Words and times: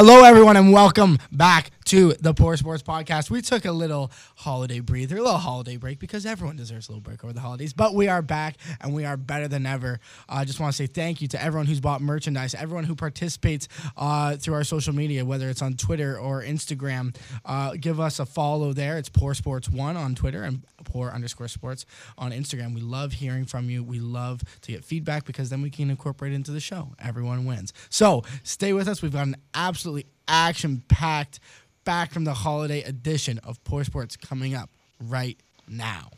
Hello, 0.00 0.22
everyone, 0.22 0.56
and 0.56 0.72
welcome 0.72 1.18
back 1.32 1.72
to 1.88 2.12
the 2.20 2.34
Poor 2.34 2.54
Sports 2.58 2.82
Podcast. 2.82 3.30
We 3.30 3.40
took 3.40 3.64
a 3.64 3.72
little 3.72 4.12
holiday 4.36 4.80
breather, 4.80 5.16
a 5.16 5.22
little 5.22 5.38
holiday 5.38 5.78
break, 5.78 5.98
because 5.98 6.26
everyone 6.26 6.54
deserves 6.54 6.86
a 6.88 6.92
little 6.92 7.00
break 7.00 7.24
over 7.24 7.32
the 7.32 7.40
holidays. 7.40 7.72
But 7.72 7.94
we 7.94 8.08
are 8.08 8.20
back, 8.20 8.56
and 8.82 8.92
we 8.92 9.06
are 9.06 9.16
better 9.16 9.48
than 9.48 9.64
ever. 9.64 9.98
I 10.28 10.42
uh, 10.42 10.44
just 10.44 10.60
want 10.60 10.74
to 10.74 10.76
say 10.76 10.86
thank 10.86 11.22
you 11.22 11.28
to 11.28 11.42
everyone 11.42 11.64
who's 11.64 11.80
bought 11.80 12.02
merchandise, 12.02 12.54
everyone 12.54 12.84
who 12.84 12.94
participates 12.94 13.68
uh, 13.96 14.36
through 14.36 14.52
our 14.52 14.64
social 14.64 14.94
media, 14.94 15.24
whether 15.24 15.48
it's 15.48 15.62
on 15.62 15.76
Twitter 15.78 16.18
or 16.18 16.42
Instagram. 16.42 17.16
Uh, 17.46 17.72
give 17.80 18.00
us 18.00 18.18
a 18.18 18.26
follow 18.26 18.74
there. 18.74 18.98
It's 18.98 19.08
Poor 19.08 19.32
Sports 19.32 19.70
One 19.70 19.96
on 19.96 20.14
Twitter 20.14 20.42
and 20.42 20.62
Poor 20.84 21.08
underscore 21.08 21.48
Sports 21.48 21.86
on 22.18 22.32
Instagram. 22.32 22.74
We 22.74 22.82
love 22.82 23.14
hearing 23.14 23.46
from 23.46 23.70
you. 23.70 23.82
We 23.82 23.98
love 23.98 24.42
to 24.60 24.72
get 24.72 24.84
feedback 24.84 25.24
because 25.24 25.48
then 25.48 25.62
we 25.62 25.70
can 25.70 25.88
incorporate 25.88 26.32
it 26.32 26.36
into 26.36 26.50
the 26.50 26.60
show. 26.60 26.92
Everyone 27.02 27.46
wins. 27.46 27.72
So 27.88 28.24
stay 28.42 28.74
with 28.74 28.88
us. 28.88 29.00
We've 29.00 29.10
got 29.10 29.26
an 29.26 29.36
absolutely 29.54 30.04
action 30.28 30.82
packed 30.88 31.40
back 31.88 32.12
from 32.12 32.24
the 32.24 32.34
holiday 32.34 32.82
edition 32.82 33.38
of 33.38 33.64
Poor 33.64 33.82
Sports 33.82 34.14
coming 34.14 34.54
up 34.54 34.68
right 35.00 35.38
now. 35.66 36.10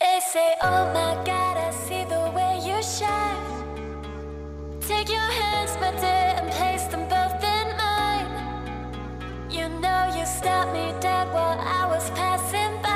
They 0.00 0.18
say, 0.32 0.52
Oh 0.62 0.92
my 0.92 1.14
God, 1.24 1.56
I 1.56 1.70
see 1.70 2.02
the 2.02 2.32
way 2.34 2.58
you 2.66 2.82
shine. 2.82 4.80
Take 4.80 5.10
your 5.10 5.30
hands, 5.40 5.76
my 5.80 5.92
dear, 5.92 6.42
and 6.42 6.50
place 6.50 6.82
them 6.88 7.08
both 7.08 7.40
in 7.44 7.76
mine. 7.76 9.48
You 9.48 9.68
know 9.78 10.12
you 10.18 10.26
stopped 10.26 10.72
me 10.72 10.92
dead 11.00 11.28
while 11.32 11.60
I 11.60 11.86
was 11.86 12.10
passing 12.10 12.82
by. 12.82 12.93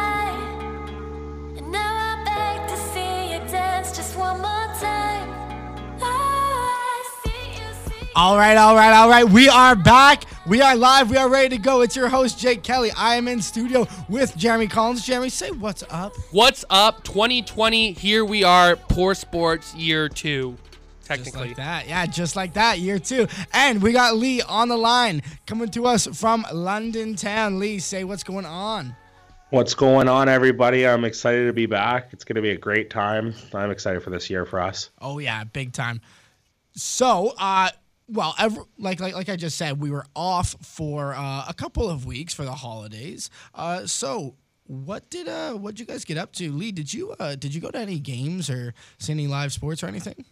All 8.18 8.36
right, 8.36 8.56
all 8.56 8.74
right, 8.74 8.92
all 8.92 9.08
right. 9.08 9.22
We 9.22 9.48
are 9.48 9.76
back. 9.76 10.24
We 10.44 10.60
are 10.60 10.74
live. 10.74 11.08
We 11.08 11.16
are 11.16 11.28
ready 11.28 11.50
to 11.50 11.62
go. 11.62 11.82
It's 11.82 11.94
your 11.94 12.08
host, 12.08 12.36
Jake 12.36 12.64
Kelly. 12.64 12.90
I 12.96 13.14
am 13.14 13.28
in 13.28 13.40
studio 13.40 13.86
with 14.08 14.36
Jeremy 14.36 14.66
Collins. 14.66 15.06
Jeremy, 15.06 15.28
say 15.28 15.52
what's 15.52 15.84
up. 15.88 16.16
What's 16.32 16.64
up? 16.68 17.04
2020. 17.04 17.92
Here 17.92 18.24
we 18.24 18.42
are. 18.42 18.74
Poor 18.74 19.14
Sports 19.14 19.72
Year 19.76 20.08
Two. 20.08 20.56
Technically. 21.04 21.30
Just 21.30 21.46
like 21.46 21.56
that. 21.58 21.88
Yeah, 21.88 22.06
just 22.06 22.34
like 22.34 22.54
that. 22.54 22.80
Year 22.80 22.98
two. 22.98 23.28
And 23.52 23.80
we 23.80 23.92
got 23.92 24.16
Lee 24.16 24.42
on 24.42 24.68
the 24.68 24.76
line 24.76 25.22
coming 25.46 25.68
to 25.70 25.86
us 25.86 26.08
from 26.08 26.44
London 26.52 27.14
town. 27.14 27.60
Lee, 27.60 27.78
say 27.78 28.02
what's 28.02 28.24
going 28.24 28.46
on. 28.46 28.96
What's 29.50 29.74
going 29.74 30.08
on, 30.08 30.28
everybody? 30.28 30.88
I'm 30.88 31.04
excited 31.04 31.46
to 31.46 31.52
be 31.52 31.66
back. 31.66 32.08
It's 32.10 32.24
going 32.24 32.34
to 32.34 32.42
be 32.42 32.50
a 32.50 32.58
great 32.58 32.90
time. 32.90 33.32
I'm 33.54 33.70
excited 33.70 34.02
for 34.02 34.10
this 34.10 34.28
year 34.28 34.44
for 34.44 34.60
us. 34.60 34.90
Oh, 35.00 35.20
yeah, 35.20 35.44
big 35.44 35.72
time. 35.72 36.00
So, 36.74 37.34
uh, 37.38 37.70
well, 38.08 38.34
ever, 38.38 38.62
like 38.78 39.00
like 39.00 39.14
like 39.14 39.28
I 39.28 39.36
just 39.36 39.56
said, 39.58 39.80
we 39.80 39.90
were 39.90 40.06
off 40.16 40.56
for 40.62 41.14
uh, 41.14 41.44
a 41.48 41.54
couple 41.54 41.88
of 41.88 42.06
weeks 42.06 42.34
for 42.34 42.44
the 42.44 42.52
holidays. 42.52 43.30
Uh, 43.54 43.86
so 43.86 44.34
what 44.68 45.08
did 45.08 45.28
uh 45.28 45.54
what 45.54 45.74
did 45.74 45.80
you 45.80 45.86
guys 45.86 46.04
get 46.04 46.18
up 46.18 46.32
to, 46.32 46.52
Lee? 46.52 46.72
Did 46.72 46.92
you 46.92 47.14
uh 47.18 47.34
did 47.34 47.54
you 47.54 47.60
go 47.60 47.70
to 47.70 47.78
any 47.78 47.98
games 47.98 48.50
or 48.50 48.74
see 48.98 49.12
any 49.12 49.26
live 49.26 49.52
sports 49.52 49.82
or 49.82 49.86
anything? 49.86 50.24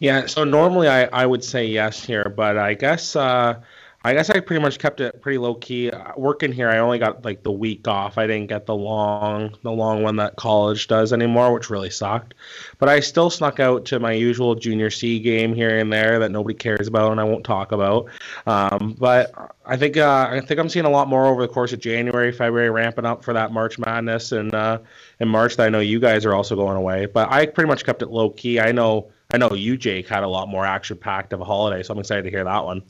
Yeah, 0.00 0.26
so 0.26 0.44
normally 0.44 0.88
I, 0.88 1.04
I 1.04 1.26
would 1.26 1.44
say 1.44 1.66
yes 1.66 2.02
here, 2.02 2.32
but 2.34 2.56
I 2.56 2.72
guess 2.72 3.14
uh, 3.14 3.60
I 4.02 4.14
guess 4.14 4.30
I 4.30 4.40
pretty 4.40 4.62
much 4.62 4.78
kept 4.78 5.02
it 5.02 5.20
pretty 5.20 5.36
low 5.36 5.54
key. 5.54 5.90
Uh, 5.90 6.12
working 6.16 6.52
here, 6.52 6.70
I 6.70 6.78
only 6.78 6.98
got 6.98 7.22
like 7.22 7.42
the 7.42 7.52
week 7.52 7.86
off. 7.86 8.16
I 8.16 8.26
didn't 8.26 8.46
get 8.46 8.64
the 8.64 8.74
long 8.74 9.54
the 9.62 9.70
long 9.70 10.02
one 10.02 10.16
that 10.16 10.36
college 10.36 10.88
does 10.88 11.12
anymore, 11.12 11.52
which 11.52 11.68
really 11.68 11.90
sucked. 11.90 12.32
But 12.78 12.88
I 12.88 13.00
still 13.00 13.28
snuck 13.28 13.60
out 13.60 13.84
to 13.86 13.98
my 13.98 14.12
usual 14.12 14.54
junior 14.54 14.88
C 14.88 15.18
game 15.18 15.54
here 15.54 15.78
and 15.78 15.92
there 15.92 16.18
that 16.18 16.30
nobody 16.30 16.54
cares 16.54 16.88
about 16.88 17.12
and 17.12 17.20
I 17.20 17.24
won't 17.24 17.44
talk 17.44 17.72
about. 17.72 18.06
Um, 18.46 18.96
but 18.98 19.54
I 19.66 19.76
think 19.76 19.98
uh, 19.98 20.28
I 20.30 20.40
think 20.40 20.58
I'm 20.58 20.70
seeing 20.70 20.86
a 20.86 20.90
lot 20.90 21.06
more 21.06 21.26
over 21.26 21.42
the 21.42 21.52
course 21.52 21.74
of 21.74 21.80
January, 21.80 22.32
February, 22.32 22.70
ramping 22.70 23.04
up 23.04 23.22
for 23.22 23.34
that 23.34 23.52
March 23.52 23.78
Madness 23.78 24.32
and 24.32 24.54
uh, 24.54 24.78
in 25.18 25.28
March. 25.28 25.56
That 25.56 25.66
I 25.66 25.68
know 25.68 25.80
you 25.80 26.00
guys 26.00 26.24
are 26.24 26.32
also 26.32 26.56
going 26.56 26.78
away, 26.78 27.04
but 27.04 27.30
I 27.30 27.44
pretty 27.44 27.68
much 27.68 27.84
kept 27.84 28.00
it 28.00 28.08
low 28.08 28.30
key. 28.30 28.60
I 28.60 28.72
know 28.72 29.10
I 29.30 29.36
know 29.36 29.52
you, 29.52 29.76
Jake, 29.76 30.08
had 30.08 30.22
a 30.22 30.28
lot 30.28 30.48
more 30.48 30.64
action 30.64 30.96
packed 30.96 31.34
of 31.34 31.42
a 31.42 31.44
holiday, 31.44 31.82
so 31.82 31.92
I'm 31.92 32.00
excited 32.00 32.22
to 32.22 32.30
hear 32.30 32.44
that 32.44 32.64
one. 32.64 32.82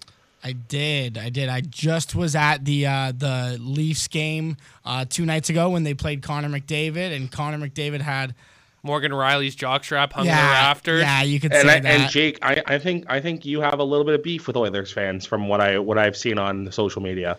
I 0.42 0.52
did. 0.52 1.18
I 1.18 1.28
did. 1.28 1.48
I 1.48 1.60
just 1.60 2.14
was 2.14 2.34
at 2.34 2.64
the 2.64 2.86
uh, 2.86 3.12
the 3.16 3.58
Leafs 3.60 4.08
game 4.08 4.56
uh, 4.84 5.04
two 5.08 5.26
nights 5.26 5.50
ago 5.50 5.68
when 5.70 5.82
they 5.82 5.94
played 5.94 6.22
Connor 6.22 6.48
McDavid, 6.48 7.14
and 7.14 7.30
Connor 7.30 7.58
McDavid 7.58 8.00
had 8.00 8.34
Morgan 8.82 9.12
Rielly's 9.12 9.54
jockstrap 9.54 10.12
hung 10.12 10.26
yeah, 10.26 10.40
in 10.40 10.46
the 10.46 10.52
rafters. 10.52 11.02
Yeah, 11.02 11.22
you 11.22 11.40
could 11.40 11.52
and 11.52 11.68
say 11.68 11.76
I, 11.76 11.80
that. 11.80 12.00
And 12.00 12.10
Jake, 12.10 12.38
I, 12.42 12.62
I 12.66 12.78
think 12.78 13.04
I 13.08 13.20
think 13.20 13.44
you 13.44 13.60
have 13.60 13.78
a 13.78 13.84
little 13.84 14.04
bit 14.04 14.14
of 14.14 14.22
beef 14.22 14.46
with 14.46 14.56
Oilers 14.56 14.90
fans 14.90 15.26
from 15.26 15.48
what 15.48 15.60
I 15.60 15.78
what 15.78 15.98
I've 15.98 16.16
seen 16.16 16.38
on 16.38 16.72
social 16.72 17.02
media. 17.02 17.38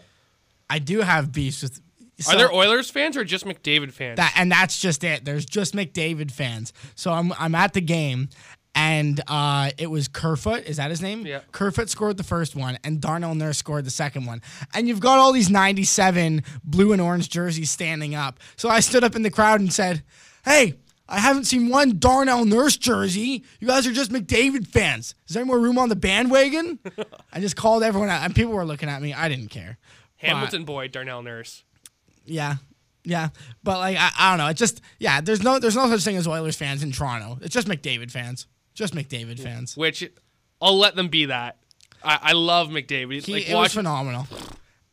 I 0.70 0.80
do 0.80 1.02
have 1.02 1.32
beefs 1.32 1.64
with. 1.64 1.82
So, 2.20 2.34
Are 2.34 2.38
there 2.38 2.54
Oilers 2.54 2.92
fans 2.92 3.18
or 3.18 3.24
just 3.24 3.46
McDavid 3.46 3.92
fans? 3.92 4.18
That 4.18 4.34
and 4.38 4.52
that's 4.52 4.80
just 4.80 5.04
it. 5.04 5.26
There's 5.26 5.46
just 5.46 5.74
McDavid 5.74 6.30
fans. 6.30 6.72
So 6.94 7.12
I'm 7.12 7.34
I'm 7.40 7.56
at 7.56 7.74
the 7.74 7.82
game 7.82 8.30
and 8.74 9.20
uh, 9.28 9.72
it 9.78 9.88
was 9.88 10.08
Kerfoot. 10.08 10.66
Is 10.66 10.78
that 10.78 10.90
his 10.90 11.02
name? 11.02 11.26
Yeah. 11.26 11.42
Kerfoot 11.52 11.90
scored 11.90 12.18
the 12.18 12.24
first 12.24 12.56
one, 12.56 12.78
and 12.84 13.02
Darnell 13.02 13.36
Nurse 13.36 13.58
scored 13.58 13.86
the 13.86 13.92
second 13.92 14.26
one. 14.26 14.42
And 14.74 14.88
you've 14.88 15.00
got 15.00 15.20
all 15.20 15.32
these 15.34 15.50
97 15.50 16.44
blue 16.64 16.94
and 16.94 17.02
orange 17.02 17.30
jerseys 17.30 17.70
standing 17.70 18.16
up. 18.16 18.40
So 18.56 18.70
I 18.70 18.80
stood 18.80 19.04
up 19.04 19.16
in 19.16 19.24
the 19.24 19.32
crowd 19.32 19.60
and 19.60 19.72
said, 19.72 20.04
Hey, 20.46 20.76
I 21.08 21.20
haven't 21.20 21.44
seen 21.44 21.68
one 21.68 22.00
Darnell 22.00 22.46
Nurse 22.46 22.78
jersey. 22.78 23.44
You 23.60 23.68
guys 23.68 23.86
are 23.86 23.92
just 23.92 24.12
McDavid 24.12 24.68
fans. 24.68 25.14
Is 25.28 25.34
there 25.34 25.42
any 25.42 25.48
more 25.48 25.60
room 25.60 25.78
on 25.78 25.90
the 25.90 25.96
bandwagon? 25.96 26.80
I 27.34 27.42
just 27.42 27.58
called 27.58 27.84
everyone 27.84 28.10
out, 28.10 28.24
and 28.24 28.34
people 28.34 28.54
were 28.54 28.66
looking 28.66 28.88
at 28.88 29.02
me. 29.02 29.14
I 29.14 29.28
didn't 29.28 29.50
care. 29.50 29.78
Hamilton 30.16 30.62
but, 30.62 30.68
boy, 30.68 30.88
Darnell 30.88 31.22
Nurse. 31.22 31.64
Yeah, 32.26 32.56
yeah, 33.04 33.30
but 33.64 33.80
like 33.80 33.98
I, 34.00 34.12
I 34.18 34.30
don't 34.32 34.38
know. 34.38 34.48
It 34.48 34.58
just 34.58 34.80
yeah. 35.00 35.20
There's 35.20 35.44
no 35.44 35.60
there's 35.60 35.76
no 35.76 35.90
such 35.90 36.04
thing 36.04 36.16
as 36.16 36.28
Oilers 36.28 36.56
fans 36.56 36.84
in 36.84 36.92
Toronto. 36.92 37.40
It's 37.42 37.54
just 37.54 37.68
McDavid 37.68 38.12
fans. 38.12 38.48
Just 38.74 38.94
McDavid 38.96 39.40
fans. 39.40 39.76
Which 39.76 40.10
I'll 40.62 40.78
let 40.78 40.96
them 40.96 41.08
be 41.08 41.26
that. 41.26 41.58
I, 42.04 42.20
I 42.22 42.32
love 42.34 42.70
McDavid. 42.70 43.26
He, 43.26 43.34
like, 43.34 43.50
it 43.50 43.56
was 43.56 43.74
phenomenal. 43.74 44.28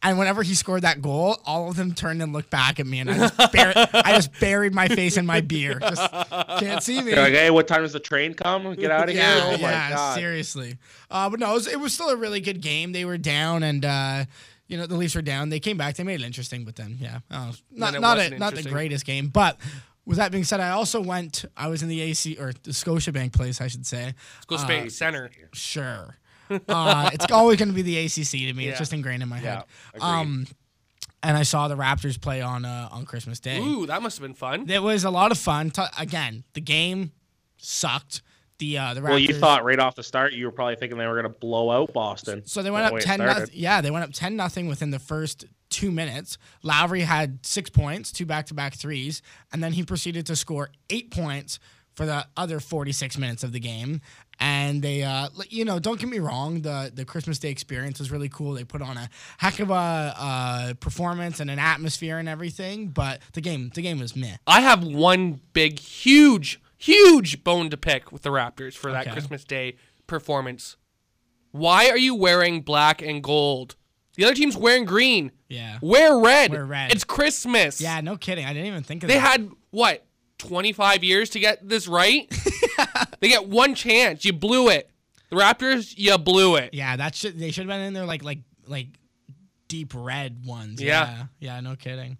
And 0.00 0.16
whenever 0.16 0.44
he 0.44 0.54
scored 0.54 0.82
that 0.82 1.02
goal, 1.02 1.38
all 1.44 1.68
of 1.68 1.76
them 1.76 1.92
turned 1.92 2.22
and 2.22 2.32
looked 2.32 2.50
back 2.50 2.78
at 2.78 2.86
me, 2.86 3.00
and 3.00 3.10
I 3.10 3.18
just, 3.18 3.36
bur- 3.36 3.88
I 3.94 4.12
just 4.14 4.38
buried 4.38 4.72
my 4.72 4.86
face 4.86 5.16
in 5.16 5.26
my 5.26 5.40
beer. 5.40 5.80
Just 5.80 6.12
can't 6.60 6.82
see 6.84 7.02
me. 7.02 7.10
You're 7.10 7.20
like, 7.20 7.32
hey, 7.32 7.50
what 7.50 7.66
time 7.66 7.82
does 7.82 7.94
the 7.94 8.00
train 8.00 8.34
come? 8.34 8.74
Get 8.76 8.92
out 8.92 9.08
of 9.08 9.16
yeah, 9.16 9.50
here! 9.50 9.58
Oh 9.58 9.60
yeah, 9.60 10.14
seriously. 10.14 10.78
Uh, 11.10 11.28
but 11.28 11.40
no, 11.40 11.50
it 11.50 11.54
was, 11.54 11.66
it 11.66 11.80
was, 11.80 11.92
still 11.92 12.10
a 12.10 12.16
really 12.16 12.40
good 12.40 12.60
game. 12.60 12.92
They 12.92 13.04
were 13.04 13.18
down, 13.18 13.64
and 13.64 13.84
uh, 13.84 14.24
you 14.68 14.78
know 14.78 14.86
the 14.86 14.94
Leafs 14.94 15.16
were 15.16 15.22
down. 15.22 15.48
They 15.48 15.58
came 15.58 15.76
back. 15.76 15.96
They 15.96 16.04
made 16.04 16.20
it 16.20 16.24
interesting, 16.24 16.64
but 16.64 16.76
then 16.76 16.96
yeah, 17.00 17.18
uh, 17.28 17.52
not 17.72 18.00
not 18.00 18.20
a, 18.20 18.38
not 18.38 18.54
the 18.54 18.62
greatest 18.62 19.04
game, 19.04 19.26
but 19.28 19.58
with 20.08 20.16
that 20.16 20.32
being 20.32 20.44
said, 20.44 20.58
I 20.58 20.70
also 20.70 21.02
went. 21.02 21.44
I 21.54 21.68
was 21.68 21.82
in 21.82 21.88
the 21.90 22.00
AC 22.00 22.38
or 22.38 22.52
the 22.62 22.70
Scotiabank 22.70 23.34
place, 23.34 23.60
I 23.60 23.66
should 23.68 23.84
say. 23.86 24.14
Scotiabank 24.48 24.86
uh, 24.86 24.90
Center. 24.90 25.30
Sure. 25.52 26.16
Uh, 26.66 27.10
it's 27.12 27.30
always 27.30 27.58
going 27.58 27.68
to 27.68 27.74
be 27.74 27.82
the 27.82 27.98
ACC 27.98 28.30
to 28.48 28.54
me. 28.54 28.64
Yeah. 28.64 28.70
It's 28.70 28.78
just 28.78 28.94
ingrained 28.94 29.22
in 29.22 29.28
my 29.28 29.38
yeah, 29.38 29.64
head. 29.92 30.00
Um, 30.00 30.46
and 31.22 31.36
I 31.36 31.42
saw 31.42 31.68
the 31.68 31.76
Raptors 31.76 32.18
play 32.18 32.40
on 32.40 32.64
uh, 32.64 32.88
on 32.90 33.04
Christmas 33.04 33.38
Day. 33.38 33.58
Ooh, 33.58 33.84
that 33.84 34.00
must 34.00 34.16
have 34.16 34.22
been 34.22 34.32
fun. 34.32 34.70
It 34.70 34.82
was 34.82 35.04
a 35.04 35.10
lot 35.10 35.30
of 35.30 35.36
fun. 35.36 35.70
T- 35.70 35.82
again, 35.98 36.44
the 36.54 36.62
game 36.62 37.12
sucked. 37.58 38.22
The 38.58 38.78
uh, 38.78 38.94
the 38.94 39.00
Raptors, 39.00 39.08
well, 39.08 39.18
you 39.18 39.34
thought 39.34 39.64
right 39.64 39.78
off 39.78 39.94
the 39.94 40.02
start 40.02 40.32
you 40.32 40.46
were 40.46 40.52
probably 40.52 40.76
thinking 40.76 40.98
they 40.98 41.06
were 41.06 41.20
going 41.20 41.32
to 41.32 41.38
blow 41.38 41.70
out 41.70 41.92
Boston. 41.92 42.44
So 42.44 42.62
they 42.62 42.70
went 42.70 42.86
up 42.86 42.98
ten. 43.00 43.20
Nothing, 43.20 43.50
yeah, 43.52 43.80
they 43.80 43.90
went 43.90 44.04
up 44.04 44.10
ten 44.12 44.36
nothing 44.36 44.66
within 44.66 44.90
the 44.90 44.98
first 44.98 45.44
two 45.70 45.92
minutes. 45.92 46.38
Lowry 46.62 47.02
had 47.02 47.44
six 47.46 47.70
points, 47.70 48.10
two 48.10 48.26
back 48.26 48.46
to 48.46 48.54
back 48.54 48.74
threes, 48.74 49.22
and 49.52 49.62
then 49.62 49.72
he 49.72 49.84
proceeded 49.84 50.26
to 50.26 50.36
score 50.36 50.70
eight 50.90 51.10
points 51.10 51.60
for 51.98 52.06
the 52.06 52.24
other 52.36 52.60
46 52.60 53.18
minutes 53.18 53.42
of 53.42 53.50
the 53.50 53.58
game. 53.58 54.00
And 54.38 54.82
they, 54.82 55.02
uh, 55.02 55.28
you 55.48 55.64
know, 55.64 55.80
don't 55.80 55.98
get 55.98 56.08
me 56.08 56.20
wrong, 56.20 56.62
the 56.62 56.92
the 56.94 57.04
Christmas 57.04 57.40
Day 57.40 57.50
experience 57.50 57.98
was 57.98 58.12
really 58.12 58.28
cool. 58.28 58.52
They 58.52 58.62
put 58.62 58.82
on 58.82 58.96
a 58.96 59.10
heck 59.36 59.58
of 59.58 59.70
a 59.70 59.74
uh, 59.74 60.74
performance 60.74 61.40
and 61.40 61.50
an 61.50 61.58
atmosphere 61.58 62.18
and 62.18 62.28
everything. 62.28 62.88
But 62.88 63.20
the 63.32 63.40
game, 63.40 63.72
the 63.74 63.82
game 63.82 63.98
was 63.98 64.14
meh. 64.14 64.36
I 64.46 64.60
have 64.60 64.84
one 64.84 65.40
big, 65.54 65.80
huge, 65.80 66.60
huge 66.78 67.44
bone 67.44 67.68
to 67.70 67.76
pick 67.76 68.10
with 68.12 68.22
the 68.22 68.30
Raptors 68.30 68.74
for 68.74 68.90
that 68.92 69.02
Okay. 69.02 69.12
Christmas 69.12 69.44
Day 69.44 69.76
performance. 70.06 70.76
Why 71.50 71.88
are 71.90 71.98
you 71.98 72.14
wearing 72.14 72.62
black 72.62 73.02
and 73.02 73.22
gold? 73.22 73.76
The 74.14 74.24
other 74.24 74.34
team's 74.34 74.56
wearing 74.56 74.84
green. 74.84 75.32
Yeah. 75.48 75.78
Wear 75.80 76.18
red. 76.18 76.50
Wear 76.50 76.64
red. 76.64 76.92
It's 76.92 77.04
Christmas. 77.04 77.80
Yeah, 77.80 78.00
no 78.00 78.16
kidding. 78.16 78.44
I 78.44 78.52
didn't 78.52 78.66
even 78.66 78.82
think 78.82 79.02
of 79.02 79.08
They 79.08 79.14
that. 79.14 79.38
They 79.38 79.44
had 79.44 79.50
what? 79.70 80.04
25 80.38 81.04
years 81.04 81.30
to 81.30 81.40
get 81.40 81.68
this 81.68 81.88
right? 81.88 82.28
they 83.20 83.28
get 83.28 83.48
one 83.48 83.74
chance. 83.74 84.24
You 84.24 84.32
blew 84.32 84.68
it. 84.68 84.90
The 85.30 85.36
Raptors, 85.36 85.94
you 85.96 86.16
blew 86.18 86.56
it. 86.56 86.72
Yeah, 86.72 86.96
that 86.96 87.14
should 87.14 87.38
they 87.38 87.50
should 87.50 87.62
have 87.62 87.68
been 87.68 87.80
in 87.86 87.92
there 87.92 88.06
like 88.06 88.22
like 88.22 88.38
like 88.66 88.88
deep 89.68 89.92
red 89.94 90.44
ones. 90.46 90.80
Yeah. 90.80 91.08
yeah, 91.40 91.54
yeah 91.54 91.60
no 91.60 91.76
kidding. 91.76 92.18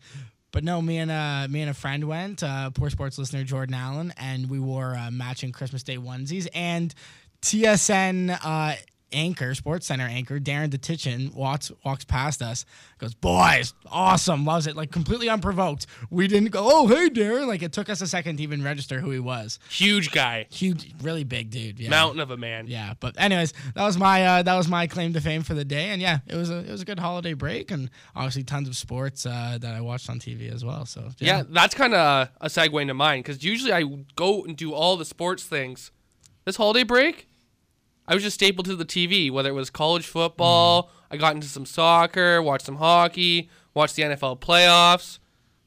But 0.50 0.65
no, 0.65 0.81
me 0.81 0.99
and 0.99 1.11
uh, 1.11 1.47
me 1.49 1.61
and 1.61 1.71
a 1.71 1.75
friend 1.75 2.05
went, 2.05 2.43
uh, 2.43 2.71
poor 2.71 2.91
sports 2.91 3.19
listener 3.19 3.45
Jordan 3.45 3.75
Allen, 3.75 4.15
and 4.17 4.49
we 4.49 4.59
wore 4.59 4.97
uh, 4.97 5.11
matching 5.11 5.53
Christmas 5.53 5.83
Day 5.83 5.97
onesies. 5.97 6.49
And 6.55 6.95
TSN 7.43 8.39
uh, 8.43 8.77
anchor, 9.12 9.55
Sports 9.55 9.87
Center 9.87 10.06
anchor, 10.06 10.38
Darren 10.38 10.69
Dutchyshen 10.70 11.34
walks 11.34 11.70
walks 11.84 12.05
past 12.05 12.43
us, 12.43 12.64
goes, 12.99 13.14
"Boys, 13.14 13.75
awesome, 13.87 14.44
loves 14.44 14.66
it." 14.66 14.76
Like 14.76 14.90
completely 14.90 15.28
unprovoked. 15.28 15.87
We 16.10 16.26
didn't 16.28 16.50
go, 16.50 16.69
"Oh, 16.70 16.87
hey, 16.87 17.08
Darren." 17.10 17.46
Like 17.46 17.62
it 17.62 17.72
took 17.72 17.88
us 17.88 18.00
a 18.00 18.06
second 18.06 18.37
to 18.38 18.43
even 18.43 18.62
register 18.62 19.00
who 19.00 19.10
he 19.10 19.19
was. 19.19 19.58
Huge 19.70 20.10
guy, 20.10 20.46
Huge, 20.50 20.93
really 21.02 21.25
big 21.25 21.50
dude. 21.50 21.78
Yeah. 21.78 21.90
mountain 21.90 22.20
of 22.20 22.31
a 22.31 22.37
man. 22.37 22.66
Yeah, 22.66 22.94
but 23.00 23.14
anyways, 23.19 23.52
that 23.75 23.84
was 23.84 23.96
my 23.99 24.25
uh, 24.25 24.43
that 24.43 24.56
was 24.56 24.69
my 24.69 24.87
claim 24.87 25.12
to 25.14 25.20
fame 25.20 25.43
for 25.43 25.54
the 25.54 25.64
day, 25.64 25.90
and 25.90 26.02
yeah, 26.02 26.19
it 26.26 26.37
was 26.37 26.50
a 26.50 26.58
it 26.58 26.70
was 26.70 26.82
a 26.82 26.84
good 26.84 26.99
holiday 26.99 27.34
break, 27.34 27.70
and 27.70 27.90
obviously 28.14 28.44
tons 28.44 28.69
of 28.69 28.76
sports 28.76 29.25
uh, 29.26 29.58
that 29.61 29.75
I 29.75 29.81
watched 29.81 30.11
on 30.11 30.19
TV 30.19 30.52
as 30.52 30.64
well. 30.64 30.87
So 30.87 31.11
Yeah, 31.19 31.43
that's 31.49 31.75
kind 31.75 31.94
of 31.94 32.28
a 32.40 32.46
segue 32.49 32.81
into 32.82 32.94
mine 32.94 33.20
because 33.20 33.43
usually 33.44 33.72
I 33.72 33.82
go 34.16 34.44
and 34.44 34.56
do 34.56 34.72
all 34.75 34.96
the 34.96 35.04
sports 35.04 35.43
things. 35.44 35.90
This 36.44 36.56
holiday 36.56 36.82
break, 36.82 37.27
I 38.08 38.14
was 38.14 38.22
just 38.22 38.34
stapled 38.34 38.64
to 38.66 38.75
the 38.75 38.87
TV, 38.87 39.31
whether 39.31 39.50
it 39.50 39.55
was 39.55 39.69
college 39.69 40.06
football, 40.06 40.90
I 41.10 41.19
got 41.19 41.34
into 41.34 41.46
some 41.46 41.66
soccer, 41.66 42.43
watched 42.43 42.64
some 42.64 42.76
hockey, 42.76 43.50
watched 43.75 43.96
the 43.96 44.02
NFL 44.02 44.40
playoffs. 44.40 45.19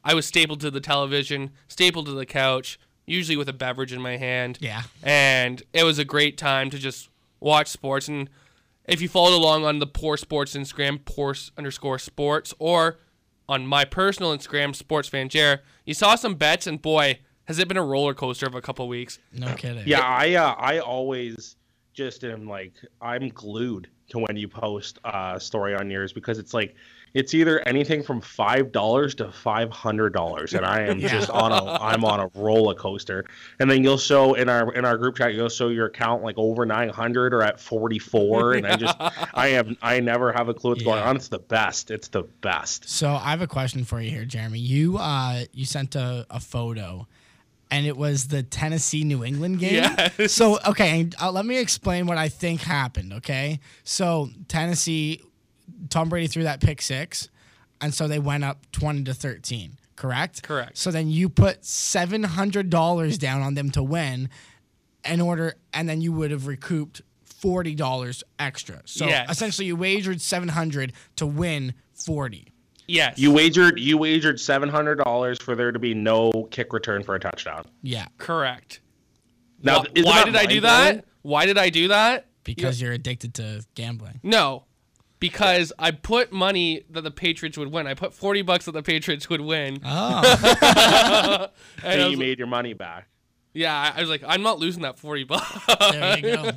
I 0.03 0.15
was 0.15 0.25
stapled 0.25 0.59
to 0.61 0.71
the 0.71 0.81
television, 0.81 1.51
stapled 1.67 2.07
to 2.07 2.13
the 2.13 2.25
couch, 2.25 2.79
usually 3.05 3.37
with 3.37 3.47
a 3.47 3.53
beverage 3.53 3.93
in 3.93 4.01
my 4.01 4.17
hand. 4.17 4.57
Yeah. 4.59 4.81
And 5.03 5.61
it 5.71 5.83
was 5.83 5.99
a 5.99 6.05
great 6.05 6.39
time 6.39 6.71
to 6.71 6.79
just 6.79 7.09
watch 7.39 7.67
sports. 7.67 8.07
And 8.07 8.27
if 8.85 9.01
you 9.01 9.07
followed 9.07 9.35
along 9.35 9.63
on 9.65 9.77
the 9.77 9.85
Poor 9.85 10.17
Sports 10.17 10.55
Instagram, 10.55 11.05
Poor 11.05 11.35
underscore 11.57 11.99
Sports, 11.99 12.55
or 12.57 12.97
on 13.47 13.67
my 13.67 13.85
personal 13.85 14.35
Instagram, 14.35 14.75
Sports 14.75 15.07
Fan 15.07 15.29
Jer, 15.29 15.61
you 15.85 15.93
saw 15.93 16.15
some 16.15 16.33
bets, 16.33 16.65
and 16.65 16.81
boy, 16.81 17.19
has 17.45 17.59
it 17.59 17.67
been 17.67 17.77
a 17.77 17.83
roller 17.83 18.15
coaster 18.15 18.47
of 18.47 18.55
a 18.55 18.61
couple 18.61 18.87
weeks. 18.87 19.19
no 19.31 19.53
kidding. 19.53 19.83
Yeah, 19.85 20.01
I 20.01 20.33
uh, 20.33 20.55
I 20.57 20.79
always 20.79 21.55
just 21.93 22.23
am 22.23 22.47
like 22.47 22.73
I'm 23.01 23.29
glued 23.29 23.87
to 24.09 24.19
when 24.19 24.35
you 24.37 24.47
post 24.47 24.99
a 25.05 25.39
story 25.39 25.75
on 25.75 25.89
yours 25.89 26.13
because 26.13 26.37
it's 26.39 26.53
like 26.53 26.75
it's 27.13 27.33
either 27.33 27.59
anything 27.67 28.01
from 28.03 28.21
five 28.21 28.71
dollars 28.71 29.13
to 29.15 29.31
five 29.33 29.69
hundred 29.69 30.13
dollars, 30.13 30.53
and 30.53 30.65
I 30.65 30.81
am 30.83 30.99
Yeah. 30.99 31.09
just 31.09 31.29
on 31.29 31.51
a 31.51 31.65
I'm 31.81 32.05
on 32.05 32.21
a 32.21 32.27
roller 32.39 32.73
coaster. 32.73 33.25
And 33.59 33.69
then 33.69 33.83
you'll 33.83 33.97
show 33.97 34.33
in 34.35 34.47
our 34.47 34.73
in 34.73 34.85
our 34.85 34.97
group 34.97 35.17
chat 35.17 35.33
you'll 35.33 35.49
show 35.49 35.67
your 35.67 35.87
account 35.87 36.23
like 36.23 36.37
over 36.37 36.65
nine 36.65 36.87
hundred 36.89 37.33
or 37.33 37.41
at 37.41 37.59
forty 37.59 37.99
four, 37.99 38.53
and 38.53 38.65
I 38.65 38.77
just 38.77 38.95
I 39.33 39.49
am 39.49 39.75
I 39.81 39.99
never 39.99 40.31
have 40.31 40.47
a 40.47 40.53
clue 40.53 40.71
what's 40.71 40.83
going 40.83 40.99
on. 41.01 41.17
It's 41.17 41.27
the 41.27 41.39
best. 41.39 41.91
It's 41.91 42.07
the 42.07 42.23
best. 42.23 42.87
So 42.89 43.09
I 43.09 43.31
have 43.31 43.41
a 43.41 43.47
question 43.47 43.83
for 43.83 43.99
you 44.01 44.09
here, 44.09 44.23
Jeremy. 44.23 44.59
You 44.59 44.97
uh 44.97 45.43
you 45.51 45.65
sent 45.65 45.95
a, 45.95 46.25
a 46.29 46.39
photo, 46.39 47.07
and 47.71 47.87
it 47.87 47.95
was 47.97 48.27
the 48.27 48.43
Tennessee 48.43 49.03
New 49.03 49.23
England 49.23 49.59
game. 49.59 49.75
Yes. 49.75 50.31
So 50.33 50.59
okay, 50.67 51.09
uh, 51.19 51.31
let 51.31 51.45
me 51.45 51.57
explain 51.57 52.05
what 52.05 52.17
I 52.17 52.29
think 52.29 52.61
happened. 52.61 53.13
Okay, 53.13 53.59
so 53.83 54.29
Tennessee, 54.47 55.21
Tom 55.89 56.09
Brady 56.09 56.27
threw 56.27 56.43
that 56.43 56.59
pick 56.61 56.81
six, 56.81 57.29
and 57.79 57.93
so 57.93 58.07
they 58.07 58.19
went 58.19 58.43
up 58.43 58.69
twenty 58.71 59.03
to 59.05 59.13
thirteen. 59.13 59.77
Correct. 59.95 60.43
Correct. 60.43 60.77
So 60.77 60.91
then 60.91 61.09
you 61.09 61.29
put 61.29 61.63
seven 61.65 62.23
hundred 62.23 62.69
dollars 62.69 63.17
down 63.17 63.41
on 63.41 63.53
them 63.53 63.69
to 63.71 63.83
win, 63.83 64.29
in 65.05 65.21
order, 65.21 65.55
and 65.73 65.87
then 65.87 66.01
you 66.01 66.11
would 66.11 66.31
have 66.31 66.47
recouped 66.47 67.01
forty 67.23 67.75
dollars 67.75 68.23
extra. 68.39 68.81
So 68.85 69.07
Yes. 69.07 69.29
essentially, 69.31 69.67
you 69.67 69.75
wagered 69.75 70.19
seven 70.21 70.49
hundred 70.49 70.93
to 71.17 71.25
win 71.25 71.73
forty. 71.93 72.50
Yes. 72.91 73.17
You 73.17 73.31
wagered 73.31 73.79
you 73.79 73.97
wagered 73.97 74.39
seven 74.39 74.69
hundred 74.69 74.95
dollars 74.95 75.39
for 75.39 75.55
there 75.55 75.71
to 75.71 75.79
be 75.79 75.93
no 75.93 76.31
kick 76.51 76.73
return 76.73 77.03
for 77.03 77.15
a 77.15 77.19
touchdown. 77.19 77.65
Yeah, 77.81 78.07
Correct. 78.17 78.81
Now, 79.63 79.83
Wh- 79.83 80.03
why 80.03 80.23
did 80.23 80.35
I 80.35 80.45
do 80.45 80.59
mind-blowing? 80.61 80.61
that? 80.97 81.05
Why 81.21 81.45
did 81.45 81.57
I 81.57 81.69
do 81.69 81.87
that? 81.89 82.27
because 82.43 82.81
you're 82.81 82.91
addicted 82.93 83.35
to 83.35 83.63
gambling. 83.75 84.19
No, 84.23 84.65
because 85.19 85.71
I 85.77 85.91
put 85.91 86.31
money 86.33 86.83
that 86.89 87.01
the 87.01 87.11
Patriots 87.11 87.55
would 87.57 87.71
win. 87.71 87.85
I 87.85 87.93
put 87.93 88.13
forty 88.13 88.41
bucks 88.41 88.65
that 88.65 88.71
the 88.71 88.81
Patriots 88.83 89.29
would 89.29 89.41
win. 89.41 89.79
Oh, 89.85 90.21
and 91.83 91.87
I 91.87 91.93
And 91.93 92.01
was- 92.01 92.11
you 92.11 92.17
made 92.17 92.39
your 92.39 92.47
money 92.47 92.73
back. 92.73 93.07
yeah, 93.53 93.73
I- 93.95 93.97
I 93.97 94.01
was 94.01 94.09
like, 94.09 94.23
I'm 94.27 94.41
not 94.41 94.57
losing 94.59 94.81
that 94.81 94.97
forty 94.97 95.23
bucks. 95.23 95.47
there 95.91 96.17
you 96.17 96.21
go. 96.35 96.51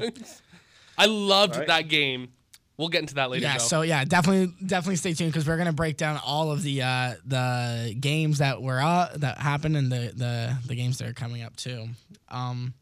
I 0.96 1.06
loved 1.06 1.56
Right. 1.56 1.66
that 1.66 1.88
game. 1.88 2.28
We'll 2.76 2.88
get 2.88 3.02
into 3.02 3.14
that 3.14 3.30
later. 3.30 3.44
Yeah, 3.44 3.58
though. 3.58 3.64
so 3.64 3.82
yeah, 3.82 4.04
definitely, 4.04 4.52
definitely 4.66 4.96
stay 4.96 5.14
tuned 5.14 5.32
because 5.32 5.46
we're 5.46 5.56
gonna 5.58 5.72
break 5.72 5.96
down 5.96 6.18
all 6.24 6.50
of 6.50 6.62
the 6.62 6.82
uh, 6.82 7.14
the 7.24 7.96
games 8.00 8.38
that 8.38 8.60
were 8.62 8.80
uh, 8.80 9.10
that 9.16 9.38
happened 9.38 9.76
and 9.76 9.92
the, 9.92 10.12
the 10.14 10.56
the 10.66 10.74
games 10.74 10.98
that 10.98 11.08
are 11.08 11.12
coming 11.12 11.42
up 11.42 11.54
too. 11.56 11.86
Um, 12.30 12.74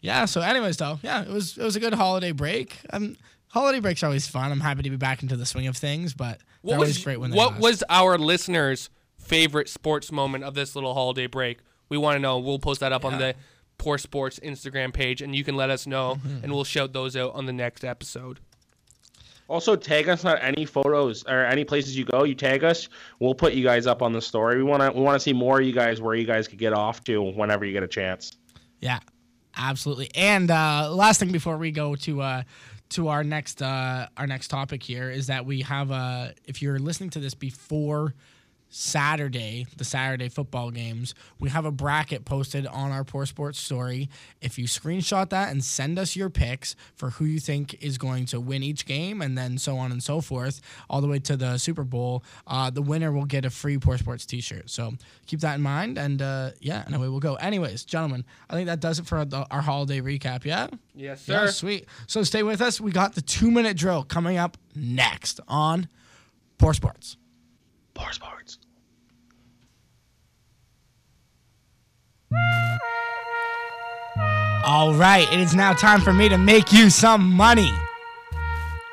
yeah. 0.00 0.24
So, 0.24 0.40
anyways, 0.40 0.76
though, 0.78 0.98
yeah, 1.02 1.22
it 1.22 1.28
was 1.30 1.56
it 1.56 1.62
was 1.62 1.76
a 1.76 1.80
good 1.80 1.94
holiday 1.94 2.32
break. 2.32 2.76
Um, 2.92 3.16
holiday 3.48 3.78
breaks 3.80 4.02
are 4.02 4.06
always 4.06 4.26
fun. 4.26 4.50
I'm 4.50 4.60
happy 4.60 4.82
to 4.82 4.90
be 4.90 4.96
back 4.96 5.22
into 5.22 5.36
the 5.36 5.46
swing 5.46 5.68
of 5.68 5.76
things, 5.76 6.12
but 6.12 6.40
what 6.62 6.70
they're 6.72 6.74
always 6.78 6.96
was 6.96 7.04
great 7.04 7.20
when 7.20 7.30
they 7.30 7.36
what 7.36 7.52
last. 7.52 7.62
was 7.62 7.84
our 7.88 8.18
listeners' 8.18 8.90
favorite 9.18 9.68
sports 9.68 10.10
moment 10.10 10.42
of 10.44 10.54
this 10.54 10.74
little 10.74 10.92
holiday 10.94 11.28
break? 11.28 11.60
We 11.88 11.98
want 11.98 12.16
to 12.16 12.20
know. 12.20 12.38
We'll 12.38 12.58
post 12.58 12.80
that 12.80 12.92
up 12.92 13.04
on 13.04 13.18
the 13.18 13.34
Poor 13.78 13.96
Sports 13.98 14.40
Instagram 14.40 14.92
page, 14.92 15.22
and 15.22 15.36
you 15.36 15.44
can 15.44 15.54
let 15.54 15.70
us 15.70 15.86
know, 15.86 16.16
Mm-hmm. 16.16 16.42
and 16.44 16.52
we'll 16.52 16.64
shout 16.64 16.92
those 16.92 17.14
out 17.16 17.34
on 17.34 17.46
the 17.46 17.52
next 17.52 17.84
episode. 17.84 18.40
Also, 19.48 19.76
tag 19.76 20.08
us 20.08 20.24
on 20.24 20.36
any 20.38 20.64
photos 20.64 21.24
or 21.24 21.44
any 21.44 21.64
places 21.64 21.96
you 21.96 22.04
go. 22.04 22.24
You 22.24 22.34
tag 22.34 22.64
us, 22.64 22.88
we'll 23.20 23.34
put 23.34 23.52
you 23.52 23.62
guys 23.62 23.86
up 23.86 24.02
on 24.02 24.12
the 24.12 24.20
story. 24.20 24.56
We 24.56 24.64
want 24.64 24.82
to 24.82 24.90
we 24.90 25.00
want 25.00 25.14
to 25.14 25.20
see 25.20 25.32
more 25.32 25.60
of 25.60 25.66
you 25.66 25.72
guys 25.72 26.00
where 26.00 26.14
you 26.14 26.26
guys 26.26 26.48
could 26.48 26.58
get 26.58 26.72
off 26.72 27.04
to 27.04 27.22
whenever 27.22 27.64
you 27.64 27.72
get 27.72 27.84
a 27.84 27.88
chance. 27.88 28.36
Yeah, 28.80 28.98
absolutely. 29.56 30.10
And 30.14 30.50
uh, 30.50 30.90
last 30.92 31.20
thing 31.20 31.30
before 31.30 31.58
we 31.58 31.70
go 31.70 31.94
to 31.96 32.22
uh, 32.22 32.42
to 32.90 33.08
our 33.08 33.22
next 33.22 33.62
uh, 33.62 34.08
our 34.16 34.26
next 34.26 34.48
topic 34.48 34.82
here 34.82 35.10
is 35.10 35.28
that 35.28 35.46
we 35.46 35.62
have 35.62 35.90
uh, 35.90 36.28
if 36.44 36.60
you're 36.60 36.78
listening 36.78 37.10
to 37.10 37.20
this 37.20 37.34
before 37.34 38.14
Saturday, 38.68 39.66
the 39.76 39.84
Saturday 39.84 40.28
football 40.28 40.70
games, 40.70 41.14
we 41.38 41.48
have 41.50 41.64
a 41.64 41.70
bracket 41.70 42.24
posted 42.24 42.66
on 42.66 42.92
our 42.92 43.04
Poor 43.04 43.24
Sports 43.24 43.58
story. 43.58 44.08
If 44.40 44.58
you 44.58 44.66
screenshot 44.66 45.30
that 45.30 45.50
and 45.50 45.64
send 45.64 45.98
us 45.98 46.14
your 46.16 46.28
picks 46.30 46.76
for 46.94 47.10
who 47.10 47.24
you 47.24 47.40
think 47.40 47.74
is 47.82 47.96
going 47.96 48.26
to 48.26 48.40
win 48.40 48.62
each 48.62 48.84
game, 48.84 49.22
and 49.22 49.36
then 49.36 49.56
so 49.56 49.78
on 49.78 49.92
and 49.92 50.02
so 50.02 50.20
forth, 50.20 50.60
all 50.90 51.00
the 51.00 51.08
way 51.08 51.18
to 51.20 51.36
the 51.36 51.58
Super 51.58 51.84
Bowl, 51.84 52.22
uh, 52.46 52.68
the 52.70 52.82
winner 52.82 53.12
will 53.12 53.24
get 53.24 53.44
a 53.44 53.50
free 53.50 53.78
Poor 53.78 53.96
Sports 53.98 54.26
T-shirt. 54.26 54.68
So 54.68 54.92
keep 55.26 55.40
that 55.40 55.54
in 55.54 55.62
mind, 55.62 55.96
and 55.96 56.20
uh, 56.20 56.50
yeah, 56.60 56.82
and 56.86 56.94
away 56.94 57.08
we'll 57.08 57.20
go. 57.20 57.36
Anyways, 57.36 57.84
gentlemen, 57.84 58.24
I 58.50 58.54
think 58.54 58.66
that 58.66 58.80
does 58.80 58.98
it 58.98 59.06
for 59.06 59.24
the, 59.24 59.46
our 59.50 59.62
holiday 59.62 60.00
recap. 60.00 60.44
Yeah. 60.44 60.68
Yes, 60.94 61.26
Yeah, 61.28 61.46
sir. 61.46 61.52
sweet. 61.52 61.86
So 62.06 62.22
stay 62.24 62.42
with 62.42 62.60
us. 62.60 62.80
We 62.80 62.90
got 62.90 63.14
the 63.14 63.22
two 63.22 63.50
minute 63.50 63.76
drill 63.76 64.02
coming 64.02 64.36
up 64.36 64.56
next 64.74 65.40
on 65.48 65.88
Poor 66.58 66.74
Sports. 66.74 67.16
Poor 67.94 68.12
sports. 68.12 68.58
All 74.64 74.94
right, 74.94 75.26
it 75.32 75.38
is 75.38 75.54
now 75.54 75.72
time 75.72 76.00
for 76.00 76.12
me 76.12 76.28
to 76.28 76.38
make 76.38 76.72
you 76.72 76.90
some 76.90 77.32
money. 77.32 77.72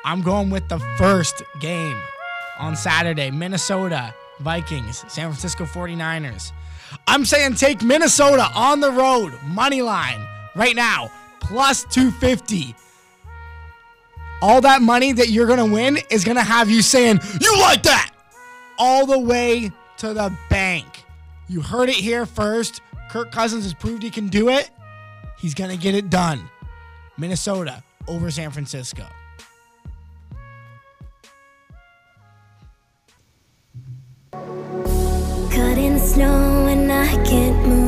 I'm 0.04 0.22
going 0.22 0.50
with 0.50 0.68
the 0.68 0.78
first 0.96 1.42
game 1.60 1.96
on 2.58 2.76
Saturday 2.76 3.30
Minnesota 3.30 4.14
Vikings, 4.40 5.04
San 5.08 5.30
Francisco 5.30 5.64
49ers. 5.64 6.52
I'm 7.06 7.24
saying 7.24 7.54
take 7.54 7.82
Minnesota 7.82 8.50
on 8.54 8.80
the 8.80 8.90
road, 8.90 9.32
money 9.46 9.82
line, 9.82 10.24
right 10.54 10.76
now, 10.76 11.10
plus 11.40 11.84
250. 11.84 12.74
All 14.42 14.60
that 14.60 14.82
money 14.82 15.12
that 15.12 15.30
you're 15.30 15.46
going 15.46 15.58
to 15.58 15.72
win 15.72 15.98
is 16.10 16.24
going 16.24 16.36
to 16.36 16.42
have 16.42 16.70
you 16.70 16.82
saying, 16.82 17.20
You 17.40 17.58
like 17.58 17.82
that? 17.84 18.12
All 18.78 19.06
the 19.06 19.18
way 19.18 19.72
to 19.98 20.12
the 20.12 20.36
bank. 20.50 20.86
You 21.48 21.60
heard 21.60 21.88
it 21.88 21.96
here 21.96 22.26
first. 22.26 22.80
Kirk 23.14 23.30
Cousins 23.30 23.62
has 23.62 23.72
proved 23.72 24.02
he 24.02 24.10
can 24.10 24.26
do 24.26 24.48
it. 24.48 24.70
He's 25.38 25.54
going 25.54 25.70
to 25.70 25.76
get 25.76 25.94
it 25.94 26.10
done. 26.10 26.50
Minnesota 27.16 27.80
over 28.08 28.28
San 28.28 28.50
Francisco. 28.50 29.06
The 34.32 36.00
snow 36.00 36.66
and 36.66 36.90
I 36.90 37.06
can't 37.24 37.68
move. 37.68 37.83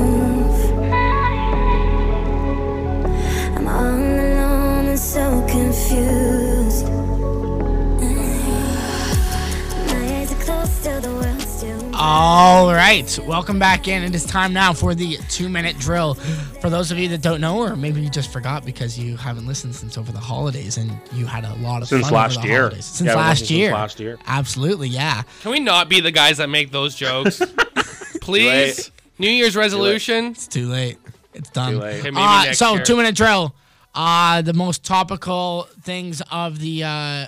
Right, 12.87 13.19
welcome 13.25 13.59
back 13.59 13.89
in. 13.89 14.03
It 14.05 14.15
is 14.15 14.25
time 14.25 14.53
now 14.53 14.73
for 14.73 14.95
the 14.95 15.17
two 15.29 15.49
minute 15.49 15.79
drill. 15.79 16.15
For 16.15 16.71
those 16.71 16.91
of 16.93 16.99
you 16.99 17.09
that 17.09 17.21
don't 17.23 17.41
know, 17.41 17.59
or 17.59 17.75
maybe 17.77 18.01
you 18.01 18.09
just 18.11 18.33
forgot 18.33 18.65
because 18.65 18.99
you 18.99 19.17
haven't 19.17 19.47
listened 19.47 19.75
since 19.75 19.99
over 19.99 20.13
the 20.13 20.19
holidays 20.21 20.77
and 20.77 20.93
you 21.13 21.27
had 21.27 21.45
a 21.45 21.55
lot 21.57 21.83
of 21.83 21.89
Since 21.89 22.03
fun 22.03 22.13
over 22.15 22.23
last 22.23 22.43
the 22.43 22.49
year. 22.49 22.61
holidays. 22.63 22.85
Since 22.85 23.09
Yeah, 23.09 23.15
last 23.17 23.29
listened 23.41 23.49
since 23.49 23.59
year. 23.59 23.73
last 23.73 24.01
year. 24.01 24.19
Absolutely, 24.27 24.89
yeah. 24.89 25.23
Can 25.43 25.51
we 25.51 25.61
not 25.61 25.89
be 25.89 26.01
the 26.01 26.13
guys 26.13 26.37
that 26.39 26.49
make 26.49 26.71
those 26.71 26.95
jokes? 26.95 27.41
Please. 28.21 28.91
New 29.19 29.31
Year's 29.31 29.57
resolution. 29.57 30.27
It's 30.27 30.47
too 30.47 30.69
late. 30.69 30.99
It's 31.35 31.51
done. 31.51 31.73
Too 31.73 31.79
late. 31.81 31.99
Okay, 32.01 32.11
maybe 32.11 32.25
Uh, 32.25 32.45
next 32.45 32.59
so 32.59 32.75
year. 32.75 32.85
two 32.85 32.97
minute 32.97 33.15
drill. 33.17 33.55
Uh 33.95 34.43
the 34.43 34.53
most 34.53 34.85
topical 34.85 35.67
things 35.83 36.21
of 36.31 36.59
the 36.61 36.85
uh 36.85 37.27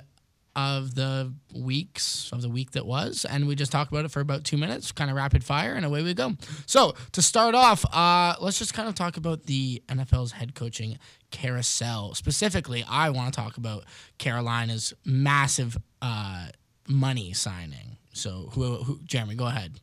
of 0.55 0.95
the 0.95 1.33
weeks 1.53 2.29
of 2.33 2.41
the 2.41 2.49
week 2.49 2.71
that 2.71 2.85
was, 2.85 3.25
and 3.25 3.47
we 3.47 3.55
just 3.55 3.71
talked 3.71 3.91
about 3.91 4.05
it 4.05 4.11
for 4.11 4.19
about 4.19 4.43
two 4.43 4.57
minutes, 4.57 4.91
kind 4.91 5.09
of 5.09 5.15
rapid 5.15 5.43
fire, 5.43 5.73
and 5.73 5.85
away 5.85 6.03
we 6.03 6.13
go. 6.13 6.33
So 6.65 6.95
to 7.13 7.21
start 7.21 7.55
off, 7.55 7.85
uh, 7.93 8.35
let's 8.41 8.59
just 8.59 8.73
kind 8.73 8.89
of 8.89 8.95
talk 8.95 9.17
about 9.17 9.43
the 9.45 9.81
NFL's 9.87 10.33
head 10.33 10.55
coaching 10.55 10.97
carousel. 11.31 12.13
Specifically, 12.15 12.83
I 12.89 13.09
want 13.09 13.33
to 13.33 13.39
talk 13.39 13.57
about 13.57 13.85
Carolina's 14.17 14.93
massive 15.05 15.77
uh, 16.01 16.47
money 16.87 17.33
signing. 17.33 17.97
So 18.13 18.49
who, 18.53 18.77
who, 18.77 18.99
Jeremy, 19.05 19.35
go 19.35 19.47
ahead. 19.47 19.79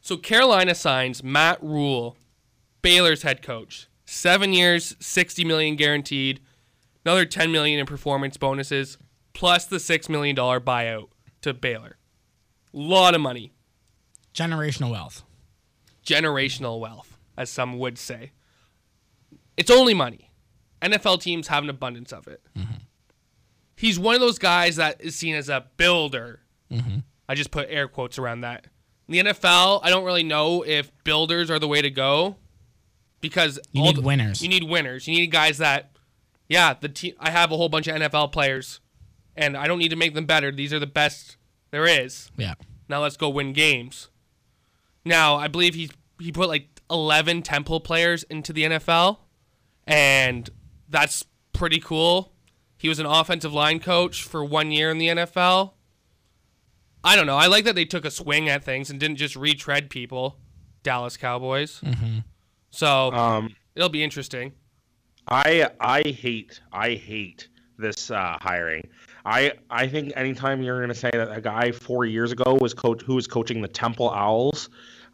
So 0.00 0.16
Carolina 0.16 0.74
signs 0.74 1.22
Matt 1.22 1.62
Rhule, 1.62 2.16
Baylor's 2.82 3.22
head 3.22 3.42
coach. 3.42 3.88
Seven 4.04 4.52
years, 4.52 4.94
sixty 5.00 5.44
million 5.44 5.76
guaranteed, 5.76 6.40
another 7.06 7.24
ten 7.24 7.50
million 7.50 7.80
in 7.80 7.86
performance 7.86 8.36
bonuses, 8.36 8.98
plus 9.34 9.66
the 9.66 9.78
six 9.78 10.08
million 10.08 10.34
dollar 10.34 10.60
buyout 10.60 11.08
to 11.42 11.52
Baylor. 11.52 11.98
Lot 12.72 13.14
of 13.14 13.20
money, 13.20 13.52
Generational 14.34 14.90
wealth. 14.90 15.22
generational 16.04 16.80
wealth, 16.80 17.18
as 17.36 17.50
some 17.50 17.78
would 17.78 17.98
say. 17.98 18.32
It's 19.56 19.70
only 19.70 19.94
money. 19.94 20.30
NFL 20.82 21.20
teams 21.22 21.48
have 21.48 21.62
an 21.62 21.70
abundance 21.70 22.12
of 22.12 22.26
it. 22.26 22.42
Mm-hmm. 22.56 22.74
He's 23.76 23.98
one 23.98 24.14
of 24.14 24.20
those 24.20 24.38
guys 24.38 24.76
that 24.76 25.00
is 25.00 25.14
seen 25.16 25.34
as 25.34 25.48
a 25.48 25.66
builder. 25.76 26.40
Mm-hmm. 26.70 26.98
I 27.28 27.34
just 27.34 27.50
put 27.50 27.68
air 27.70 27.88
quotes 27.88 28.18
around 28.18 28.40
that. 28.42 28.66
In 29.08 29.12
the 29.26 29.32
NFL, 29.32 29.80
I 29.82 29.90
don't 29.90 30.04
really 30.04 30.22
know 30.22 30.62
if 30.66 30.90
builders 31.04 31.50
are 31.50 31.58
the 31.58 31.68
way 31.68 31.80
to 31.82 31.90
go 31.90 32.36
because 33.20 33.58
You 33.72 33.82
need 33.82 33.96
the- 33.96 34.00
winners. 34.02 34.42
You 34.42 34.48
need 34.48 34.64
winners. 34.64 35.06
You 35.06 35.14
need 35.14 35.30
guys 35.30 35.58
that, 35.58 35.96
yeah, 36.48 36.74
the 36.78 36.88
team. 36.88 37.14
I 37.20 37.30
have 37.30 37.52
a 37.52 37.56
whole 37.56 37.68
bunch 37.68 37.86
of 37.86 37.96
NFL 37.96 38.32
players, 38.32 38.80
and 39.36 39.56
I 39.56 39.66
don't 39.66 39.78
need 39.78 39.90
to 39.90 39.96
make 39.96 40.14
them 40.14 40.26
better. 40.26 40.50
These 40.52 40.72
are 40.72 40.78
the 40.78 40.86
best 40.86 41.36
there 41.70 41.86
is. 41.86 42.30
Yeah. 42.36 42.54
Now 42.88 43.02
let's 43.02 43.16
go 43.16 43.28
win 43.28 43.52
games. 43.52 44.08
Now 45.04 45.36
I 45.36 45.48
believe 45.48 45.74
he 45.74 45.90
he 46.20 46.32
put 46.32 46.48
like 46.48 46.68
eleven 46.90 47.42
Temple 47.42 47.80
players 47.80 48.22
into 48.24 48.52
the 48.52 48.64
NFL, 48.64 49.18
and 49.86 50.48
that's 50.88 51.24
pretty 51.52 51.80
cool. 51.80 52.32
He 52.76 52.88
was 52.88 52.98
an 52.98 53.06
offensive 53.06 53.52
line 53.54 53.80
coach 53.80 54.22
for 54.22 54.44
one 54.44 54.70
year 54.70 54.90
in 54.90 54.98
the 54.98 55.08
NFL. 55.08 55.72
I 57.02 57.16
don't 57.16 57.26
know. 57.26 57.36
I 57.36 57.46
like 57.46 57.64
that 57.64 57.74
they 57.74 57.84
took 57.84 58.04
a 58.04 58.10
swing 58.10 58.48
at 58.48 58.64
things 58.64 58.90
and 58.90 58.98
didn't 58.98 59.16
just 59.16 59.36
retread 59.36 59.90
people. 59.90 60.38
Dallas 60.82 61.16
Cowboys. 61.16 61.80
Mm-hmm. 61.80 62.18
So 62.70 63.12
Um, 63.12 63.56
it'll 63.74 63.88
be 63.88 64.02
interesting. 64.04 64.52
I 65.28 65.70
I 65.80 66.02
hate 66.02 66.60
I 66.72 66.94
hate 66.94 67.48
this 67.78 68.10
uh, 68.10 68.36
hiring. 68.40 68.86
I 69.24 69.52
I 69.70 69.86
think 69.88 70.12
anytime 70.16 70.62
you're 70.62 70.78
going 70.78 70.88
to 70.88 70.94
say 70.94 71.10
that 71.12 71.34
a 71.34 71.40
guy 71.40 71.72
four 71.72 72.04
years 72.04 72.32
ago 72.32 72.58
was 72.60 72.74
coach 72.74 73.02
who 73.02 73.14
was 73.14 73.26
coaching 73.26 73.62
the 73.62 73.68
Temple 73.68 74.10
Owls, 74.10 74.68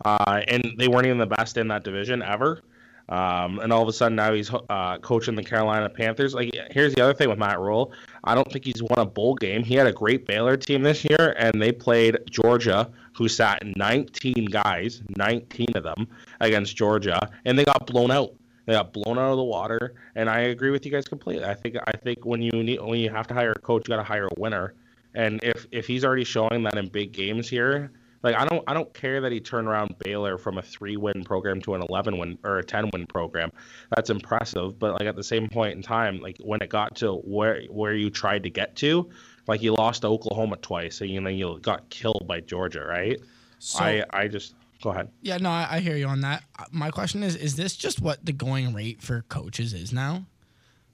uh, 0.05 0.43
and 0.49 0.75
they 0.79 0.89
weren't 0.89 1.07
even 1.07 1.19
the 1.19 1.27
best 1.27 1.57
in 1.57 1.69
that 1.69 1.85
division 1.85 2.23
ever, 2.23 2.63
um, 3.09 3.61
and 3.61 3.73
all 3.73 3.83
of 3.83 3.89
a 3.89 3.93
sudden 3.93 4.17
now 4.17 4.33
he's 4.33 4.51
uh, 4.69 4.99
coaching 4.99 5.37
the 5.37 5.45
Carolina 5.45 5.89
Panthers. 5.89 6.35
Like 6.35 6.51
here's 6.71 6.95
the 6.95 7.03
other 7.03 7.15
thing 7.15 7.29
with 7.29 7.39
Matt 7.39 7.61
Rhule, 7.61 7.93
I 8.25 8.35
don't 8.35 8.51
think 8.51 8.65
he's 8.65 8.83
won 8.83 8.99
a 8.99 9.07
bowl 9.07 9.35
game. 9.35 9.63
He 9.63 9.75
had 9.75 9.87
a 9.87 9.93
great 9.93 10.27
Baylor 10.27 10.57
team 10.57 10.83
this 10.83 11.05
year, 11.05 11.35
and 11.39 11.63
they 11.63 11.73
played 11.73 12.19
Georgia, 12.29 12.91
who 13.15 13.29
sat 13.29 13.63
19 13.77 14.47
guys, 14.47 15.03
19 15.17 15.67
of 15.77 15.85
them 15.85 16.09
against 16.41 16.77
Georgia, 16.77 17.31
and 17.45 17.59
they 17.59 17.65
got 17.65 17.87
blown 17.87 18.11
out. 18.11 18.35
They 18.71 18.77
got 18.77 18.93
blown 18.93 19.19
out 19.19 19.33
of 19.33 19.37
the 19.37 19.43
water, 19.43 19.95
and 20.15 20.31
I 20.31 20.43
agree 20.43 20.71
with 20.71 20.87
you 20.87 20.93
guys 20.93 21.09
completely. 21.09 21.45
I 21.45 21.55
think 21.55 21.75
I 21.89 21.91
think 21.91 22.25
when 22.25 22.41
you 22.41 22.53
need 22.53 22.81
when 22.81 23.01
you 23.01 23.11
have 23.11 23.27
to 23.27 23.35
hire 23.35 23.51
a 23.51 23.59
coach, 23.59 23.89
you 23.89 23.93
got 23.93 23.97
to 23.97 24.05
hire 24.05 24.27
a 24.27 24.41
winner. 24.41 24.75
And 25.13 25.41
if 25.43 25.67
if 25.73 25.89
he's 25.89 26.05
already 26.05 26.23
showing 26.23 26.63
that 26.63 26.79
in 26.79 26.87
big 26.87 27.11
games 27.11 27.49
here, 27.49 27.91
like 28.23 28.37
I 28.37 28.45
don't 28.45 28.63
I 28.69 28.75
don't 28.75 28.95
care 28.95 29.21
that 29.23 29.33
he 29.33 29.41
turned 29.41 29.67
around 29.67 29.97
Baylor 29.99 30.39
from 30.39 30.59
a 30.59 30.63
three 30.63 30.97
win 30.97 31.25
program 31.25 31.61
to 31.63 31.75
an 31.75 31.83
eleven 31.83 32.17
win 32.17 32.39
or 32.45 32.59
a 32.59 32.65
ten 32.65 32.89
win 32.93 33.09
program. 33.09 33.51
That's 33.97 34.09
impressive. 34.09 34.79
But 34.79 35.01
like 35.01 35.09
at 35.09 35.17
the 35.17 35.25
same 35.25 35.49
point 35.49 35.75
in 35.75 35.83
time, 35.83 36.21
like 36.21 36.37
when 36.39 36.61
it 36.63 36.69
got 36.69 36.95
to 36.99 37.15
where 37.15 37.63
where 37.71 37.95
you 37.95 38.09
tried 38.09 38.45
to 38.45 38.51
get 38.51 38.77
to, 38.77 39.11
like 39.49 39.63
you 39.63 39.75
lost 39.75 40.03
to 40.03 40.07
Oklahoma 40.07 40.59
twice, 40.59 41.01
and 41.01 41.11
you 41.11 41.21
know 41.21 41.29
you 41.29 41.59
got 41.61 41.91
killed 41.91 42.25
by 42.29 42.39
Georgia, 42.39 42.85
right? 42.85 43.19
So, 43.59 43.83
I 43.83 44.05
I 44.11 44.29
just 44.29 44.55
go 44.83 44.91
ahead. 44.91 45.09
Yeah, 45.23 45.37
no, 45.39 45.51
I, 45.51 45.67
I 45.71 45.81
hear 45.81 45.97
you 45.97 46.07
on 46.07 46.21
that. 46.23 46.43
Uh, 46.59 46.65
My 46.73 46.91
question 46.91 47.23
is: 47.23 47.37
Is 47.37 47.57
this 47.57 47.77
just 47.77 48.01
what 48.01 48.25
the 48.25 48.33
going 48.33 48.73
rate 48.75 49.03
for 49.03 49.23
coaches 49.29 49.73
is 49.73 49.93
now? 49.93 50.27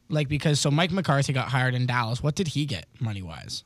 Like, 0.09 0.28
because 0.28 0.61
so 0.61 0.71
Mike 0.71 0.93
McCarthy 0.93 1.33
got 1.33 1.49
hired 1.49 1.75
in 1.75 1.87
Dallas. 1.87 2.23
What 2.23 2.35
did 2.37 2.49
he 2.49 2.64
get 2.64 2.87
money 3.00 3.23
wise? 3.23 3.64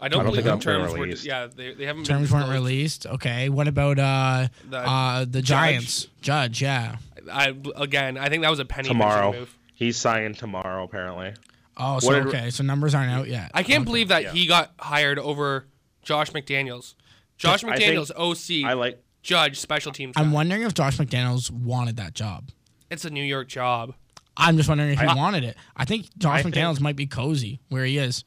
I 0.00 0.08
don't, 0.08 0.20
I 0.20 0.22
don't 0.22 0.30
believe 0.32 0.44
think 0.44 0.44
the 0.44 0.50
that's 0.52 0.64
been 0.64 0.74
terms 0.86 0.92
were. 0.92 1.04
released. 1.04 1.24
Yeah, 1.24 1.46
they, 1.54 1.74
they 1.74 1.84
haven't. 1.84 2.04
Terms 2.04 2.30
been 2.30 2.38
weren't 2.40 2.52
released. 2.52 3.06
Okay. 3.06 3.48
What 3.48 3.68
about 3.68 3.98
uh 3.98 4.48
The 4.70 4.78
uh 4.78 5.20
the 5.24 5.42
Judge? 5.42 5.46
Giants 5.48 6.06
judge? 6.22 6.62
Yeah. 6.62 6.96
I 7.30 7.54
again, 7.76 8.16
I 8.16 8.28
think 8.28 8.42
that 8.42 8.50
was 8.50 8.60
a 8.60 8.64
penny 8.64 8.88
pinching 8.88 8.98
Tomorrow, 9.00 9.32
move. 9.32 9.58
he's 9.74 9.96
signing 9.98 10.34
tomorrow 10.34 10.84
apparently. 10.84 11.34
Oh, 11.76 11.98
so 11.98 12.06
What 12.06 12.14
did- 12.14 12.26
okay. 12.28 12.50
So 12.50 12.62
numbers 12.64 12.94
aren't 12.94 13.10
out 13.10 13.28
yet. 13.28 13.50
I 13.54 13.62
can't 13.62 13.80
Okay. 13.80 13.84
believe 13.84 14.08
that 14.08 14.22
Yeah. 14.22 14.32
he 14.32 14.46
got 14.46 14.72
hired 14.78 15.18
over 15.18 15.66
Josh 16.02 16.30
McDaniels. 16.30 16.94
Josh 17.36 17.62
I 17.64 17.76
think- 17.76 17.92
McDaniels, 17.98 18.10
OC, 18.16 18.64
I 18.64 18.72
like 18.74 19.02
judge, 19.22 19.58
special 19.58 19.92
teams. 19.92 20.14
I'm 20.16 20.26
guy. 20.28 20.32
wondering 20.34 20.62
if 20.62 20.74
Josh 20.74 20.96
McDaniels 20.98 21.50
wanted 21.50 21.96
that 21.96 22.14
job. 22.14 22.50
It's 22.90 23.04
a 23.04 23.10
New 23.10 23.24
York 23.24 23.48
job. 23.48 23.94
I'm 24.36 24.56
just 24.56 24.68
wondering 24.68 24.90
if 24.92 25.00
he 25.00 25.06
I- 25.06 25.14
wanted 25.14 25.44
it. 25.44 25.56
I 25.76 25.84
think 25.84 26.06
Josh 26.18 26.40
I 26.40 26.42
think- 26.42 26.54
McDaniels 26.54 26.80
might 26.80 26.96
be 26.96 27.06
cozy 27.06 27.60
where 27.68 27.84
he 27.84 27.98
is 27.98 28.22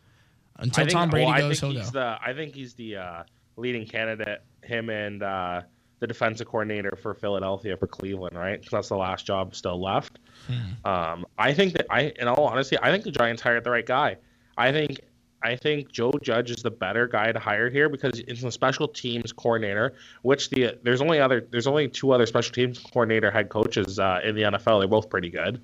until 0.58 0.84
think, 0.86 0.92
Tom 0.92 1.10
Brady 1.10 1.26
well, 1.28 1.40
goes. 1.40 1.64
I 1.64 1.68
He'll 1.68 1.74
think 1.74 1.84
he's 1.84 1.92
go. 1.92 2.00
the 2.00 2.18
I 2.24 2.34
think 2.34 2.56
he's 2.56 2.74
the 2.74 2.96
uh, 2.98 3.24
leading 3.58 3.86
candidate. 3.86 4.42
Him 4.64 4.90
and 4.90 5.24
uh, 5.24 5.62
the 6.00 6.08
defensive 6.08 6.48
coordinator 6.48 6.98
for 7.02 7.14
Philadelphia 7.16 7.76
for 7.78 7.88
Cleveland, 7.88 8.38
right? 8.38 8.62
'Cause 8.62 8.70
that's 8.72 8.90
the 8.90 8.98
last 8.98 9.26
job 9.26 9.56
still 9.56 9.82
left. 9.82 10.20
Hmm. 10.48 10.88
Um, 10.88 11.26
I 11.38 11.54
think 11.54 11.74
that 11.74 11.86
I, 11.90 12.12
in 12.20 12.28
all 12.28 12.46
honesty, 12.48 12.78
I 12.82 12.92
think 12.92 13.04
the 13.06 13.12
Giants 13.12 13.42
hired 13.42 13.64
the 13.64 13.72
right 13.72 13.86
guy. 13.86 14.18
I 14.58 14.72
think 14.72 15.00
I 15.44 15.56
think 15.56 15.92
Joe 15.92 16.14
Judge 16.22 16.52
is 16.52 16.64
the 16.64 16.72
better 16.72 17.08
guy 17.08 17.32
to 17.32 17.40
hire 17.40 17.70
here 17.70 17.90
because 17.90 18.20
it's 18.20 18.44
a 18.44 18.52
special 18.52 18.88
teams 18.88 19.32
coordinator. 19.32 19.94
Which 20.22 20.50
the 20.50 20.78
there's 20.84 21.02
only 21.02 21.20
other 21.20 21.48
there's 21.50 21.68
only 21.68 21.88
two 21.88 22.12
other 22.12 22.26
special 22.26 22.54
teams 22.54 22.80
coordinator 22.80 23.32
head 23.32 23.50
coaches 23.50 24.00
uh, 24.00 24.20
in 24.24 24.36
the 24.36 24.44
NFL. 24.44 24.80
They're 24.80 24.88
both 24.88 25.10
pretty 25.10 25.30
good, 25.30 25.62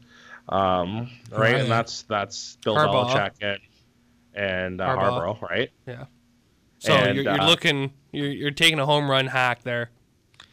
um, 0.50 1.10
Who 1.31 1.38
right? 1.38 1.55
And 1.55 1.69
that's 1.69 2.03
that's 2.03 2.57
Bill 2.63 2.75
Harbaugh. 2.75 3.10
Belichick 3.10 3.31
and 3.41 3.60
and 4.34 4.81
uh, 4.81 4.88
Harbaugh. 4.88 5.39
Harbaugh, 5.39 5.41
right? 5.41 5.69
Yeah. 5.86 6.05
So 6.79 6.93
And, 6.93 7.15
you're, 7.15 7.24
you're 7.24 7.41
uh, 7.41 7.48
looking, 7.48 7.91
you're, 8.12 8.29
you're 8.29 8.51
taking 8.51 8.79
a 8.79 8.86
home 8.86 9.10
run 9.10 9.27
hack 9.27 9.63
there. 9.63 9.89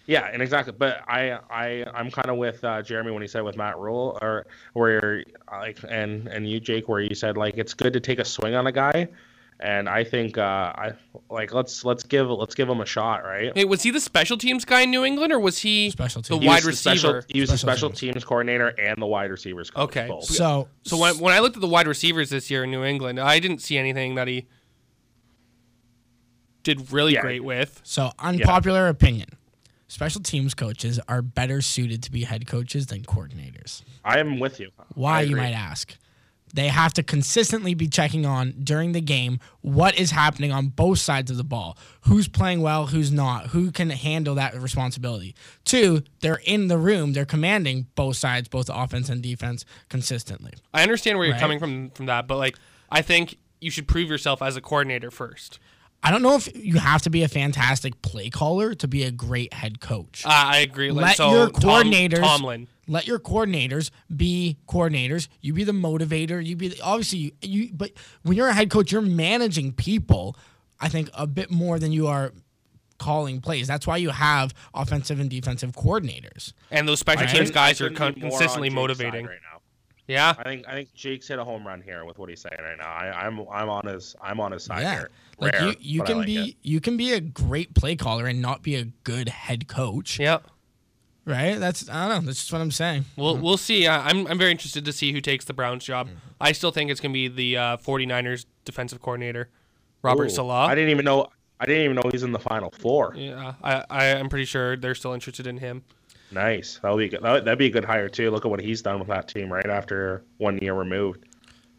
Yeah, 0.07 0.29
and 0.33 0.43
exactly. 0.43 0.75
But 0.77 1.01
I, 1.09 1.39
I, 1.51 1.85
I'm 1.95 2.11
kind 2.11 2.29
of 2.29 2.37
with 2.37 2.63
uh, 2.63 2.83
Jeremy 2.83 3.11
when 3.13 3.23
he 3.23 3.29
said 3.29 3.43
with 3.43 3.57
Matt 3.57 3.79
Rhule, 3.79 4.19
or 4.21 4.47
where 4.75 5.25
like, 5.51 5.79
and 5.89 6.27
and 6.29 6.49
you, 6.49 6.61
Jake, 6.61 6.89
where 6.89 7.01
you 7.01 7.15
said 7.15 7.37
like 7.37 7.55
it's 7.57 7.73
good 7.75 7.93
to 7.95 8.01
take 8.01 8.19
a 8.19 8.25
swing 8.25 8.55
on 8.55 8.67
a 8.67 8.73
guy, 8.73 9.09
and 9.61 9.89
I 9.89 10.05
think 10.05 10.37
uh, 10.37 10.43
I 10.43 10.93
like 11.31 11.55
let's 11.55 11.87
let's 11.87 12.03
give 12.03 12.29
let's 12.29 12.55
give 12.55 12.69
him 12.69 12.83
a 12.83 12.85
shot, 12.87 13.25
right? 13.25 13.51
Hey, 13.57 13.65
was 13.65 13.83
he 13.83 13.91
the 13.91 14.01
special 14.01 14.37
teams 14.37 14.67
guy 14.67 14.83
in 14.83 14.91
New 14.91 15.05
England, 15.05 15.33
or 15.33 15.41
was 15.41 15.57
he 15.59 15.89
Special 15.89 16.21
the 16.21 16.29
teams. 16.29 16.43
He 16.43 16.49
was 16.49 16.55
wide 16.55 16.63
the 16.65 16.77
special- 16.77 17.15
receiver? 17.15 17.27
he 17.33 17.41
was 17.41 17.49
the 17.51 17.57
Special 17.57 17.73
special 17.77 17.89
teams. 17.91 18.15
teams 18.15 18.25
coordinator 18.25 18.69
and 18.79 19.01
the 19.01 19.07
wide 19.07 19.31
receivers 19.31 19.71
coach. 19.71 19.85
Okay. 19.85 20.07
both. 20.09 20.25
So 20.27 20.69
So 20.83 20.99
when, 20.99 21.19
when 21.19 21.33
I 21.33 21.39
looked 21.39 21.57
at 21.57 21.63
the 21.63 21.67
wide 21.69 21.87
receivers 21.87 22.29
this 22.29 22.51
year 22.51 22.65
in 22.65 22.71
New 22.71 22.85
England, 22.85 23.19
I 23.19 23.39
didn't 23.39 23.63
see 23.63 23.79
anything 23.79 24.17
that 24.17 24.29
he 24.29 24.47
did 26.63 26.93
really 26.93 27.15
Yeah. 27.15 27.21
great 27.23 27.45
with. 27.45 27.81
So, 27.85 28.11
unpopular 28.19 28.89
opinion. 28.89 29.29
Special 29.95 30.21
teams 30.21 30.55
coaches 30.55 30.99
are 31.07 31.23
better 31.23 31.63
suited 31.63 32.03
to 32.03 32.11
be 32.11 32.25
head 32.25 32.49
coaches 32.49 32.89
than 32.89 33.03
coordinators. 33.05 33.83
I 34.05 34.19
am 34.19 34.41
with 34.41 34.59
you. 34.59 34.73
Why, 34.97 35.21
you 35.21 35.37
might 35.37 35.53
ask? 35.53 35.97
They 36.53 36.67
have 36.67 36.93
to 36.95 37.05
consistently 37.05 37.75
be 37.75 37.87
checking 37.87 38.27
on 38.27 38.57
during 38.65 38.91
the 38.91 39.01
game 39.01 39.39
what 39.61 39.97
is 39.97 40.11
happening 40.11 40.51
on 40.51 40.67
both 40.67 40.99
sides 40.99 41.31
of 41.31 41.37
the 41.37 41.45
ball. 41.45 41.79
Who's 42.09 42.27
playing 42.27 42.61
well, 42.61 42.87
who's 42.87 43.13
not, 43.13 43.51
who 43.51 43.71
can 43.71 43.91
handle 43.91 44.35
that 44.35 44.61
responsibility. 44.61 45.33
Two, 45.65 46.03
they're 46.23 46.41
in 46.45 46.67
the 46.67 46.77
room, 46.77 47.13
they're 47.13 47.25
commanding 47.25 47.87
both 47.95 48.17
sides, 48.17 48.49
both 48.49 48.69
offense 48.75 49.09
and 49.09 49.23
defense, 49.23 49.65
consistently. 49.89 50.55
I 50.73 50.83
understand 50.83 51.19
where 51.19 51.29
you're 51.29 51.35
Right. 51.35 51.41
coming 51.41 51.61
from 51.61 51.91
from 51.91 52.07
that, 52.07 52.27
but 52.27 52.39
like 52.39 52.59
I 52.91 53.01
think 53.01 53.37
you 53.61 53.71
should 53.71 53.87
prove 53.87 54.09
yourself 54.11 54.43
as 54.43 54.57
a 54.57 54.61
coordinator 54.61 55.13
first. 55.13 55.61
I 56.07 56.11
don't 56.11 56.23
know 56.23 56.37
if 56.37 56.55
you 56.55 56.79
have 56.79 57.01
to 57.03 57.11
be 57.11 57.23
a 57.23 57.29
fantastic 57.29 58.01
play 58.03 58.29
caller 58.29 58.75
to 58.75 58.87
be 58.87 59.05
a 59.05 59.11
great 59.11 59.55
head 59.55 59.81
coach. 59.81 60.23
Uh, 60.27 60.29
I 60.31 60.59
agree. 60.59 60.91
Like, 60.91 61.03
Let 61.07 61.17
so 61.17 61.31
your 61.33 61.49
Tom- 61.51 61.63
coordinators 61.91 62.21
Tomlin. 62.21 62.69
let 62.87 63.07
your 63.07 63.19
coordinators 63.19 63.91
be 64.15 64.59
coordinators. 64.69 65.29
You 65.41 65.55
be 65.55 65.65
the 65.65 65.73
motivator. 65.73 66.45
You 66.45 66.57
be 66.57 66.69
the, 66.69 66.81
obviously 66.83 67.19
you, 67.21 67.31
you. 67.41 67.71
But 67.73 67.93
when 68.23 68.37
you're 68.37 68.49
a 68.49 68.53
head 68.53 68.69
coach, 68.71 68.93
you're 68.93 69.01
managing 69.01 69.73
people. 69.73 70.37
I 70.79 70.89
think 70.91 71.09
a 71.15 71.27
bit 71.27 71.51
more 71.51 71.79
than 71.79 71.91
you 71.93 72.07
are 72.09 72.33
calling 72.99 73.41
plays. 73.41 73.67
That's 73.67 73.87
why 73.87 73.97
you 73.97 74.11
have 74.11 74.53
offensive 74.75 75.19
and 75.21 75.31
defensive 75.31 75.73
coordinators. 75.73 76.53
And 76.71 76.87
those 76.87 77.01
special 77.01 77.27
I 77.27 77.33
teams 77.33 77.51
guys 77.51 77.81
are 77.81 77.89
con- 77.91 78.13
be 78.13 78.21
more 78.21 78.27
on 78.33 78.39
consistently 78.39 78.69
motivating. 78.71 79.25
right 79.27 79.39
now. 79.53 79.54
Yeah. 80.07 80.35
I 80.39 80.43
think 80.43 80.69
I 80.69 80.73
think 80.73 80.93
Jake's 80.95 81.29
hit 81.29 81.39
a 81.39 81.45
home 81.45 81.67
run 81.67 81.81
here 81.81 82.05
with 82.05 82.19
what 82.19 82.29
he's 82.29 82.41
saying 82.41 82.57
right 82.63 82.77
now. 82.79 82.91
I, 82.93 83.27
I'm 83.27 83.41
I'm 83.51 83.69
on 83.71 83.87
his 83.87 84.15
I'm 84.21 84.39
on 84.41 84.53
his 84.53 84.65
side 84.65 84.83
Yeah. 84.83 84.95
here. 84.95 85.11
Like 85.39 85.61
you, 85.61 85.75
you 85.81 86.03
can 86.03 86.19
like 86.19 86.27
be 86.27 86.37
it. 86.51 86.57
you 86.63 86.81
can 86.81 86.97
be 86.97 87.13
a 87.13 87.21
great 87.21 87.75
play 87.75 87.97
caller 87.97 88.27
and 88.27 88.41
not 88.43 88.63
be 88.63 88.77
a 88.77 88.85
good 88.85 89.29
head 89.29 89.67
coach, 89.67 90.21
Yep. 90.21 90.47
right? 91.25 91.59
That's 91.59 91.89
I 91.89 92.09
don't 92.09 92.21
know. 92.23 92.27
That's 92.27 92.41
just 92.41 92.53
what 92.53 92.61
I'm 92.61 92.71
saying. 92.71 93.05
We'll 93.17 93.37
we'll 93.39 93.57
see. 93.57 93.87
Uh, 93.87 94.01
I'm 94.03 94.27
I'm 94.27 94.39
very 94.39 94.51
interested 94.51 94.85
to 94.85 94.93
see 94.93 95.13
who 95.13 95.21
takes 95.21 95.45
the 95.47 95.53
Browns 95.55 95.85
job. 95.85 96.09
Mm-hmm. 96.09 96.19
I 96.41 96.53
still 96.53 96.71
think 96.71 96.91
it's 96.91 97.01
gonna 97.01 97.15
be 97.15 97.29
the 97.29 97.57
uh, 97.57 97.77
49ers 97.79 98.45
defensive 98.65 99.01
coordinator, 99.01 99.49
Robert 100.03 100.27
Ooh, 100.27 100.31
Saleh. 100.31 100.69
I 100.69 100.75
didn't 100.75 100.91
even 100.91 101.05
know 101.05 101.29
I 101.59 101.67
didn't 101.67 101.83
even 101.85 101.97
know 101.97 102.11
he's 102.13 102.23
in 102.25 102.33
the 102.33 102.39
final 102.39 102.71
four. 102.71 103.15
yeah, 103.17 103.55
I, 103.63 103.85
I 103.89 104.05
am 104.07 104.29
pretty 104.29 104.45
sure 104.45 104.77
they're 104.77 104.95
still 104.95 105.15
interested 105.15 105.47
in 105.47 105.59
him. 105.59 105.83
Nice. 106.35 106.81
That 106.83 106.91
would 106.91 106.99
be 106.99 107.09
good. 107.09 107.23
That 107.23 107.45
would, 107.45 107.59
be 107.59 107.67
a 107.67 107.71
good 107.71 107.85
hire 107.85 108.09
too. 108.09 108.31
Look 108.31 108.45
at 108.45 108.51
what 108.51 108.61
he's 108.61 108.83
done 108.83 108.99
with 108.99 109.09
that 109.09 109.29
team 109.29 109.53
right 109.53 109.67
after 109.67 110.25
one 110.39 110.59
year 110.59 110.75
removed. 110.75 111.25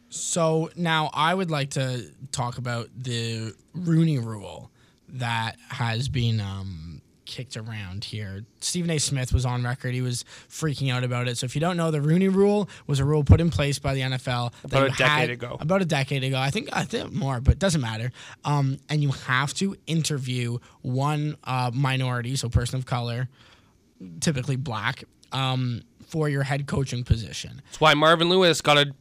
So 0.10 0.70
now 0.76 1.10
I 1.14 1.34
would 1.34 1.52
like 1.52 1.72
to 1.72 2.10
talk 2.32 2.58
about 2.58 2.90
the 2.98 3.54
Rooney 3.74 4.18
Rule 4.18 4.72
that 5.10 5.58
has 5.70 6.08
been 6.08 6.40
um, 6.40 7.02
kicked 7.26 7.58
around 7.58 8.06
here. 8.06 8.46
Stephen 8.62 8.90
A. 8.92 8.98
Smith 8.98 9.34
was 9.34 9.46
on 9.46 9.64
record; 9.64 9.94
he 9.94 10.02
was 10.02 10.24
freaking 10.50 10.92
out 10.92 11.04
about 11.04 11.28
it. 11.28 11.38
So 11.38 11.46
if 11.46 11.56
you 11.56 11.60
don't 11.60 11.76
know, 11.76 11.92
the 11.92 12.02
Rooney 12.02 12.30
Rule 12.30 12.70
was 12.88 13.00
a 13.00 13.06
rule 13.06 13.24
put 13.24 13.42
in 13.42 13.50
place 13.50 13.78
by 13.78 13.94
the 13.94 14.02
NFL 14.02 14.54
About 14.64 14.88
a 14.88 14.90
decade 14.92 15.08
had- 15.08 15.30
ago. 15.32 15.58
About 15.60 15.82
a 15.82 15.86
decade 15.86 16.24
ago, 16.24 16.38
I 16.38 16.50
think. 16.50 16.70
I 16.72 16.84
think 16.86 17.12
more, 17.12 17.42
but 17.42 17.56
it 17.56 17.60
doesn't 17.60 17.82
matter. 17.82 18.12
Um, 18.46 18.78
and 18.90 19.04
you 19.04 19.12
have 19.12 19.54
to 19.56 19.76
interview 19.86 20.60
one 20.82 21.36
uh, 21.44 21.72
minority, 21.74 22.36
so 22.38 22.48
person 22.48 22.78
of 22.80 22.86
color, 22.86 23.28
typically 24.20 24.56
black, 24.56 25.04
um, 25.32 25.82
for 26.06 26.30
your 26.30 26.44
head 26.44 26.68
coaching 26.68 27.04
position. 27.04 27.62
That's 27.66 27.82
why 27.82 27.94
Marvin 27.94 28.30
Lewis 28.30 28.62
got 28.62 28.78
a 28.78 28.94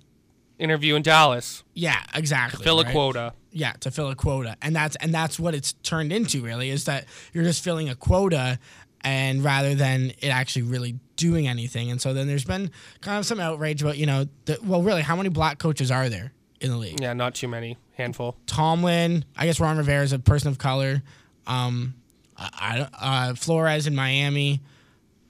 interview 0.58 0.94
in 0.94 1.02
Dallas. 1.02 1.62
Yeah, 1.74 2.02
exactly. 2.14 2.64
Fill 2.64 2.80
a 2.80 2.90
quota. 2.90 3.32
Yeah, 3.50 3.72
to 3.80 3.90
fill 3.90 4.10
a 4.10 4.16
quota, 4.16 4.56
and 4.62 4.74
that's 4.74 4.96
and 4.96 5.14
that's 5.14 5.38
what 5.38 5.54
it's 5.54 5.74
turned 5.74 6.12
into. 6.12 6.42
Really, 6.42 6.70
is 6.70 6.86
that 6.86 7.06
you're 7.32 7.44
just 7.44 7.62
filling 7.62 7.88
a 7.88 7.94
quota, 7.94 8.58
and 9.02 9.44
rather 9.44 9.74
than 9.74 10.12
it 10.20 10.28
actually 10.28 10.62
really 10.62 10.98
doing 11.16 11.46
anything. 11.46 11.90
And 11.90 12.00
so 12.00 12.12
then 12.12 12.26
there's 12.26 12.44
been 12.44 12.70
kind 13.00 13.18
of 13.18 13.26
some 13.26 13.38
outrage 13.38 13.82
about 13.82 13.96
you 13.96 14.06
know, 14.06 14.26
the, 14.46 14.58
well, 14.64 14.82
really, 14.82 15.02
how 15.02 15.14
many 15.14 15.28
black 15.28 15.58
coaches 15.58 15.90
are 15.90 16.08
there 16.08 16.32
in 16.60 16.70
the 16.70 16.76
league? 16.76 17.00
Yeah, 17.00 17.12
not 17.12 17.34
too 17.34 17.48
many. 17.48 17.76
Handful. 17.92 18.36
Tomlin, 18.46 19.24
I 19.36 19.46
guess 19.46 19.60
Ron 19.60 19.76
Rivera 19.78 20.02
is 20.02 20.12
a 20.12 20.18
person 20.18 20.48
of 20.48 20.58
color. 20.58 21.02
Um, 21.46 21.94
I, 22.36 22.88
I 22.92 23.28
uh, 23.28 23.34
Flores 23.34 23.86
in 23.86 23.94
Miami. 23.94 24.62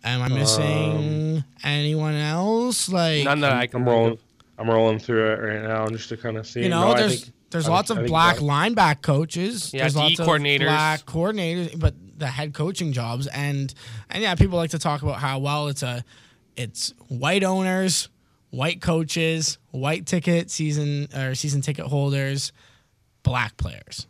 Am 0.04 0.20
I 0.22 0.28
missing 0.28 1.44
anyone 1.62 2.14
else? 2.14 2.88
Like 2.88 3.24
None 3.24 3.40
that 3.40 3.52
I 3.52 3.66
can 3.66 3.80
I'm 3.80 3.84
think 3.86 3.94
rolling. 3.96 4.18
I'm 4.58 4.70
rolling 4.70 4.98
through 4.98 5.32
it 5.32 5.40
right 5.40 5.62
now 5.62 5.86
just 5.88 6.08
to 6.10 6.16
kind 6.16 6.36
of 6.36 6.46
see. 6.46 6.62
You 6.62 6.68
know, 6.68 6.88
No, 6.92 6.94
there's 6.94 7.22
think- 7.24 7.34
there's 7.50 7.68
I 7.68 7.72
lots 7.72 7.90
of 7.90 8.04
black 8.06 8.38
black- 8.38 8.72
lineback 8.72 9.02
coaches. 9.02 9.72
Yeah, 9.72 9.80
there's 9.82 9.94
D 9.94 10.00
lots 10.00 10.18
of 10.20 10.26
coordinators. 10.26 10.64
black 10.66 11.00
coordinators, 11.06 11.78
but 11.78 11.94
the 12.18 12.26
head 12.26 12.52
coaching 12.54 12.92
jobs 12.92 13.26
and 13.28 13.72
and 14.10 14.22
yeah, 14.22 14.34
people 14.34 14.56
like 14.58 14.70
to 14.70 14.78
talk 14.78 15.02
about 15.02 15.16
how 15.20 15.38
well 15.38 15.68
it's 15.68 15.82
a 15.82 16.04
it's 16.56 16.92
white 17.08 17.42
owners, 17.42 18.08
white 18.50 18.80
coaches, 18.80 19.58
white 19.70 20.06
ticket 20.06 20.50
season 20.50 21.08
or 21.16 21.34
season 21.34 21.60
ticket 21.62 21.86
holders, 21.86 22.52
black 23.22 23.56
players, 23.56 24.06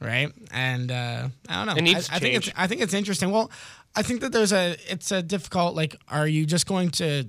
right? 0.00 0.30
And 0.50 0.90
uh, 0.90 1.28
I 1.48 1.54
don't 1.56 1.66
know. 1.66 1.74
It 1.76 1.82
needs 1.82 2.08
I, 2.10 2.16
I 2.16 2.18
think 2.18 2.34
it's. 2.36 2.50
I 2.56 2.66
think 2.66 2.80
it's 2.80 2.94
interesting. 2.94 3.30
Well, 3.30 3.50
I 3.94 4.02
think 4.02 4.20
that 4.22 4.32
there's 4.32 4.52
a 4.52 4.76
it's 4.88 5.12
a 5.12 5.22
difficult 5.22 5.74
like. 5.74 5.96
Are 6.08 6.26
you 6.26 6.46
just 6.46 6.66
going 6.66 6.90
to 6.92 7.26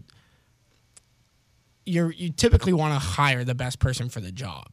you're 1.86 2.12
you 2.12 2.30
typically 2.32 2.74
want 2.74 2.94
to 2.94 3.00
hire 3.00 3.44
the 3.44 3.56
best 3.56 3.80
person 3.80 4.10
for 4.10 4.20
the 4.20 4.32
job. 4.32 4.68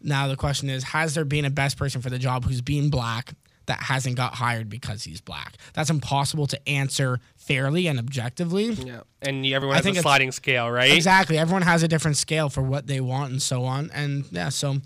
Now 0.00 0.28
the 0.28 0.36
question 0.36 0.70
is, 0.70 0.84
has 0.84 1.14
there 1.14 1.24
been 1.24 1.44
a 1.44 1.50
best 1.50 1.76
person 1.76 2.00
for 2.00 2.10
the 2.10 2.18
job 2.18 2.44
who's 2.44 2.62
been 2.62 2.90
black 2.90 3.34
that 3.66 3.82
hasn't 3.82 4.16
got 4.16 4.34
hired 4.34 4.68
because 4.68 5.04
he's 5.04 5.20
black? 5.20 5.56
That's 5.74 5.90
impossible 5.90 6.46
to 6.48 6.68
answer 6.68 7.20
fairly 7.36 7.86
and 7.86 7.98
objectively. 7.98 8.70
Yeah, 8.72 9.00
and 9.20 9.44
everyone 9.46 9.74
I 9.74 9.78
has 9.78 9.84
think 9.84 9.98
a 9.98 10.02
sliding 10.02 10.32
scale, 10.32 10.70
right? 10.70 10.92
Exactly. 10.92 11.38
Everyone 11.38 11.62
has 11.62 11.82
a 11.82 11.88
different 11.88 12.16
scale 12.16 12.48
for 12.48 12.62
what 12.62 12.86
they 12.86 13.00
want 13.00 13.32
and 13.32 13.42
so 13.42 13.64
on. 13.64 13.90
And 13.92 14.24
yeah, 14.30 14.48
so 14.48 14.78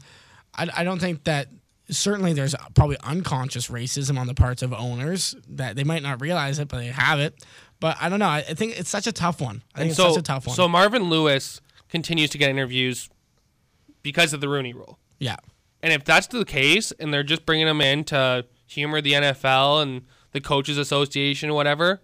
I, 0.55 0.69
I 0.79 0.85
don't 0.85 1.01
think 1.01 1.25
that 1.25 1.49
certainly 1.91 2.33
there's 2.33 2.55
probably 2.75 2.97
unconscious 3.03 3.69
racism 3.69 4.19
on 4.19 4.27
the 4.27 4.35
parts 4.35 4.63
of 4.63 4.73
owners 4.73 5.35
that 5.49 5.77
they 5.77 5.85
might 5.85 6.03
not 6.03 6.21
realize 6.21 6.59
it, 6.59 6.69
but 6.69 6.79
they 6.79 6.87
have 6.87 7.19
it. 7.21 7.45
But 7.81 7.97
I 8.01 8.09
don't 8.09 8.19
know. 8.19 8.29
I, 8.29 8.43
think 8.43 8.79
it's 8.79 8.89
such 8.91 9.07
a 9.07 9.13
tough 9.13 9.41
one. 9.41 9.63
I 9.75 9.79
think 9.79 9.83
And 9.83 9.87
it's 9.91 9.97
so, 9.97 10.11
such 10.11 10.21
a 10.21 10.23
tough 10.23 10.47
one. 10.47 10.57
so 10.57 10.67
Marvin 10.69 11.05
Lewis 11.11 11.61
continues 11.89 12.31
to 12.31 12.39
get 12.39 12.49
interviews 12.51 13.11
because 14.03 14.33
of 14.33 14.41
the 14.41 14.49
Rooney 14.49 14.73
Rule. 14.73 14.99
yeah. 15.19 15.37
And 15.83 15.93
if 15.93 16.03
that's 16.03 16.29
the 16.29 16.47
case, 16.47 16.93
and 16.93 17.13
they're 17.13 17.23
just 17.23 17.45
bringing 17.45 17.67
him 17.69 17.83
in 17.83 18.05
to 18.05 18.47
humor 18.67 19.03
the 19.03 19.13
NFL 19.13 19.83
and 19.83 20.07
the 20.33 20.41
Coaches 20.41 20.79
Association 20.79 21.51
or 21.51 21.53
whatever, 21.55 22.01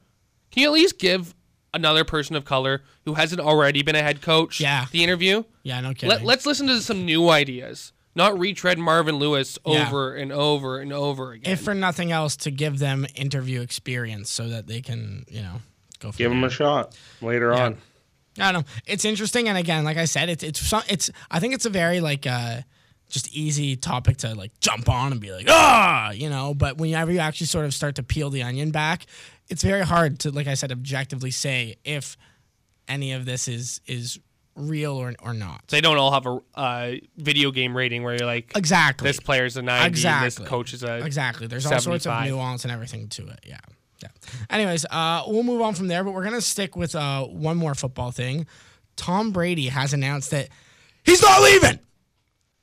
can 0.51 0.61
you 0.63 0.69
at 0.69 0.73
least 0.75 0.99
give 0.99 1.35
another 1.73 2.05
person 2.05 2.37
of 2.37 2.45
color 2.45 2.83
who 3.07 3.15
hasn't 3.15 3.41
already 3.41 3.81
been 3.83 3.95
a 3.97 4.03
head 4.03 4.21
coach 4.21 4.61
Yeah. 4.61 4.85
the 4.93 5.03
interview? 5.03 5.45
Yeah, 5.63 5.81
no 5.81 5.95
kidding. 5.95 6.11
Let, 6.11 6.25
let's 6.25 6.45
listen 6.45 6.67
to 6.67 6.83
some 6.83 7.07
new 7.07 7.31
ideas, 7.31 7.95
not 8.15 8.39
retread 8.39 8.79
Marvin 8.79 9.17
Lewis 9.17 9.59
Yeah. 9.67 9.87
over 9.87 10.15
and 10.15 10.33
over 10.33 10.81
and 10.81 10.93
over 10.93 11.33
again. 11.33 11.53
if 11.53 11.61
for 11.63 11.75
nothing 11.75 12.13
else, 12.13 12.37
to 12.39 12.51
give 12.51 12.79
them 12.79 13.07
interview 13.15 13.61
experience 13.61 14.31
so 14.31 14.49
that 14.49 14.67
they 14.67 14.81
can, 14.81 15.25
you 15.29 15.43
know, 15.43 15.61
go. 16.01 16.11
From 16.13 16.19
Give 16.19 16.31
them 16.31 16.45
a 16.45 16.51
shot 16.51 16.97
later 17.21 17.53
on. 17.53 17.77
I 18.39 18.53
don't 18.53 18.63
know. 18.67 18.73
It's 18.87 19.05
interesting, 19.05 19.49
and 19.49 19.59
again, 19.59 19.85
like 19.85 19.97
I 19.97 20.05
said, 20.07 20.29
it's 20.29 20.43
it's 20.45 20.73
it's. 20.89 21.11
I 21.31 21.41
think 21.41 21.53
it's 21.55 21.67
a 21.67 21.71
very 21.71 22.01
like 22.01 22.27
uh, 22.27 22.61
just 23.09 23.33
easy 23.35 23.77
topic 23.77 24.19
to 24.19 24.35
like 24.35 24.53
jump 24.61 24.89
on 24.89 25.13
and 25.13 25.21
be 25.21 25.33
like 25.33 25.47
ah, 25.49 26.11
you 26.13 26.31
know. 26.31 26.55
But 26.55 26.79
whenever 26.79 27.11
you 27.13 27.19
actually 27.19 27.49
sort 27.49 27.65
of 27.67 27.75
start 27.75 27.97
to 27.97 28.03
peel 28.03 28.31
the 28.31 28.43
onion 28.45 28.71
back, 28.71 29.07
it's 29.49 29.63
very 29.65 29.83
hard 29.85 30.21
to, 30.21 30.31
like 30.31 30.47
I 30.47 30.55
said, 30.55 30.71
objectively 30.73 31.33
say 31.33 31.77
if 31.85 32.17
any 32.89 33.13
of 33.13 33.25
this 33.25 33.49
is 33.49 33.81
is 33.87 34.19
real 34.61 34.93
or 34.97 35.15
or 35.23 35.33
not. 35.35 35.67
they 35.69 35.81
don't 35.81 35.97
all 35.97 36.13
have 36.13 36.27
a 36.27 36.41
uh, 36.55 36.93
video 37.17 37.51
game 37.51 37.77
rating 37.77 38.03
where 38.03 38.17
you're 38.17 38.27
like, 38.27 38.53
Exactly. 38.57 39.07
this 39.09 39.21
player's 39.21 39.57
a 39.57 39.63
90, 39.63 39.87
Exactly. 39.89 40.27
this 40.45 40.49
coach 40.49 40.73
is 40.75 40.83
a. 40.83 41.05
Exactly. 41.05 41.47
There's 41.47 41.67
all 41.67 41.79
sorts 41.81 42.07
of 42.07 42.25
nuance 42.25 42.65
and 42.65 42.73
everything 42.73 43.09
to 43.11 43.27
it. 43.29 43.41
Yeah. 43.47 43.59
Yeah. 44.03 44.09
Anyways, 44.49 44.87
uh, 44.91 45.25
we'll 45.27 45.43
move 45.43 45.61
on 45.61 45.75
from 45.75 45.89
there, 45.89 46.03
but 46.05 46.13
we're 46.13 46.25
gonna 46.25 46.41
stick 46.41 46.75
with 46.77 46.95
uh, 46.95 47.25
one 47.27 47.57
more 47.57 47.75
football 47.75 48.11
thing. 48.11 48.47
Tom 48.97 49.31
Brady 49.33 49.69
has 49.69 49.93
announced 49.93 50.31
that 50.31 50.49
he's 51.05 51.21
not 51.23 51.43
leaving. 51.43 51.79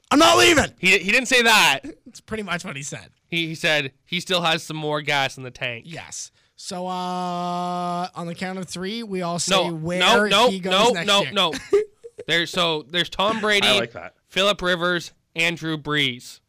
I'm 0.09 0.19
not 0.19 0.37
leaving. 0.37 0.71
He, 0.79 0.97
he 0.99 1.11
didn't 1.11 1.27
say 1.27 1.41
that. 1.41 1.81
It's 2.05 2.21
pretty 2.21 2.43
much 2.43 2.63
what 2.63 2.75
he 2.75 2.81
said. 2.83 3.09
He, 3.27 3.47
he 3.47 3.55
said 3.55 3.91
he 4.05 4.19
still 4.19 4.41
has 4.41 4.63
some 4.63 4.77
more 4.77 5.01
gas 5.01 5.37
in 5.37 5.43
the 5.43 5.51
tank. 5.51 5.83
Yes. 5.87 6.31
So 6.59 6.87
uh, 6.87 8.07
on 8.15 8.25
the 8.27 8.33
count 8.35 8.57
of 8.59 8.67
three, 8.67 9.03
we 9.03 9.21
all 9.21 9.37
say 9.39 9.55
No, 9.55 9.73
where 9.75 9.99
no, 9.99 10.25
no, 10.25 10.49
he 10.49 10.59
goes 10.59 10.71
no, 10.71 10.89
next 10.91 11.07
no, 11.07 11.21
year. 11.21 11.31
no. 11.31 11.53
There's 12.27 12.49
so 12.49 12.81
there's 12.89 13.09
Tom 13.09 13.39
Brady, 13.39 13.67
I 13.67 13.79
like 13.79 13.93
that. 13.93 14.15
Philip 14.27 14.61
Rivers, 14.61 15.13
and 15.35 15.55
Drew 15.55 15.77
Brees, 15.77 16.39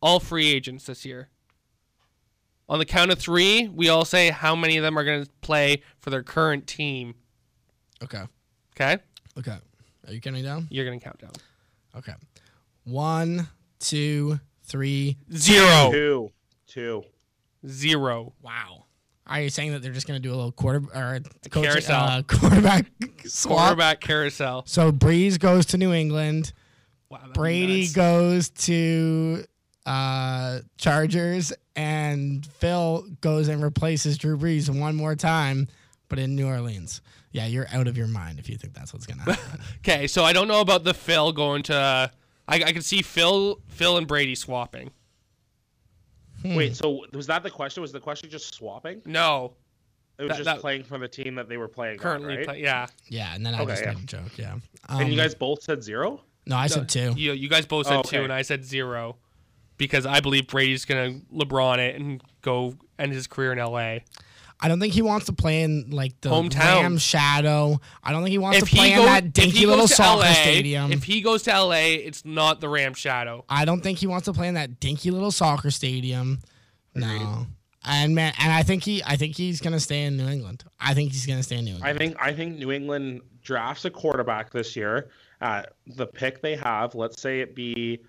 all 0.00 0.20
free 0.20 0.46
agents 0.48 0.86
this 0.86 1.04
year. 1.04 1.28
On 2.68 2.78
the 2.78 2.84
count 2.86 3.10
of 3.10 3.18
three, 3.18 3.66
we 3.68 3.88
all 3.88 4.04
say 4.04 4.30
how 4.30 4.54
many 4.54 4.76
of 4.78 4.82
them 4.84 4.96
are 4.96 5.04
going 5.04 5.24
to 5.24 5.30
play 5.42 5.82
for 5.98 6.10
their 6.10 6.22
current 6.22 6.66
team. 6.66 7.14
Okay. 8.02 8.22
Okay, 8.80 9.02
Okay. 9.36 9.56
Are 10.06 10.12
you 10.12 10.20
counting 10.20 10.44
down? 10.44 10.68
you're 10.70 10.84
going 10.86 10.98
to 11.00 11.04
count 11.04 11.18
down. 11.18 11.32
Okay. 11.96 12.14
One, 12.84 13.48
two, 13.80 14.38
three. 14.62 15.18
Zero, 15.34 15.90
Two, 15.90 16.30
two. 16.68 17.04
zero. 17.66 18.32
Wow. 18.40 18.84
Are 19.28 19.40
you 19.40 19.50
saying 19.50 19.72
that 19.72 19.82
they're 19.82 19.92
just 19.92 20.06
going 20.06 20.20
to 20.20 20.26
do 20.26 20.32
a 20.32 20.36
little 20.36 20.52
quarter 20.52 20.82
or 20.94 21.20
coach, 21.50 21.64
carousel. 21.64 22.00
uh, 22.04 22.22
quarterback 22.26 22.86
swap? 23.24 23.58
Quarterback 23.58 24.00
carousel. 24.00 24.62
So 24.66 24.90
Brees 24.92 25.38
goes 25.38 25.66
to 25.66 25.78
New 25.78 25.92
England. 25.92 26.52
Wow, 27.10 27.20
Brady 27.34 27.82
nuts. 27.82 27.92
goes 27.92 28.50
to 28.50 29.44
uh, 29.86 30.60
Chargers, 30.76 31.52
and 31.76 32.44
Phil 32.46 33.06
goes 33.20 33.48
and 33.48 33.62
replaces 33.62 34.18
Drew 34.18 34.36
Brees 34.36 34.68
one 34.68 34.94
more 34.96 35.14
time, 35.16 35.68
but 36.08 36.18
in 36.18 36.34
New 36.36 36.46
Orleans. 36.46 37.00
Yeah, 37.32 37.46
you're 37.46 37.66
out 37.72 37.86
of 37.86 37.96
your 37.96 38.06
mind 38.08 38.38
if 38.38 38.48
you 38.48 38.56
think 38.56 38.74
that's 38.74 38.92
what's 38.92 39.06
gonna 39.06 39.22
happen. 39.22 39.60
Okay, 39.78 40.06
so 40.06 40.24
I 40.24 40.32
don't 40.32 40.48
know 40.48 40.60
about 40.60 40.84
the 40.84 40.94
Phil 40.94 41.32
going 41.32 41.62
to. 41.64 42.10
I, 42.50 42.54
I 42.62 42.72
could 42.72 42.84
see 42.84 43.02
Phil, 43.02 43.60
Phil 43.68 43.98
and 43.98 44.06
Brady 44.06 44.34
swapping. 44.34 44.90
Hmm. 46.42 46.54
Wait, 46.54 46.76
so 46.76 47.04
was 47.12 47.26
that 47.26 47.42
the 47.42 47.50
question? 47.50 47.80
Was 47.80 47.92
the 47.92 48.00
question 48.00 48.30
just 48.30 48.54
swapping? 48.54 49.02
No, 49.04 49.54
It 50.18 50.22
was 50.24 50.30
That- 50.30 50.36
just 50.38 50.44
that- 50.46 50.60
playing 50.60 50.82
for 50.82 50.98
the 50.98 51.06
team 51.06 51.36
that 51.36 51.48
they 51.48 51.56
were 51.56 51.68
playing 51.68 51.98
currently, 51.98 52.32
on, 52.32 52.36
right? 52.38 52.46
play, 52.46 52.60
yeah. 52.62 52.86
yeah, 53.08 53.34
and 53.36 53.46
then 53.46 53.54
I 53.54 53.60
Okay, 53.62 53.70
just 53.72 53.82
yeah. 53.84 53.92
made 53.92 54.02
a 54.02 54.06
joke. 54.06 54.36
Yeah, 54.36 54.58
and 54.88 55.08
you 55.08 55.12
Um, 55.12 55.16
guys 55.16 55.34
both 55.36 55.62
said 55.62 55.80
zero. 55.84 56.22
No, 56.44 56.56
I 56.56 56.66
said 56.66 56.88
two. 56.88 57.14
You, 57.16 57.32
you 57.34 57.48
guys 57.48 57.66
both 57.66 57.86
said 57.86 57.98
Oh, 57.98 58.02
two, 58.02 58.16
okay. 58.16 58.24
and 58.24 58.32
I 58.32 58.42
said 58.42 58.64
zero, 58.64 59.16
because 59.76 60.06
I 60.06 60.18
believe 60.18 60.48
Brady's 60.48 60.84
gonna 60.84 61.20
LeBron 61.32 61.78
it 61.78 61.94
and 62.00 62.20
go 62.42 62.74
end 62.98 63.12
his 63.12 63.28
career 63.28 63.52
in 63.52 63.58
LA. 63.60 63.98
I 64.60 64.68
don't 64.68 64.80
think 64.80 64.92
he 64.92 65.02
wants 65.02 65.26
to 65.26 65.32
play 65.32 65.62
in 65.62 65.90
like 65.90 66.20
the 66.20 66.30
Hometown. 66.30 66.82
Ram 66.82 66.98
shadow. 66.98 67.80
I 68.02 68.10
don't 68.12 68.22
think 68.22 68.32
he 68.32 68.38
wants 68.38 68.58
If 68.58 68.68
to 68.70 68.74
play 68.76 68.88
he, 68.88 68.92
in 68.92 68.98
goes, 68.98 69.06
that 69.06 69.24
if 69.26 69.32
dinky 69.32 69.58
he 69.58 69.66
little 69.66 69.82
goes 69.82 69.90
to 69.90 69.94
soccer 69.96 70.20
LA, 70.22 70.32
stadium. 70.32 70.92
if 70.92 71.04
he 71.04 71.20
goes 71.20 71.42
to 71.44 71.50
LA, 71.62 71.74
it's 71.76 72.24
not 72.24 72.60
the 72.60 72.68
Ram 72.68 72.94
Shadow. 72.94 73.44
I 73.48 73.64
don't 73.64 73.80
think 73.82 73.98
he 73.98 74.06
wants 74.08 74.24
to 74.24 74.32
play 74.32 74.48
in 74.48 74.54
that 74.54 74.80
dinky 74.80 75.10
little 75.10 75.30
soccer 75.30 75.70
stadium. 75.70 76.40
No. 76.94 77.46
And 77.84 78.14
man, 78.14 78.32
and 78.40 78.52
I 78.52 78.64
think 78.64 78.82
he, 78.82 79.02
I 79.04 79.16
think 79.16 79.36
he's 79.36 79.60
gonna 79.60 79.78
stay 79.80 80.02
in 80.04 80.16
New 80.16 80.26
England. 80.28 80.64
I 80.80 80.92
think 80.94 81.12
he's 81.12 81.24
gonna 81.26 81.42
stay 81.44 81.58
in 81.58 81.64
New 81.64 81.74
England. 81.74 81.94
I 81.94 81.96
think 81.96 82.16
I 82.20 82.32
think 82.32 82.58
New 82.58 82.72
England 82.72 83.20
drafts 83.42 83.84
a 83.84 83.90
quarterback 83.90 84.50
this 84.50 84.74
year. 84.74 85.08
Uh, 85.40 85.62
the 85.86 86.06
pick 86.06 86.42
they 86.42 86.56
have, 86.56 86.96
let's 86.96 87.22
say 87.22 87.40
it 87.40 87.54
be 87.54 88.00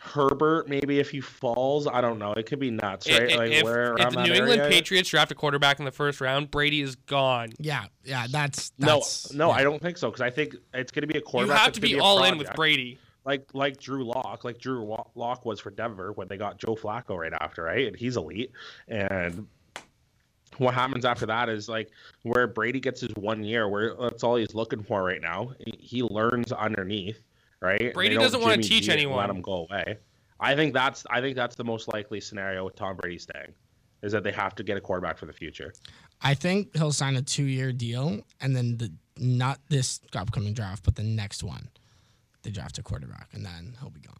Herbert, 0.00 0.68
maybe 0.68 1.00
if 1.00 1.10
he 1.10 1.20
falls, 1.20 1.88
I 1.88 2.00
don't 2.00 2.20
know. 2.20 2.32
It 2.32 2.46
could 2.46 2.60
be 2.60 2.70
nuts, 2.70 3.10
right? 3.10 3.32
I- 3.32 3.36
like 3.36 3.50
if, 3.50 3.64
where 3.64 3.94
if 3.94 4.00
around 4.00 4.14
the 4.14 4.22
New 4.24 4.32
England 4.32 4.60
area. 4.60 4.70
Patriots 4.72 5.08
draft 5.10 5.32
a 5.32 5.34
quarterback 5.34 5.80
in 5.80 5.84
the 5.84 5.90
first 5.90 6.20
round, 6.20 6.50
Brady 6.52 6.80
is 6.82 6.94
gone. 6.94 7.50
yeah, 7.58 7.86
yeah, 8.04 8.26
that's, 8.30 8.72
No, 8.78 8.86
that's 8.86 9.32
no, 9.32 9.48
yeah. 9.48 9.54
I 9.56 9.62
don't 9.64 9.82
think 9.82 9.98
so 9.98 10.08
because 10.08 10.20
I 10.20 10.30
think 10.30 10.54
it's 10.72 10.92
going 10.92 11.02
to 11.02 11.12
be 11.12 11.18
a 11.18 11.20
quarterback. 11.20 11.56
You 11.56 11.62
have 11.64 11.72
to 11.72 11.80
gonna 11.80 11.94
be 11.94 12.00
all 12.00 12.22
in 12.24 12.38
with. 12.38 12.52
Brady. 12.54 12.98
like 13.24 13.52
like 13.54 13.78
Drew 13.80 14.04
Lock, 14.04 14.44
like 14.44 14.58
Drew 14.58 14.82
Wa- 14.84 15.04
Lock 15.16 15.44
was 15.44 15.58
for 15.58 15.70
Denver 15.70 16.12
when 16.12 16.28
they 16.28 16.36
got 16.36 16.58
Joe 16.58 16.76
Flacco 16.76 17.18
right 17.18 17.32
after, 17.40 17.64
right? 17.64 17.88
And 17.88 17.96
he's 17.96 18.16
elite. 18.16 18.52
And 18.86 19.48
what 20.58 20.74
happens 20.74 21.04
after 21.04 21.26
that 21.26 21.48
is 21.48 21.68
like 21.68 21.90
where 22.22 22.46
Brady 22.46 22.80
gets 22.80 23.00
his 23.00 23.10
one 23.16 23.42
year, 23.44 23.68
where 23.68 23.94
that's 24.00 24.22
all 24.24 24.36
he's 24.36 24.54
looking 24.54 24.82
for 24.82 25.02
right 25.02 25.20
now. 25.20 25.50
He, 25.58 25.74
he 25.80 26.02
learns 26.02 26.52
underneath, 26.52 27.18
right? 27.60 27.92
Brady 27.94 28.16
doesn't 28.16 28.40
wanna 28.40 28.58
teach 28.58 28.84
G 28.84 28.92
anyone. 28.92 29.18
Let 29.18 29.30
him 29.30 29.42
go 29.42 29.66
away. 29.70 29.98
I 30.40 30.54
think 30.54 30.72
that's 30.74 31.04
I 31.10 31.20
think 31.20 31.36
that's 31.36 31.56
the 31.56 31.64
most 31.64 31.88
likely 31.88 32.20
scenario 32.20 32.64
with 32.64 32.76
Tom 32.76 32.96
Brady 32.96 33.18
staying, 33.18 33.52
is 34.02 34.12
that 34.12 34.22
they 34.22 34.32
have 34.32 34.54
to 34.56 34.62
get 34.62 34.76
a 34.76 34.80
quarterback 34.80 35.18
for 35.18 35.26
the 35.26 35.32
future. 35.32 35.72
I 36.22 36.34
think 36.34 36.76
he'll 36.76 36.92
sign 36.92 37.16
a 37.16 37.22
two-year 37.22 37.72
deal, 37.72 38.20
and 38.40 38.54
then 38.54 38.76
the 38.76 38.92
not 39.16 39.58
this 39.68 40.00
upcoming 40.14 40.52
draft, 40.54 40.84
but 40.84 40.94
the 40.94 41.02
next 41.02 41.42
one, 41.42 41.68
they 42.42 42.50
draft 42.50 42.78
a 42.78 42.82
quarterback, 42.82 43.28
and 43.32 43.44
then 43.44 43.76
he'll 43.80 43.90
be 43.90 44.00
gone. 44.00 44.14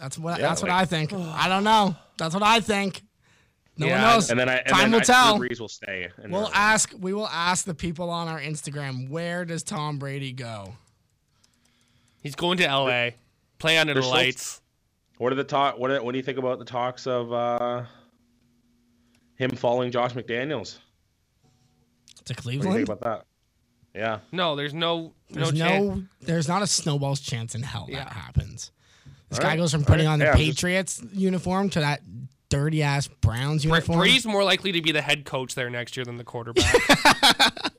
That's 0.00 0.18
what 0.18 0.38
Yeah, 0.40 0.48
that's 0.48 0.62
what 0.62 0.70
I 0.70 0.84
think. 0.86 1.12
I 1.12 1.48
don't 1.48 1.64
know. 1.64 1.94
That's 2.18 2.34
what 2.34 2.42
I 2.42 2.60
think. 2.60 3.02
No 3.76 3.86
Yeah, 3.86 4.02
one 4.02 4.14
knows. 4.14 4.30
And 4.30 4.38
then 4.40 4.48
I 4.48 4.56
and 4.58 4.68
Time 4.68 4.78
then 4.78 4.92
will 4.92 5.00
I, 5.00 5.02
tell. 5.02 5.38
Drew 5.38 5.48
Brees 5.48 5.60
will 5.60 5.68
stay. 5.68 6.08
We'll 6.26 6.50
ask. 6.54 6.92
We 6.98 7.12
will 7.12 7.28
ask 7.28 7.64
the 7.64 7.74
people 7.74 8.08
on 8.10 8.28
our 8.28 8.40
Instagram. 8.40 9.08
Where 9.08 9.44
does 9.44 9.62
Tom 9.62 9.98
Brady 9.98 10.32
go? 10.32 10.74
He's 12.24 12.34
going 12.34 12.58
to 12.58 12.66
LA, 12.66 13.10
play 13.60 13.78
under 13.78 13.94
the 13.94 14.00
There's 14.00 14.06
so- 14.06 14.12
lights. 14.12 14.60
What 15.18 15.30
are 15.32 15.36
the 15.36 15.44
talk? 15.44 15.78
What, 15.78 16.04
what 16.04 16.10
do 16.10 16.18
you 16.18 16.24
think 16.24 16.38
about 16.38 16.58
the 16.58 16.64
talks 16.64 17.06
of 17.06 17.32
uh, 17.32 17.84
him 19.36 19.50
following 19.52 19.92
Josh 19.92 20.12
McDaniels? 20.14 20.78
To 22.24 22.34
What 22.34 22.42
do 22.42 22.50
you 22.50 22.60
think 22.60 22.72
Cleveland? 22.72 22.82
about 22.88 23.00
that? 23.02 23.26
Yeah, 23.94 24.18
No, 24.32 24.56
there's 24.56 24.74
no 24.74 25.12
There's 25.30 25.52
no, 25.52 25.68
no, 25.94 26.02
there's 26.22 26.48
not 26.48 26.62
a 26.62 26.66
snowball's 26.66 27.20
chance 27.20 27.54
in 27.54 27.62
hell 27.62 27.86
Yeah. 27.88 27.98
that 28.02 28.12
happens. 28.12 28.72
This 29.28 29.38
All 29.38 29.42
guy 29.44 29.50
right, 29.50 29.56
goes 29.56 29.70
from 29.70 29.82
all 29.82 29.86
putting 29.86 30.06
right. 30.06 30.12
on 30.14 30.18
the 30.18 30.24
Yeah, 30.24 30.32
I'm 30.32 30.36
just- 30.38 30.48
Patriots 30.48 31.02
uniform 31.12 31.70
to 31.70 31.80
that 31.80 32.00
dirty 32.48 32.82
ass 32.82 33.06
Browns 33.06 33.64
Bra- 33.64 33.74
uniform. 33.76 34.00
Brady's 34.00 34.26
more 34.26 34.42
likely 34.42 34.72
to 34.72 34.82
be 34.82 34.90
the 34.90 35.00
head 35.02 35.24
coach 35.24 35.54
there 35.54 35.70
next 35.70 35.96
year 35.96 36.04
than 36.04 36.16
the 36.16 36.24
quarterback. 36.24 36.74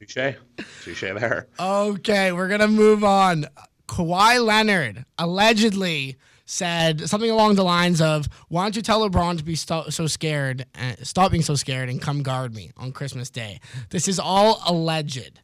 touche, 0.00 0.34
touche 0.82 1.00
there. 1.00 1.46
Okay, 1.60 2.32
we're 2.32 2.48
gonna 2.48 2.66
move 2.66 3.04
on. 3.04 3.46
Kawhi 3.92 4.42
Leonard 4.42 5.04
allegedly 5.18 6.16
said 6.46 7.08
something 7.10 7.30
along 7.30 7.56
the 7.56 7.62
lines 7.62 8.00
of, 8.00 8.26
"Why 8.48 8.62
don't 8.64 8.74
you 8.74 8.80
tell 8.80 9.06
LeBron 9.06 9.36
to 9.36 9.44
be 9.44 9.54
sto- 9.54 9.90
so 9.90 10.06
scared, 10.06 10.64
uh, 10.74 10.94
stop 11.02 11.30
being 11.30 11.42
so 11.42 11.56
scared, 11.56 11.90
and 11.90 12.00
come 12.00 12.22
guard 12.22 12.54
me 12.54 12.70
on 12.78 12.92
Christmas 12.92 13.28
Day?" 13.28 13.60
This 13.90 14.08
is 14.08 14.18
all 14.18 14.62
alleged. 14.66 15.40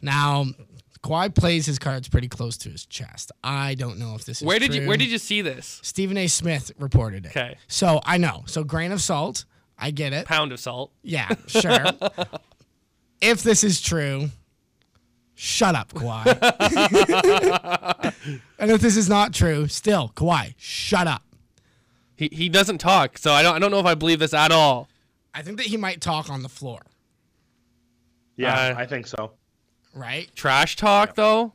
Now, 0.00 0.46
Kawhi 1.02 1.34
plays 1.34 1.66
his 1.66 1.80
cards 1.80 2.08
pretty 2.08 2.28
close 2.28 2.56
to 2.58 2.70
his 2.70 2.86
chest. 2.86 3.32
I 3.42 3.74
don't 3.74 3.98
know 3.98 4.14
if 4.14 4.24
this 4.24 4.42
is 4.42 4.46
where 4.46 4.60
did 4.60 4.72
you. 4.74 4.86
Where 4.86 4.96
did 4.96 5.08
you 5.08 5.18
see 5.18 5.42
this? 5.42 5.80
Stephen 5.82 6.16
A. 6.16 6.28
Smith 6.28 6.70
reported 6.78 7.26
it. 7.26 7.30
Okay. 7.30 7.56
So 7.66 8.00
I 8.04 8.16
know. 8.16 8.44
So 8.46 8.62
grain 8.62 8.92
of 8.92 9.02
salt. 9.02 9.44
I 9.76 9.90
get 9.90 10.12
it. 10.12 10.26
Pound 10.26 10.52
of 10.52 10.60
salt. 10.60 10.92
Yeah, 11.02 11.34
sure. 11.48 11.84
if 13.20 13.42
this 13.42 13.64
is 13.64 13.80
true, 13.80 14.30
shut 15.38 15.74
up, 15.76 15.92
Kawhi. 15.94 16.26
and 18.58 18.70
if 18.70 18.80
this 18.80 18.96
is 18.96 19.08
not 19.08 19.32
true, 19.32 19.68
still, 19.68 20.12
Kawhi, 20.16 20.54
shut 20.58 21.06
up. 21.06 21.22
He 22.16 22.28
he 22.32 22.48
doesn't 22.48 22.78
talk, 22.78 23.16
so 23.16 23.32
I 23.32 23.42
don't 23.42 23.54
I 23.54 23.58
don't 23.60 23.70
know 23.70 23.78
if 23.78 23.86
I 23.86 23.94
believe 23.94 24.18
this 24.18 24.34
at 24.34 24.50
all. 24.50 24.88
I 25.32 25.42
think 25.42 25.56
that 25.58 25.66
he 25.66 25.76
might 25.76 26.00
talk 26.00 26.28
on 26.28 26.42
the 26.42 26.48
floor, 26.48 26.80
Yeah, 28.36 28.54
Uh, 28.54 28.74
I 28.76 28.86
think 28.86 29.06
so. 29.06 29.32
right? 29.94 30.28
Trash 30.34 30.74
talk 30.76 31.14
though. 31.14 31.52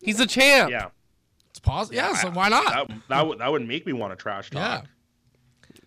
He's 0.00 0.20
a 0.20 0.26
champ. 0.26 0.70
Yeah, 0.70 0.88
It's 1.50 1.58
possible. 1.58 1.96
Yeah, 1.96 2.14
so 2.14 2.30
why 2.30 2.48
not? 2.48 2.88
that 2.88 2.96
that 3.08 3.26
would 3.28 3.38
that 3.40 3.52
would 3.52 3.66
make 3.68 3.84
me 3.86 3.92
want 3.92 4.12
to 4.12 4.16
trash 4.16 4.48
yeah. 4.52 4.76
talk. 4.78 4.86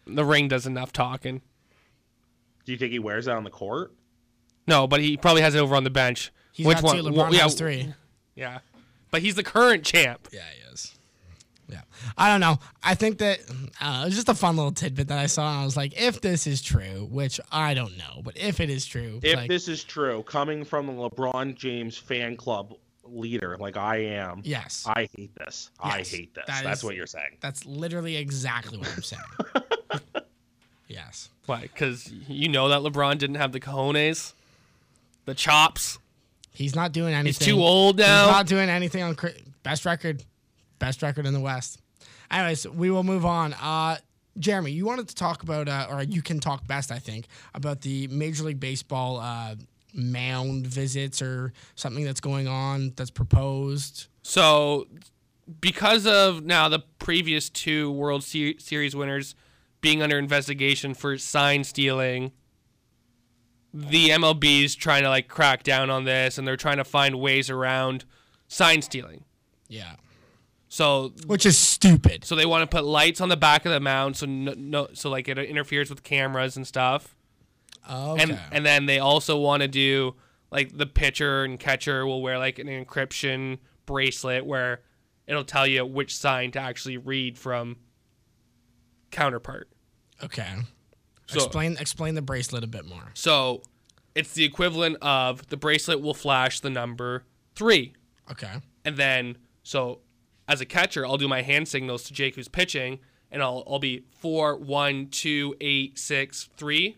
The 0.06 0.24
ring 0.24 0.48
does 0.48 0.68
enough 0.68 0.94
talking. 0.94 1.42
Do 2.66 2.72
you 2.72 2.78
think 2.78 2.92
he 2.92 3.00
wears 3.00 3.26
that 3.26 3.36
on 3.36 3.44
the 3.44 3.50
court? 3.50 3.94
No, 4.68 4.86
but 4.88 5.00
he 5.00 5.18
probably 5.18 5.42
has 5.42 5.56
it 5.56 5.60
over 5.60 5.76
on 5.76 5.84
the 5.86 5.90
bench. 5.90 6.32
He's 6.58 6.66
Which 6.66 6.78
got 6.78 6.84
one? 6.86 6.98
two. 6.98 7.04
Wh- 7.04 7.14
LeBron 7.14 7.32
yeah, 7.34 7.40
has 7.44 7.54
three. 7.54 7.94
Yeah, 8.36 8.60
but 9.12 9.22
he's 9.22 9.36
the 9.36 9.44
current 9.44 9.84
champ. 9.84 10.28
Yeah, 10.34 10.42
he 10.56 10.74
is. 10.74 10.96
Yeah. 11.70 11.82
I 12.18 12.30
don't 12.32 12.40
know. 12.42 12.58
I 12.82 12.96
think 12.96 13.20
that 13.20 13.40
uh, 13.82 14.02
it 14.04 14.06
was 14.06 14.16
just 14.16 14.28
a 14.30 14.34
fun 14.34 14.56
little 14.56 14.72
tidbit 14.72 15.10
that 15.10 15.20
I 15.20 15.26
saw. 15.28 15.52
And 15.52 15.60
I 15.62 15.66
was 15.66 15.76
like, 15.78 16.02
if 16.02 16.22
this 16.22 16.48
is 16.48 16.62
true, 16.62 17.08
which 17.12 17.40
I 17.52 17.74
don't 17.74 17.98
know, 17.98 18.22
but 18.24 18.38
if 18.38 18.60
it 18.62 18.70
is 18.70 18.86
true, 18.86 19.20
If 19.22 19.36
like, 19.36 19.50
this 19.50 19.68
is 19.68 19.84
true, 19.84 20.24
coming 20.24 20.64
from 20.64 20.88
the 20.88 20.94
LeBron 20.94 21.56
James 21.56 21.98
fan 21.98 22.38
club 22.38 22.74
leader 23.04 23.56
like 23.60 23.76
I 23.78 23.98
am, 23.98 24.42
yes, 24.46 24.86
I 24.88 25.08
hate 25.16 25.36
this. 25.36 25.70
Yes, 25.84 25.94
I 25.94 25.98
hate 26.04 26.34
this. 26.34 26.46
that 26.48 26.64
That's 26.64 26.80
is- 26.80 26.84
what 26.86 26.96
you're 26.96 27.06
saying. 27.06 27.38
that's 27.42 27.66
literally 27.66 28.16
exactly 28.18 28.78
what 28.80 28.92
I'm 28.96 29.04
saying. 29.04 29.22
yes. 30.88 31.30
Why? 31.46 31.62
Because 31.62 32.12
you 32.28 32.50
know 32.50 32.70
that 32.70 32.80
LeBron 32.82 33.18
didn't 33.18 33.36
have 33.38 33.52
the 33.52 33.60
cojones, 33.60 34.34
the 35.26 35.34
chops. 35.36 36.00
He's 36.58 36.76
not 36.76 36.92
doing 36.92 37.14
anything. 37.14 37.46
He's 37.46 37.56
too 37.56 37.62
old 37.62 38.00
now. 38.00 38.26
He's 38.26 38.32
not 38.36 38.48
doing 38.48 38.68
anything 38.68 39.04
on 39.04 39.16
best 39.62 39.86
record, 39.86 40.24
best 40.80 41.04
record 41.04 41.28
in 41.28 41.34
the 41.36 41.40
West. 41.40 41.80
Anyways, 42.32 42.68
we 42.68 42.90
will 42.90 43.04
move 43.04 43.28
on. 43.28 43.54
Uh, 43.54 43.98
Jeremy, 44.40 44.72
you 44.72 44.84
wanted 44.84 45.08
to 45.08 45.14
talk 45.14 45.44
about, 45.44 45.70
uh, 45.70 45.86
or 45.88 46.02
you 46.02 46.24
can 46.24 46.40
talk 46.40 46.66
best, 46.66 46.92
I 46.92 46.98
think, 46.98 47.28
about 47.54 47.82
the 47.82 48.08
Major 48.08 48.44
League 48.44 48.60
Baseball 48.60 49.20
uh, 49.20 49.54
mound 49.94 50.66
visits 50.66 51.22
or 51.22 51.54
something 51.76 52.04
that's 52.04 52.22
going 52.22 52.48
on 52.48 52.92
that's 52.96 53.12
proposed. 53.12 54.08
So, 54.24 54.88
because 55.62 56.08
of 56.08 56.44
now 56.44 56.70
the 56.70 56.80
previous 56.98 57.50
two 57.50 57.92
World 57.92 58.24
Se- 58.24 58.58
Series 58.58 58.96
winners 58.96 59.36
being 59.82 60.02
under 60.02 60.18
investigation 60.18 60.96
for 60.96 61.20
sign 61.20 61.64
stealing, 61.64 62.32
the 63.78 64.10
MLB's 64.10 64.76
trying 64.76 65.04
to 65.04 65.10
like 65.10 65.28
crack 65.28 65.64
down 65.64 65.90
on 65.90 66.04
this, 66.04 66.38
and 66.38 66.48
they're 66.48 66.58
trying 66.58 66.78
to 66.78 66.84
find 66.84 67.20
ways 67.20 67.50
around 67.50 68.06
sign 68.48 68.82
stealing. 68.82 69.24
Yeah. 69.68 69.96
So, 70.70 71.14
Which 71.28 71.46
is 71.46 71.58
stupid. 71.58 72.26
so 72.26 72.36
they 72.36 72.46
want 72.46 72.70
to 72.70 72.76
put 72.76 72.84
lights 72.84 73.22
on 73.22 73.30
the 73.30 73.38
back 73.38 73.66
of 73.66 73.72
the 73.72 73.80
mound, 73.80 74.18
so 74.18 74.26
no, 74.26 74.54
no 74.58 74.88
so 74.94 75.10
like 75.10 75.28
it 75.28 75.38
interferes 75.38 75.90
with 75.90 76.04
cameras 76.04 76.58
and 76.58 76.66
stuff. 76.68 77.16
Okay. 77.90 78.24
And 78.24 78.40
and 78.52 78.66
then 78.66 78.86
they 78.86 79.00
also 79.00 79.38
want 79.38 79.62
to 79.62 79.68
do 79.68 80.16
like 80.52 80.78
the 80.78 80.86
pitcher 80.86 81.44
and 81.44 81.60
catcher 81.60 82.06
will 82.06 82.22
wear 82.22 82.38
like 82.38 82.60
an 82.60 82.68
encryption 82.68 83.60
bracelet 83.86 84.46
where 84.46 84.82
it'll 85.26 85.44
tell 85.46 85.68
you 85.68 85.86
which 85.86 86.16
sign 86.16 86.52
to 86.52 86.60
actually 86.60 86.98
read 86.98 87.38
from 87.38 87.78
counterpart. 89.12 89.70
okay. 90.24 90.54
So 91.28 91.38
explain 91.44 91.78
explain 91.80 92.16
the 92.16 92.22
bracelet 92.22 92.64
a 92.64 92.68
bit 92.68 92.86
more. 92.86 93.12
so 93.14 93.62
it's 94.16 94.34
the 94.34 94.44
equivalent 94.46 94.98
of 95.02 95.48
the 95.50 95.58
bracelet 95.58 96.02
will 96.02 96.14
flash 96.16 96.60
the 96.60 96.70
number 96.72 97.24
3 97.56 97.94
Okay. 98.32 98.54
and 98.86 98.98
then 98.98 99.38
so 99.64 100.00
as 100.48 100.60
a 100.62 100.66
catcher 100.66 101.06
I'll 101.06 101.18
do 101.18 101.28
my 101.28 101.42
hand 101.42 101.68
signals 101.68 102.04
to 102.06 102.14
Jake 102.14 102.36
who's 102.36 102.48
pitching 102.48 103.00
and 103.30 103.44
I'll 103.44 103.64
I'll 103.68 103.80
be 103.80 104.06
four, 104.10 104.56
one, 104.56 105.08
two, 105.08 105.54
eight, 105.60 106.00
six, 106.00 106.50
three. 106.58 106.96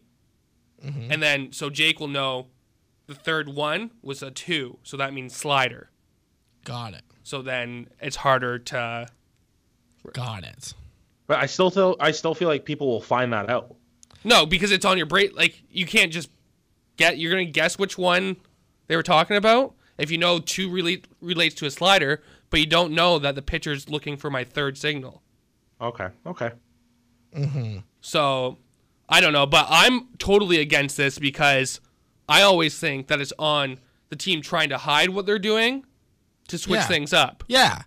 Mm-hmm. 0.86 1.12
and 1.12 1.22
then 1.24 1.52
so 1.52 1.70
Jake 1.70 2.00
will 2.00 2.08
know 2.08 2.48
the 3.08 3.16
third 3.16 3.50
one 3.50 3.90
was 4.04 4.22
a 4.22 4.30
two, 4.30 4.78
so 4.84 4.96
that 4.98 5.12
means 5.14 5.36
slider. 5.36 5.90
Got 6.64 6.94
it. 6.94 7.02
So 7.24 7.42
then 7.42 7.88
it's 8.00 8.18
harder 8.18 8.60
to. 8.60 9.08
Got 10.14 10.44
it. 10.44 10.74
But 11.26 11.40
I 11.40 11.48
still 11.48 11.72
feel 11.72 11.96
I 12.00 12.12
still 12.12 12.36
feel 12.36 12.48
like 12.48 12.64
people 12.66 12.88
will 12.88 13.02
find 13.02 13.34
that 13.34 13.50
out. 13.50 13.76
No, 14.24 14.46
because 14.46 14.72
it's 14.72 14.86
on 14.86 14.98
your 14.98 15.06
brain. 15.06 15.32
Like 15.34 15.62
you 15.70 15.86
can't 15.86 16.12
just 16.12 16.30
get. 16.98 17.18
You're 17.18 17.32
gonna 17.32 17.46
guess 17.46 17.78
which 17.80 17.98
one 17.98 18.38
they 18.88 18.96
were 18.96 19.04
talking 19.04 19.38
about 19.38 19.76
if 19.98 20.12
you 20.12 20.18
know 20.18 20.40
two 20.40 20.70
relate 20.70 21.08
relates 21.22 21.56
to 21.56 21.66
a 21.66 21.72
slider, 21.72 22.22
but 22.50 22.60
you 22.60 22.66
don't 22.66 22.94
know 22.94 23.20
that 23.20 23.36
the 23.36 23.42
pitcher's 23.42 23.90
looking 23.90 24.18
for 24.18 24.30
my 24.30 24.44
third 24.44 24.78
signal. 24.78 25.22
Okay. 25.82 26.08
Okay. 26.26 26.52
Mm-hmm. 27.36 27.78
So 28.02 28.58
I 29.08 29.22
don't 29.22 29.34
know, 29.34 29.46
but 29.46 29.66
I'm 29.70 30.08
totally 30.18 30.60
against 30.60 30.98
this 30.98 31.18
because 31.20 31.80
I 32.28 32.42
always 32.42 32.78
think 32.80 33.08
that 33.08 33.20
it's 33.22 33.34
on 33.40 33.80
the 34.10 34.16
team 34.16 34.42
trying 34.42 34.70
to 34.70 34.78
hide 34.78 35.10
what 35.10 35.26
they're 35.26 35.40
doing 35.40 35.86
to 36.48 36.58
switch 36.58 36.80
Yeah. 36.80 36.88
things 36.88 37.14
up. 37.14 37.44
Yeah. 37.48 37.84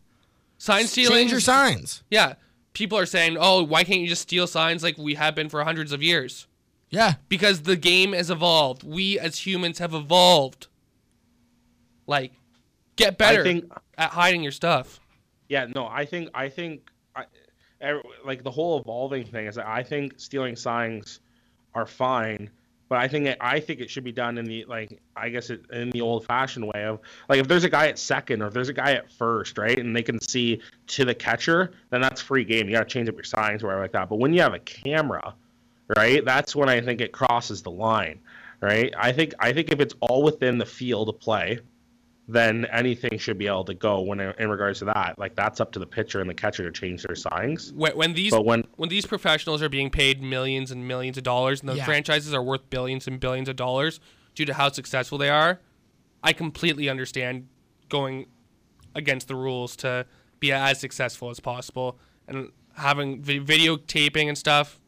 Sign 0.59 0.87
stealing. 0.87 1.19
Change 1.19 1.31
your 1.33 1.41
signs. 1.41 2.03
Yeah. 2.11 2.35
People 2.73 2.99
are 2.99 3.07
saying, 3.07 3.37
"Oh, 3.39 3.63
why 3.63 3.85
can't 3.85 4.01
you 4.01 4.09
just 4.09 4.23
steal 4.23 4.47
signs 4.47 4.83
like 4.83 4.97
we 4.97 5.15
have 5.15 5.35
been 5.35 5.49
for 5.49 5.63
hundreds 5.65 5.93
of 5.93 6.03
years?" 6.03 6.47
Yeah. 6.91 7.15
Because 7.29 7.63
the 7.63 7.77
game 7.77 8.13
has 8.13 8.31
evolved. 8.31 8.83
We 8.83 9.19
as 9.19 9.47
humans 9.47 9.79
have 9.79 9.95
evolved. 9.95 10.69
Like, 12.07 12.33
get 12.97 13.17
better 13.19 13.43
think- 13.43 13.73
at 13.97 14.11
hiding 14.11 14.43
your 14.43 14.53
stuff. 14.53 15.01
Yeah, 15.49 15.67
no, 15.75 15.87
I 15.87 16.05
think 16.05 16.31
I 16.35 16.49
think 16.49 16.91
I, 17.15 17.25
er, 17.83 18.03
like 18.25 18.43
the 18.43 18.51
whole 18.51 18.81
evolving 18.81 19.25
thing 19.25 19.47
is 19.47 19.57
that 19.57 19.67
I 19.67 19.83
think 19.83 20.19
stealing 20.19 20.57
signs 20.57 21.21
are 21.75 21.87
fine, 21.87 22.51
but 22.93 23.01
I 23.01 23.09
think 23.09 23.25
it, 23.25 23.39
I 23.41 23.59
think 23.59 23.81
it 23.81 23.89
should 23.89 24.05
be 24.05 24.13
done 24.13 24.37
in 24.37 24.45
the 24.45 24.67
like 24.67 25.01
I 25.17 25.31
guess 25.31 25.49
it, 25.49 25.63
in 25.73 25.89
the 25.89 26.03
old-fashioned 26.03 26.67
way 26.75 26.85
of 26.85 27.01
like 27.31 27.41
if 27.41 27.49
there's 27.49 27.65
a 27.65 27.71
guy 27.71 27.87
at 27.87 27.99
second 27.99 28.43
or 28.43 28.49
if 28.49 28.53
there's 28.53 28.69
a 28.69 28.75
guy 28.75 28.93
at 28.93 29.11
first, 29.11 29.57
right, 29.57 29.79
and 29.79 29.97
they 29.97 30.03
can 30.03 30.21
see 30.21 30.61
to 30.89 31.07
the 31.07 31.15
catcher, 31.15 31.73
then 31.89 32.03
that's 32.03 32.21
free 32.21 32.45
game. 32.45 32.67
You 32.67 32.75
got 32.75 32.87
to 32.87 32.93
change 32.93 33.09
up 33.09 33.15
your 33.15 33.25
signs 33.25 33.63
or 33.63 33.69
whatever 33.69 33.85
like 33.85 33.93
that. 33.93 34.11
But 34.11 34.17
when 34.17 34.35
you 34.35 34.43
have 34.43 34.53
a 34.53 34.59
camera, 34.59 35.33
right, 35.97 36.23
that's 36.23 36.55
when 36.55 36.69
I 36.69 36.83
think 36.83 37.01
it 37.01 37.13
crosses 37.13 37.63
the 37.63 37.71
line, 37.71 38.21
right? 38.61 38.93
I 38.99 39.11
think 39.11 39.33
I 39.39 39.55
think 39.55 39.73
if 39.73 39.81
it's 39.81 39.95
all 40.01 40.23
within 40.23 40.59
the 40.59 40.67
field 40.67 41.09
of 41.09 41.19
play 41.19 41.61
then 42.29 42.65
anything 42.67 43.19
should 43.19 43.37
be 43.37 43.47
able 43.49 43.65
to 43.65 43.75
go 43.75 44.01
when 44.01 44.21
in 44.21 44.49
regards 44.49 44.79
to 44.79 44.85
that. 44.87 45.19
Like 45.19 45.35
that's 45.35 45.61
up 45.61 45.73
to 45.73 45.79
the 45.79 45.87
pitcher 45.87 46.21
and 46.21 46.31
the 46.31 46.35
catcher 46.35 46.63
to 46.63 46.71
change 46.71 47.03
their 47.03 47.17
signs. 47.17 47.73
When, 47.73 47.97
when 47.97 48.13
these 48.15 48.31
But 48.31 48.45
when 48.45 48.65
when 48.77 48.89
these 48.89 49.07
professionals 49.07 49.61
are 49.63 49.69
being 49.69 49.91
paid 49.91 50.23
millions 50.23 50.71
and 50.71 50.87
millions 50.87 51.17
of 51.19 51.25
dollars 51.25 51.61
and 51.61 51.69
the 51.69 51.75
Yeah. 51.77 51.85
franchises 51.85 52.33
are 52.33 52.43
worth 52.43 52.71
billions 52.71 53.07
and 53.09 53.19
billions 53.19 53.49
of 53.49 53.57
dollars 53.57 53.99
due 54.35 54.45
to 54.45 54.55
how 54.55 54.71
successful 54.71 55.19
they 55.19 55.29
are, 55.31 55.61
I 56.23 56.33
completely 56.33 56.89
understand 56.89 57.49
going 57.89 58.27
against 58.95 59.27
the 59.29 59.35
rules 59.35 59.75
to 59.77 60.07
be 60.39 60.53
as 60.53 60.79
successful 60.79 61.29
as 61.31 61.41
possible 61.41 61.99
and 62.29 62.51
having 62.77 63.21
vi- 63.23 63.41
videotaping 63.41 64.29
and 64.29 64.39
stuff 64.39 64.81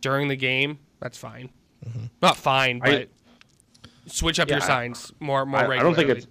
during 0.00 0.28
the 0.28 0.36
game. 0.36 0.78
That's 1.00 1.18
fine. 1.18 1.50
Not 2.22 2.36
fine, 2.36 2.80
Mm-hmm. 2.80 2.86
I- 2.94 2.98
but 2.98 3.08
switch 4.12 4.38
up 4.38 4.48
your 4.48 4.58
Yeah, 4.58 4.64
I- 4.64 4.68
signs 4.68 5.12
more 5.20 5.44
more 5.44 5.60
I, 5.60 5.64
I 5.64 5.66
regularly. 5.66 5.96
don't 5.96 6.06
think 6.06 6.18
it's 6.18 6.26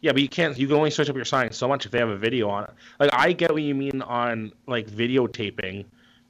yeah, 0.00 0.12
but 0.12 0.22
you 0.22 0.28
can't. 0.28 0.58
You 0.58 0.66
can 0.66 0.76
only 0.76 0.90
switch 0.90 1.10
up 1.10 1.16
your 1.16 1.24
signs 1.24 1.56
so 1.56 1.68
much 1.68 1.84
if 1.84 1.92
they 1.92 1.98
have 1.98 2.08
a 2.08 2.16
video 2.16 2.48
on 2.48 2.64
it. 2.64 2.70
Like 2.98 3.10
I 3.12 3.32
get 3.32 3.52
what 3.52 3.62
you 3.62 3.74
mean 3.74 4.02
on 4.02 4.52
like 4.66 4.88
videotaping 4.88 5.84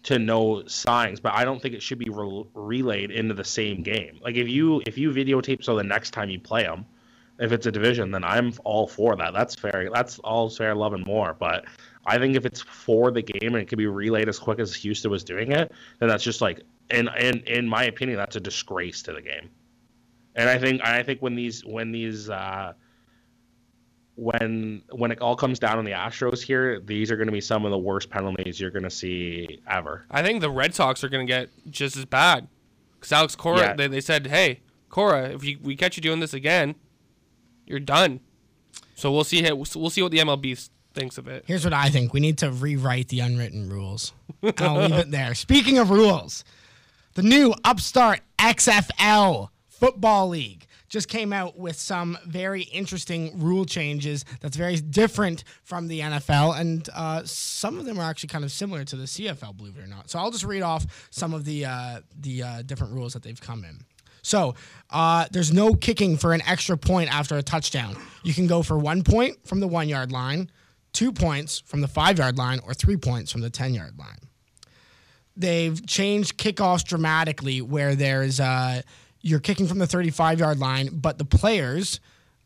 to 0.04 0.18
know 0.18 0.64
signs, 0.66 1.20
but 1.20 1.35
I 1.35 1.44
don't 1.44 1.61
think 1.61 1.74
it 1.74 1.83
should 1.83 1.98
be 1.98 2.09
re- 2.11 2.44
relayed 2.54 3.11
into 3.11 3.35
the 3.35 3.44
same 3.44 3.83
game. 3.83 4.18
Like 4.22 4.35
if 4.35 4.48
you 4.48 4.83
if 4.87 4.98
you 4.98 5.11
videotape 5.11 5.62
so 5.62 5.76
the 5.76 5.85
next 5.85 6.11
time 6.11 6.30
you 6.30 6.40
play 6.40 6.64
them, 6.64 6.85
if 7.38 7.52
it's 7.52 7.66
a 7.66 7.72
division, 7.72 8.11
then 8.11 8.24
I'm 8.24 8.52
all 8.64 8.87
for 8.87 9.14
that. 9.16 9.33
That's 9.33 9.54
fair. 9.54 9.88
That's 9.92 10.18
all 10.20 10.50
fair, 10.50 10.74
love, 10.74 10.92
and 10.92 11.06
more. 11.06 11.35
But 11.38 11.64
I 12.06 12.18
think 12.18 12.37
if 12.37 12.44
it's 12.44 12.61
for 12.61 13.11
the 13.11 13.22
game 13.22 13.54
and 13.54 13.62
it 13.62 13.68
can 13.68 13.78
be 13.78 13.87
relayed 13.87 14.28
as 14.28 14.38
quick 14.38 14.59
as 14.59 14.74
Houston 14.74 15.11
was 15.11 15.22
doing 15.22 15.52
it, 15.52 15.72
then 15.98 16.09
that's 16.09 16.24
just 16.24 16.40
like, 16.40 16.62
in 16.90 17.09
in 17.18 17.38
in 17.46 17.68
my 17.68 17.85
opinion, 17.85 18.18
that's 18.18 18.37
a 18.37 18.40
disgrace 18.40 19.02
to 19.02 19.12
the 19.12 19.22
game. 19.22 19.50
And 20.35 20.48
I 20.48 20.59
think 20.59 20.83
I 20.83 21.02
think 21.02 21.20
when 21.22 21.35
these 21.35 21.64
when 21.64 21.92
these 21.92 22.28
uh, 22.28 22.72
when 24.16 24.83
when 24.90 25.11
it 25.11 25.20
all 25.20 25.37
comes 25.37 25.59
down 25.59 25.79
on 25.79 25.85
the 25.85 25.92
Astros 25.92 26.42
here, 26.42 26.81
these 26.81 27.11
are 27.11 27.16
going 27.16 27.29
to 27.29 27.33
be 27.33 27.40
some 27.40 27.64
of 27.64 27.70
the 27.70 27.79
worst 27.79 28.11
penalties 28.11 28.61
you're 28.61 28.70
going 28.70 28.83
to 28.83 28.90
see 28.90 29.61
ever. 29.68 30.05
I 30.11 30.23
think 30.23 30.40
the 30.40 30.51
Red 30.51 30.75
Sox 30.75 31.03
are 31.05 31.09
going 31.09 31.27
to 31.27 31.31
get 31.31 31.49
just 31.70 31.96
as 31.96 32.05
bad. 32.05 32.49
Because 32.94 33.12
Alex 33.12 33.35
Cora, 33.37 33.59
Yeah. 33.61 33.75
they, 33.75 33.87
they 33.87 34.01
said, 34.03 34.27
hey, 34.27 34.61
Cora, 34.90 35.31
if 35.31 35.42
you, 35.42 35.59
we 35.62 35.75
catch 35.75 35.96
you 35.96 36.03
doing 36.03 36.20
this 36.20 36.35
again, 36.35 36.75
you're 37.66 37.81
done. 37.81 38.20
So 38.94 39.11
we'll 39.11 39.25
see. 39.25 39.40
We'll 39.51 39.64
see 39.90 40.03
what 40.03 40.12
the 40.12 40.18
MLB 40.18 40.68
thinks 40.92 41.16
of 41.16 41.27
it. 41.29 41.44
Here's 41.46 41.64
what 41.64 41.73
I 41.73 41.88
think. 41.88 42.12
We 42.12 42.20
need 42.20 42.37
to 42.38 42.51
rewrite 42.51 43.09
the 43.09 43.20
unwritten 43.20 43.70
rules. 43.70 44.12
I'll 44.59 44.81
leave 44.83 44.92
it 44.92 45.11
there. 45.11 45.35
Speaking 45.35 45.79
of 45.79 45.88
rules, 45.88 46.44
the 47.14 47.23
new 47.23 47.55
upstart 47.64 48.20
XFL 48.38 49.49
Football 49.68 50.29
League 50.29 50.66
just 50.90 51.09
came 51.09 51.33
out 51.33 51.57
with 51.57 51.76
some 51.76 52.18
very 52.26 52.62
interesting 52.62 53.38
rule 53.38 53.64
changes 53.64 54.24
that's 54.40 54.57
very 54.57 54.76
different 54.76 55.44
from 55.62 55.88
the 55.88 56.00
NFL, 56.00 56.61
and 56.61 56.87
uh, 56.94 57.22
some 57.24 57.79
of 57.79 57.87
them 57.87 57.98
are 57.98 58.11
actually 58.11 58.29
kind 58.29 58.44
of 58.44 58.53
similar 58.53 58.85
to 58.85 58.96
the 58.96 59.05
CFL, 59.05 59.57
believe 59.57 59.79
it 59.79 59.85
or 59.85 59.87
not. 59.87 60.11
So 60.11 60.18
I'll 60.18 60.33
just 60.33 60.44
read 60.44 60.62
off 60.62 61.09
some 61.11 61.33
of 61.33 61.44
the 61.44 61.64
uh, 61.64 62.00
the 62.20 62.42
uh, 62.42 62.62
different 62.62 62.92
rules 62.92 63.14
that 63.14 63.22
they've 63.22 63.40
come 63.40 63.64
in. 63.64 63.79
So 64.22 64.55
uh, 64.90 65.26
there's 65.31 65.53
no 65.53 65.74
kicking 65.74 66.16
for 66.16 66.35
an 66.35 66.42
extra 66.42 66.76
point 66.76 67.14
after 67.14 67.38
a 67.38 67.42
touchdown. 67.42 67.96
You 68.22 68.35
can 68.35 68.46
go 68.46 68.62
for 68.62 68.76
one 68.76 69.03
point 69.03 69.46
from 69.46 69.61
the 69.61 69.68
one 69.68 69.88
yard 69.88 70.12
line, 70.12 70.50
two 70.92 71.12
points 71.12 71.61
from 71.61 71.81
the 71.81 71.88
five 71.88 72.18
yard 72.18 72.37
line, 72.37 72.61
or 72.66 72.74
three 72.74 72.96
points 72.96 73.33
from 73.33 73.40
the 73.40 73.48
10 73.48 73.74
yard 73.74 73.98
line. 73.98 74.18
They've 75.37 75.87
changed 75.87 76.37
kickoffs 76.37 76.85
dramatically 76.85 77.62
where 77.62 77.94
there's 77.94 78.40
uh, 78.40 78.83
you're 79.22 79.40
kicking 79.40 79.66
from 79.66 79.78
the 79.78 79.87
35 79.87 80.38
yard 80.38 80.59
line, 80.59 80.88
but 80.92 81.18
the 81.18 81.24
players 81.24 82.00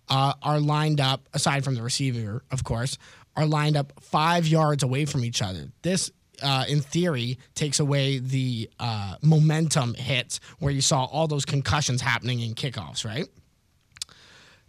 uh, 0.09 0.35
are 0.43 0.61
lined 0.61 1.01
up, 1.01 1.29
aside 1.33 1.65
from 1.65 1.75
the 1.75 1.83
receiver, 1.83 2.43
of 2.51 2.65
course, 2.65 2.99
are 3.37 3.47
lined 3.47 3.77
up 3.77 3.93
five 4.01 4.47
yards 4.47 4.83
away 4.83 5.05
from 5.05 5.25
each 5.25 5.43
other. 5.43 5.69
This, 5.83 6.11
uh, 6.43 6.65
in 6.69 6.81
theory, 6.81 7.39
takes 7.55 7.81
away 7.81 8.19
the 8.19 8.71
uh, 8.79 9.17
momentum 9.23 9.95
hits 9.95 10.41
where 10.59 10.73
you 10.73 10.81
saw 10.81 11.05
all 11.05 11.27
those 11.27 11.45
concussions 11.45 12.01
happening 12.01 12.41
in 12.41 12.55
kickoffs, 12.55 13.05
right? 13.05 13.27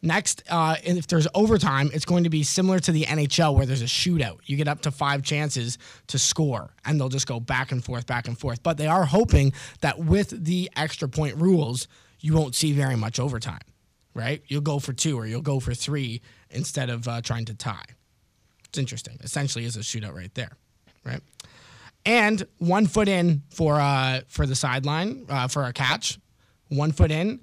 Next, 0.05 0.43
uh, 0.51 0.75
if 0.83 1.07
there's 1.07 1.27
overtime, 1.33 1.89
it's 1.91 2.05
going 2.05 2.25
to 2.25 2.29
be 2.29 2.43
similar 2.43 2.77
to 2.77 2.91
the 2.91 3.05
NHL 3.05 3.55
where 3.55 3.65
there's 3.65 3.81
a 3.81 3.85
shootout. 3.85 4.37
You 4.45 4.55
get 4.55 4.67
up 4.67 4.81
to 4.81 4.91
five 4.91 5.23
chances 5.23 5.79
to 6.07 6.19
score, 6.19 6.69
and 6.85 6.99
they'll 6.99 7.09
just 7.09 7.25
go 7.25 7.39
back 7.39 7.71
and 7.71 7.83
forth, 7.83 8.05
back 8.05 8.27
and 8.27 8.37
forth. 8.37 8.61
But 8.61 8.77
they 8.77 8.85
are 8.85 9.03
hoping 9.03 9.53
that 9.81 9.97
with 9.97 10.45
the 10.45 10.69
extra 10.75 11.09
point 11.09 11.37
rules, 11.37 11.87
you 12.19 12.35
won't 12.35 12.53
see 12.53 12.71
very 12.71 12.95
much 12.95 13.19
overtime, 13.19 13.61
right? 14.13 14.43
You'll 14.45 14.61
go 14.61 14.77
for 14.77 14.93
two 14.93 15.17
or 15.17 15.25
you'll 15.25 15.41
go 15.41 15.59
for 15.59 15.73
three 15.73 16.21
instead 16.51 16.91
of 16.91 17.07
uh, 17.07 17.21
trying 17.21 17.45
to 17.45 17.55
tie. 17.55 17.85
It's 18.65 18.77
interesting. 18.77 19.17
Essentially, 19.23 19.65
is 19.65 19.75
a 19.75 19.79
shootout 19.79 20.13
right 20.13 20.33
there, 20.35 20.51
right? 21.03 21.21
And 22.05 22.45
one 22.59 22.85
foot 22.85 23.07
in 23.07 23.41
for 23.49 23.79
uh, 23.79 24.21
for 24.27 24.45
the 24.45 24.55
sideline 24.55 25.25
uh, 25.29 25.47
for 25.47 25.63
a 25.63 25.73
catch, 25.73 26.19
one 26.67 26.91
foot 26.91 27.09
in, 27.09 27.41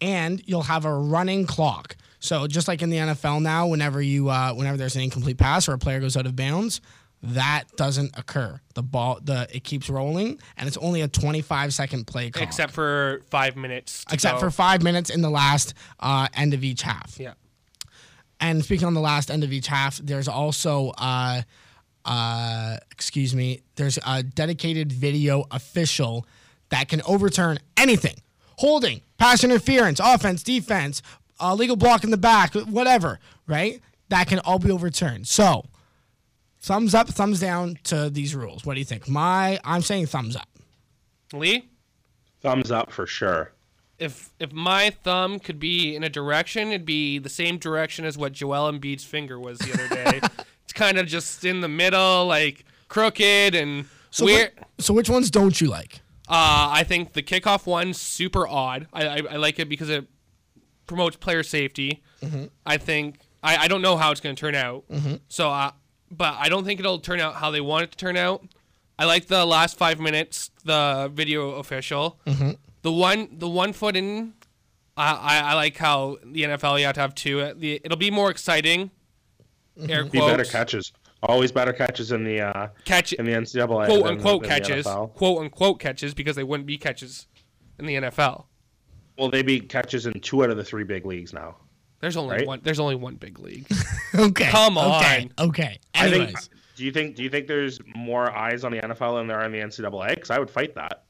and 0.00 0.40
you'll 0.46 0.62
have 0.62 0.84
a 0.84 0.94
running 0.94 1.44
clock. 1.44 1.96
So 2.24 2.46
just 2.46 2.68
like 2.68 2.80
in 2.80 2.88
the 2.88 2.96
NFL 2.96 3.42
now, 3.42 3.66
whenever 3.66 4.00
you 4.00 4.30
uh, 4.30 4.54
whenever 4.54 4.78
there's 4.78 4.96
an 4.96 5.02
incomplete 5.02 5.36
pass 5.36 5.68
or 5.68 5.74
a 5.74 5.78
player 5.78 6.00
goes 6.00 6.16
out 6.16 6.24
of 6.24 6.34
bounds, 6.34 6.80
that 7.22 7.64
doesn't 7.76 8.18
occur. 8.18 8.58
The 8.72 8.82
ball 8.82 9.18
the 9.22 9.46
it 9.54 9.62
keeps 9.62 9.90
rolling, 9.90 10.40
and 10.56 10.66
it's 10.66 10.78
only 10.78 11.02
a 11.02 11.08
25 11.08 11.74
second 11.74 12.06
play 12.06 12.30
clock. 12.30 12.42
Except 12.42 12.72
for 12.72 13.20
five 13.28 13.56
minutes. 13.56 14.06
except 14.10 14.36
go. 14.36 14.40
for 14.40 14.50
five 14.50 14.82
minutes 14.82 15.10
in 15.10 15.20
the 15.20 15.28
last 15.28 15.74
uh, 16.00 16.28
end 16.32 16.54
of 16.54 16.64
each 16.64 16.80
half. 16.80 17.20
Yeah. 17.20 17.34
And 18.40 18.64
speaking 18.64 18.86
on 18.86 18.94
the 18.94 19.02
last 19.02 19.30
end 19.30 19.44
of 19.44 19.52
each 19.52 19.66
half, 19.66 19.98
there's 19.98 20.26
also, 20.26 20.92
uh, 20.96 21.42
uh, 22.06 22.76
excuse 22.90 23.34
me, 23.34 23.60
there's 23.76 23.98
a 24.06 24.22
dedicated 24.22 24.90
video 24.90 25.44
official 25.50 26.26
that 26.70 26.88
can 26.88 27.02
overturn 27.06 27.58
anything 27.76 28.16
holding, 28.58 29.00
pass 29.18 29.44
interference, 29.44 30.00
offense, 30.02 30.42
defense, 30.42 31.02
uh, 31.40 31.54
legal 31.54 31.76
block 31.76 32.04
in 32.04 32.10
the 32.10 32.16
back, 32.16 32.54
whatever, 32.54 33.18
right? 33.46 33.80
That 34.08 34.26
can 34.28 34.38
all 34.40 34.58
be 34.58 34.70
overturned. 34.70 35.26
So, 35.28 35.64
thumbs 36.60 36.94
up, 36.94 37.08
thumbs 37.08 37.40
down 37.40 37.78
to 37.84 38.10
these 38.10 38.34
rules. 38.34 38.64
What 38.64 38.74
do 38.74 38.80
you 38.80 38.84
think? 38.84 39.08
My, 39.08 39.58
I'm 39.64 39.82
saying 39.82 40.06
thumbs 40.06 40.36
up. 40.36 40.48
Lee, 41.32 41.68
Thumbs 42.40 42.70
up 42.70 42.92
for 42.92 43.06
sure. 43.06 43.52
if 43.98 44.30
if 44.38 44.52
my 44.52 44.90
thumb 44.90 45.38
could 45.40 45.58
be 45.58 45.96
in 45.96 46.04
a 46.04 46.10
direction, 46.10 46.68
it'd 46.68 46.84
be 46.84 47.18
the 47.18 47.30
same 47.30 47.56
direction 47.58 48.04
as 48.04 48.18
what 48.18 48.32
Joel 48.32 48.70
Embiid's 48.70 49.04
finger 49.04 49.40
was 49.40 49.58
the 49.58 49.72
other 49.72 49.88
day. 49.88 50.20
it's 50.64 50.72
kind 50.74 50.98
of 50.98 51.06
just 51.06 51.44
in 51.44 51.60
the 51.62 51.68
middle, 51.68 52.26
like 52.26 52.66
crooked 52.88 53.54
and 53.54 53.86
So, 54.10 54.26
weird. 54.26 54.52
what- 54.58 54.68
so 54.78 54.92
which 54.92 55.08
ones 55.08 55.30
don't 55.30 55.58
you 55.60 55.68
like? 55.68 56.02
Uh, 56.28 56.68
I 56.72 56.84
think 56.84 57.14
the 57.14 57.22
kickoff 57.22 57.66
one's 57.66 57.98
super 58.00 58.46
odd. 58.46 58.86
I, 58.92 59.06
I, 59.06 59.16
I 59.32 59.36
like 59.36 59.58
it 59.58 59.68
because 59.70 59.88
it 59.88 60.06
promotes 60.86 61.16
player 61.16 61.42
safety. 61.42 62.02
I 62.64 62.76
think 62.78 63.18
I, 63.42 63.56
I 63.64 63.68
don't 63.68 63.82
know 63.82 63.96
how 63.96 64.10
it's 64.10 64.20
going 64.20 64.34
to 64.36 64.40
turn 64.40 64.54
out. 64.54 64.84
So, 65.28 65.50
uh, 65.50 65.72
but 66.10 66.34
I 66.38 66.48
don't 66.48 66.64
think 66.64 66.80
it'll 66.80 66.98
turn 67.00 67.20
out 67.20 67.34
how 67.34 67.50
they 67.50 67.60
want 67.60 67.84
it 67.84 67.90
to 67.92 67.96
turn 67.98 68.16
out. 68.16 68.44
I 68.98 69.04
like 69.06 69.26
the 69.26 69.44
last 69.44 69.76
five 69.76 69.98
minutes, 70.00 70.50
the 70.64 71.10
video 71.12 71.50
official. 71.52 72.18
The 72.82 72.92
one, 72.92 73.28
the 73.38 73.48
one 73.48 73.72
foot 73.72 73.96
in. 73.96 74.34
I, 74.96 75.12
I, 75.12 75.38
I 75.50 75.54
like 75.54 75.76
how 75.76 76.18
the 76.24 76.42
NFL 76.44 76.78
you 76.78 76.86
have 76.86 76.94
to 76.94 77.00
have 77.00 77.14
two. 77.14 77.52
The, 77.56 77.80
it'll 77.84 77.98
be 77.98 78.10
more 78.12 78.30
exciting. 78.30 78.90
Air 79.88 80.04
Be 80.04 80.20
better 80.20 80.44
catches. 80.44 80.92
Always 81.22 81.50
better 81.50 81.72
catches 81.72 82.12
in 82.12 82.22
the 82.22 82.42
uh, 82.42 82.68
Catch 82.84 83.14
in 83.14 83.24
the 83.24 83.32
NCAA. 83.32 83.86
quote 83.86 84.06
unquote 84.06 84.42
than 84.42 84.50
the 84.50 84.60
catches, 84.60 84.86
quote 84.86 85.38
unquote 85.40 85.80
catches 85.80 86.14
because 86.14 86.36
they 86.36 86.44
wouldn't 86.44 86.66
be 86.66 86.76
catches 86.78 87.26
in 87.78 87.86
the 87.86 87.94
NFL. 87.94 88.44
Well, 89.18 89.30
they 89.30 89.42
beat 89.42 89.68
catches 89.68 90.06
in 90.06 90.18
two 90.20 90.42
out 90.44 90.50
of 90.50 90.56
the 90.56 90.64
three 90.64 90.84
big 90.84 91.06
leagues 91.06 91.32
now. 91.32 91.56
There's 92.00 92.16
only 92.16 92.36
Right. 92.38 92.46
one. 92.46 92.60
There's 92.62 92.80
only 92.80 92.96
one 92.96 93.16
big 93.16 93.38
league. 93.38 93.66
Okay. 94.16 94.48
Come 94.50 94.78
Okay. 94.78 95.28
Okay. 95.40 95.80
I 95.92 96.06
Anyways, 96.06 96.26
think. 96.26 96.38
Do 96.76 96.84
you 96.84 96.92
think? 96.92 97.16
Do 97.16 97.24
you 97.24 97.30
think 97.30 97.48
there's 97.48 97.80
more 97.96 98.30
eyes 98.30 98.62
on 98.62 98.70
the 98.70 98.78
NFL 98.78 99.16
than 99.18 99.26
there 99.26 99.40
are 99.40 99.44
on 99.44 99.50
the 99.50 99.58
NCAA? 99.58 100.14
Because 100.14 100.30
I 100.30 100.38
would 100.38 100.48
fight 100.50 100.76
that. 100.76 101.02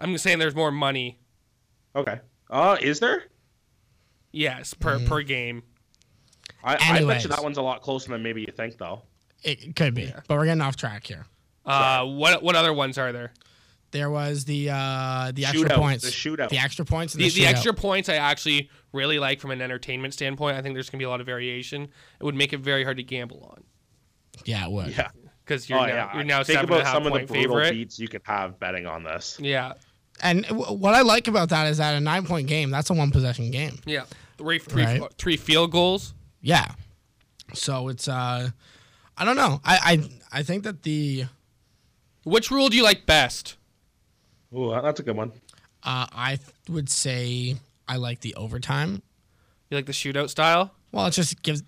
I'm 0.00 0.18
saying 0.18 0.40
there's 0.40 0.56
more 0.56 0.72
money. 0.72 1.20
Okay. 1.94 2.18
Uh, 2.50 2.76
is 2.80 2.98
there? 2.98 3.24
Yes, 4.32 4.74
per 4.74 4.96
Mm-hmm. 4.98 5.06
per 5.06 5.22
game. 5.22 5.62
I, 6.64 6.74
I 6.74 6.76
bet 6.78 6.90
Anyways. 6.96 7.22
you 7.22 7.28
that 7.30 7.42
one's 7.42 7.58
a 7.58 7.62
lot 7.62 7.82
closer 7.82 8.10
than 8.10 8.22
maybe 8.22 8.40
you 8.40 8.52
think, 8.52 8.78
though. 8.78 9.02
it 9.44 9.74
could 9.76 9.94
be, 9.94 10.12
but 10.28 10.36
we're 10.36 10.44
getting 10.46 10.60
off 10.60 10.74
track 10.76 11.06
here. 11.06 11.26
Uh, 11.64 12.04
what 12.04 12.42
what 12.42 12.56
other 12.56 12.72
ones 12.72 12.98
are 12.98 13.12
there? 13.12 13.32
There 13.92 14.10
was 14.10 14.44
the 14.44 14.70
uh 14.70 15.32
the 15.34 15.46
extra 15.46 15.68
Shootout, 15.68 15.74
points, 15.76 16.04
the 16.04 16.10
shootout. 16.10 16.48
the 16.48 16.58
extra 16.58 16.84
points, 16.84 17.14
and 17.14 17.22
The, 17.24 17.28
the, 17.28 17.40
the 17.40 17.46
extra 17.46 17.72
points 17.74 18.08
I 18.08 18.14
actually 18.16 18.70
really 18.92 19.18
like 19.18 19.40
from 19.40 19.50
an 19.50 19.60
entertainment 19.60 20.14
standpoint. 20.14 20.56
I 20.56 20.62
think 20.62 20.74
there's 20.74 20.88
gonna 20.90 21.00
be 21.00 21.04
a 21.06 21.10
lot 21.10 21.20
of 21.20 21.26
variation. 21.26 21.82
It 22.20 22.24
would 22.24 22.36
make 22.36 22.52
it 22.52 22.58
very 22.58 22.84
hard 22.84 22.98
to 22.98 23.02
gamble 23.02 23.48
on 23.50 23.64
Yeah, 24.44 24.66
it 24.66 24.70
would. 24.70 24.96
Yeah. 24.96 25.08
because 25.44 25.68
you're 25.68 25.78
oh 25.80 25.82
now 25.86 25.88
yeah. 25.88 26.14
you're 26.14 26.24
now 26.24 26.44
think 26.44 26.58
seven 26.58 26.64
about 26.66 26.78
and 26.80 26.82
a 26.82 26.84
half 26.86 26.94
some 26.94 27.06
of 27.06 27.12
the 27.12 27.18
point 27.18 27.28
brutal 27.28 27.42
favorite. 27.56 27.70
beats 27.72 27.98
you 27.98 28.06
could 28.08 28.22
have 28.24 28.60
betting 28.60 28.86
on 28.86 29.02
this. 29.02 29.36
Yeah, 29.40 29.72
And 30.22 30.44
w- 30.46 30.72
what 30.72 30.94
I 30.94 31.00
like 31.02 31.26
about 31.26 31.48
that 31.48 31.66
is 31.66 31.78
that 31.78 31.94
a 31.96 32.00
nine 32.00 32.24
point 32.26 32.46
game, 32.46 32.70
that's 32.70 32.90
a 32.90 32.94
one 32.94 33.10
possession 33.10 33.50
game. 33.50 33.80
yeah. 33.86 34.04
Three 34.38 34.58
three, 34.60 34.84
Right. 34.84 35.02
three 35.18 35.36
field 35.36 35.72
goals. 35.72 36.14
Yeah. 36.40 36.66
So 37.54 37.88
it's 37.88 38.06
uh 38.06 38.50
I 39.18 39.24
don't 39.24 39.36
know. 39.36 39.60
I 39.64 39.78
I 40.32 40.38
I 40.38 40.42
think 40.44 40.62
that 40.62 40.84
the 40.84 41.24
Which 42.22 42.50
rule 42.52 42.68
do 42.68 42.76
you 42.76 42.84
like 42.84 43.04
best? 43.04 43.56
Ooh, 44.56 44.70
that's 44.82 45.00
a 45.00 45.02
good 45.02 45.16
one. 45.16 45.32
uh 45.82 46.06
I 46.12 46.38
would 46.68 46.88
say 46.88 47.56
I 47.88 47.96
like 47.96 48.20
the 48.20 48.34
overtime. 48.34 49.02
You 49.70 49.76
like 49.76 49.86
the 49.86 49.92
shootout 49.92 50.30
style? 50.30 50.72
Well, 50.92 51.06
it 51.06 51.12
just 51.12 51.42
gives 51.42 51.62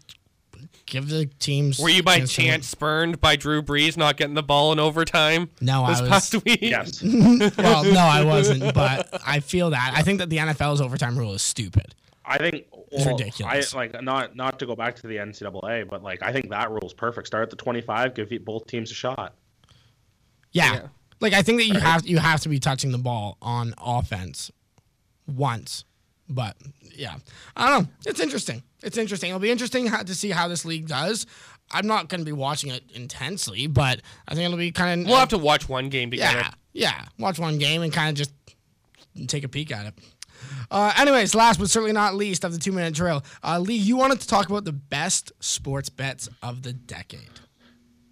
give 0.87 1.09
the 1.09 1.27
teams 1.39 1.79
Were 1.79 1.89
you 1.89 2.03
by 2.03 2.21
chance 2.21 2.65
to- 2.67 2.71
spurned 2.71 3.21
by 3.21 3.37
Drew 3.37 3.63
Brees 3.63 3.97
not 3.97 4.17
getting 4.17 4.35
the 4.35 4.43
ball 4.43 4.73
in 4.73 4.79
overtime 4.81 5.51
No, 5.61 5.87
this 5.87 5.99
I 5.99 6.03
was 6.03 6.11
past 6.11 6.45
week? 6.45 6.59
Yes. 6.61 7.03
Well, 7.57 7.85
no, 7.85 8.01
I 8.01 8.25
wasn't, 8.25 8.75
but 8.75 9.09
I 9.27 9.41
feel 9.41 9.71
that. 9.71 9.93
I 9.95 10.03
think 10.03 10.19
that 10.19 10.29
the 10.31 10.39
NFL's 10.39 10.81
overtime 10.81 11.17
rule 11.19 11.35
is 11.35 11.43
stupid. 11.43 11.95
I 12.25 12.39
think 12.39 12.67
It's 12.91 13.05
well, 13.05 13.17
ridiculous. 13.17 13.75
I 13.75 13.77
like 13.77 14.01
not 14.03 14.37
not 14.37 14.59
to 14.61 14.67
go 14.67 14.77
back 14.77 14.97
to 14.97 15.07
the 15.07 15.17
NCAA, 15.17 15.89
but 15.89 16.03
like 16.03 16.23
I 16.23 16.33
think 16.33 16.51
that 16.51 16.71
rule's 16.71 16.93
perfect. 16.95 17.27
Start 17.29 17.45
at 17.45 17.51
the 17.51 17.57
25, 17.57 18.15
give 18.15 18.31
both 18.45 18.67
teams 18.67 18.91
a 18.91 18.95
shot. 18.95 19.35
Yeah. 20.53 20.73
Yeah. 20.75 20.87
Like 21.23 21.33
I 21.33 21.43
think 21.43 21.61
that 21.61 21.67
you 21.67 21.79
have 21.79 22.07
you 22.07 22.19
have 22.19 22.41
to 22.41 22.49
be 22.49 22.59
touching 22.59 22.93
the 22.93 22.99
ball 22.99 23.39
on 23.41 23.75
offense 23.79 24.51
once. 25.27 25.85
But 26.29 26.57
yeah, 26.95 27.15
I 27.57 27.71
don't 27.71 27.83
know. 27.83 27.89
It's 28.05 28.21
interesting. 28.21 28.63
It's 28.83 28.99
interesting. 28.99 29.31
It'll 29.31 29.41
be 29.41 29.51
interesting 29.51 29.87
how, 29.87 30.03
to 30.03 30.15
see 30.15 30.31
how 30.31 30.49
this 30.49 30.65
league 30.65 30.89
does. 30.89 31.27
I'm 31.71 31.87
not 31.87 32.09
going 32.09 32.21
to 32.21 32.25
be 32.25 32.33
watching 32.33 32.71
it 32.71 32.83
intensely, 32.95 33.67
but 33.67 34.01
I 34.27 34.35
think 34.35 34.47
it'll 34.47 34.59
be 34.59 34.73
kind 34.73 35.03
of 35.03 35.07
We'll 35.07 35.19
have 35.19 35.29
to 35.29 35.39
watch 35.39 35.69
one 35.69 35.89
game 35.89 36.11
together. 36.11 36.39
yeah, 36.39 36.51
yeah. 36.73 37.05
Watch 37.19 37.39
one 37.39 37.59
game 37.59 37.83
and 37.83 37.93
kind 37.93 38.11
of 38.11 38.15
just 38.17 38.33
take 39.29 39.45
a 39.45 39.49
peek 39.49 39.71
at 39.73 39.87
it. 39.87 39.95
Uh, 40.71 40.93
anyways, 40.97 41.35
last 41.35 41.61
but 41.61 41.71
certainly 41.71 41.93
not 41.93 42.15
least 42.15 42.45
of 42.45 42.53
the 42.53 42.59
two 42.59 42.73
minute 42.73 42.95
drill, 42.95 43.23
uh, 43.45 43.59
Lee, 43.59 43.75
you 43.75 43.97
wanted 43.97 44.21
to 44.21 44.27
talk 44.27 44.49
about 44.49 44.65
the 44.65 44.73
best 44.73 45.33
sports 45.39 45.89
bets 45.89 46.29
of 46.43 46.63
the 46.63 46.73
decade. 46.73 47.31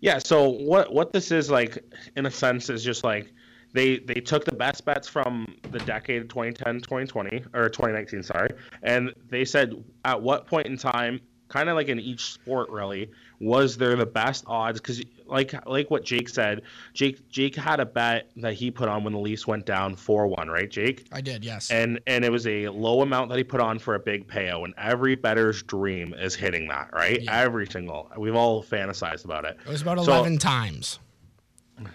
Yeah. 0.00 0.18
So 0.18 0.48
what 0.48 0.92
what 0.92 1.12
this 1.12 1.30
is 1.30 1.50
like, 1.50 1.84
in 2.16 2.26
a 2.26 2.30
sense, 2.30 2.70
is 2.70 2.82
just 2.82 3.04
like 3.04 3.32
they 3.72 3.98
they 3.98 4.14
took 4.14 4.44
the 4.44 4.54
best 4.54 4.84
bets 4.84 5.08
from 5.08 5.54
the 5.70 5.78
decade 5.80 6.28
2010, 6.28 6.80
2020 6.80 7.44
or 7.54 7.68
2019, 7.68 8.22
sorry, 8.22 8.50
and 8.82 9.12
they 9.28 9.44
said 9.44 9.84
at 10.04 10.20
what 10.20 10.46
point 10.46 10.66
in 10.66 10.76
time, 10.76 11.20
kind 11.48 11.68
of 11.68 11.76
like 11.76 11.88
in 11.88 12.00
each 12.00 12.32
sport, 12.32 12.70
really, 12.70 13.10
was 13.40 13.76
there 13.78 13.96
the 13.96 14.06
best 14.06 14.44
odds? 14.46 14.80
Because 14.80 15.02
like 15.26 15.54
like 15.66 15.90
what 15.90 16.04
Jake 16.04 16.28
said, 16.28 16.62
Jake 16.92 17.28
Jake 17.30 17.56
had 17.56 17.80
a 17.80 17.86
bet 17.86 18.30
that 18.36 18.52
he 18.52 18.70
put 18.70 18.88
on 18.88 19.02
when 19.02 19.12
the 19.12 19.18
Leafs 19.18 19.46
went 19.46 19.64
down 19.66 19.96
four 19.96 20.26
one, 20.26 20.48
right, 20.48 20.70
Jake? 20.70 21.06
I 21.12 21.20
did, 21.20 21.44
yes. 21.44 21.70
and 21.70 21.98
and 22.06 22.24
it 22.24 22.30
was 22.30 22.46
a 22.46 22.68
low 22.68 23.00
amount 23.02 23.30
that 23.30 23.38
he 23.38 23.44
put 23.44 23.60
on 23.60 23.78
for 23.78 23.94
a 23.94 23.98
big 24.00 24.28
payout 24.28 24.64
and 24.64 24.74
every 24.76 25.14
better's 25.14 25.62
dream 25.62 26.12
is 26.14 26.34
hitting 26.34 26.68
that 26.68 26.90
right 26.92 27.22
Yeah. 27.22 27.40
every 27.40 27.66
single 27.66 28.10
we've 28.18 28.34
all 28.34 28.62
fantasized 28.62 29.24
about 29.24 29.44
it 29.44 29.56
it 29.64 29.70
was 29.70 29.82
about 29.82 29.98
So- 30.04 30.12
11 30.12 30.38
times. 30.38 30.98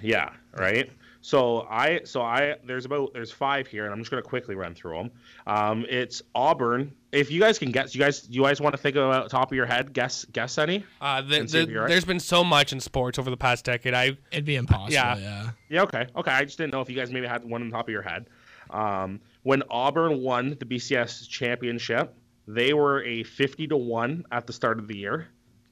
yeah 0.01 0.31
right 0.57 0.89
so 1.25 1.65
i 1.71 1.99
so 2.03 2.21
i 2.21 2.55
there's 2.65 2.85
about 2.85 3.11
there's 3.11 3.31
five 3.31 3.65
here 3.65 3.85
and 3.85 3.91
i'm 3.91 3.97
just 3.97 4.11
going 4.11 4.21
to 4.21 4.29
quickly 4.29 4.53
run 4.53 4.75
through 4.75 4.95
them 4.95 5.11
um 5.47 5.83
it's 5.89 6.21
auburn 6.35 6.93
if 7.11 7.31
you 7.31 7.39
guys 7.39 7.57
can 7.57 7.71
guess 7.71 7.95
you 7.95 7.99
guys 7.99 8.27
you 8.29 8.43
guys 8.43 8.61
want 8.61 8.73
to 8.73 8.77
think 8.77 8.95
about 8.95 9.27
top 9.27 9.51
of 9.51 9.55
your 9.55 9.65
head 9.65 9.91
guess 9.91 10.23
guess 10.25 10.59
any 10.59 10.85
Uh, 11.01 11.23
the, 11.23 11.39
And 11.39 11.49
see 11.49 11.61
if 11.61 11.67
the, 11.67 11.77
right. 11.77 11.89
there's 11.89 12.05
been 12.05 12.19
so 12.19 12.43
much 12.43 12.73
in 12.73 12.79
sports 12.79 13.17
over 13.17 13.31
the 13.31 13.37
past 13.37 13.65
decade. 13.65 13.95
I 13.95 14.17
It'd 14.31 14.45
be 14.45 14.55
impossible. 14.55 14.93
Yeah. 14.93 15.17
yeah. 15.17 15.49
yeah 15.67 15.81
okay 15.81 16.05
okay 16.15 16.31
i 16.31 16.45
just 16.45 16.59
didn't 16.59 16.73
know 16.73 16.81
if 16.81 16.91
you 16.91 16.95
guys 16.95 17.11
maybe 17.11 17.25
had 17.25 17.43
one 17.43 17.63
on 17.63 17.71
top 17.71 17.87
of 17.87 17.91
your 17.91 18.03
head 18.03 18.27
um 18.69 19.19
when 19.41 19.63
auburn 19.71 20.21
won 20.21 20.55
the 20.59 20.65
bcs 20.65 21.27
championship 21.27 22.13
they 22.47 22.73
were 22.75 23.03
a 23.03 23.23
50 23.23 23.65
to 23.69 23.77
1 23.77 24.25
at 24.31 24.45
the 24.45 24.53
start 24.53 24.77
of 24.77 24.87
the 24.87 24.95
year 24.95 25.27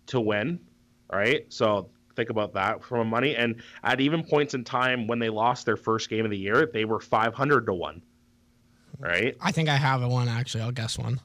to 0.08 0.20
win 0.20 0.60
right 1.12 1.46
so 1.54 1.90
think 2.16 2.30
about 2.30 2.54
that 2.54 2.84
from 2.84 3.00
a 3.00 3.06
money 3.06 3.36
and 3.36 3.62
at 3.84 4.00
even 4.00 4.24
points 4.24 4.54
in 4.54 4.64
time 4.64 5.08
when 5.08 5.20
they 5.20 5.30
lost 5.30 5.66
their 5.66 5.78
first 5.78 6.10
game 6.10 6.26
of 6.26 6.32
the 6.32 6.38
year 6.38 6.70
they 6.74 6.86
were 6.86 7.00
500 7.00 7.66
to 7.66 7.74
1 7.74 8.02
right 9.00 9.36
I 9.42 9.52
think 9.52 9.70
I 9.70 9.76
have 9.76 10.02
a 10.02 10.08
one 10.08 10.28
actually. 10.28 10.64
I'll 10.64 10.72
guess 10.72 10.98
one. 10.98 11.20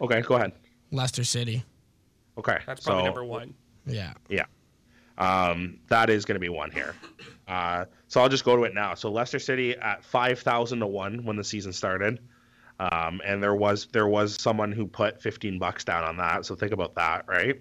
okay 0.00 0.20
go 0.20 0.34
ahead 0.36 0.52
Leicester 0.90 1.24
City. 1.24 1.64
okay 2.38 2.58
that's 2.66 2.84
probably 2.84 3.02
so, 3.02 3.06
number 3.06 3.24
one. 3.24 3.54
Yeah. 3.86 4.14
Yeah. 4.28 4.44
Um, 5.18 5.78
that 5.88 6.10
is 6.10 6.24
going 6.24 6.36
to 6.36 6.40
be 6.40 6.48
one 6.48 6.70
here. 6.70 6.94
Uh, 7.48 7.84
so 8.08 8.20
I'll 8.20 8.28
just 8.28 8.44
go 8.44 8.56
to 8.56 8.62
it 8.64 8.74
now. 8.74 8.94
So 8.94 9.10
Leicester 9.10 9.38
City 9.38 9.76
at 9.76 10.04
5,000 10.04 10.80
to 10.80 10.86
1 10.86 11.24
when 11.24 11.36
the 11.36 11.44
season 11.44 11.72
started. 11.72 12.20
Um, 12.80 13.20
and 13.24 13.42
there 13.42 13.54
was 13.54 13.86
there 13.92 14.08
was 14.08 14.40
someone 14.40 14.72
who 14.72 14.86
put 14.86 15.20
15 15.20 15.58
bucks 15.58 15.84
down 15.84 16.04
on 16.04 16.16
that. 16.16 16.46
So 16.46 16.54
think 16.54 16.72
about 16.72 16.94
that, 16.94 17.24
right? 17.28 17.60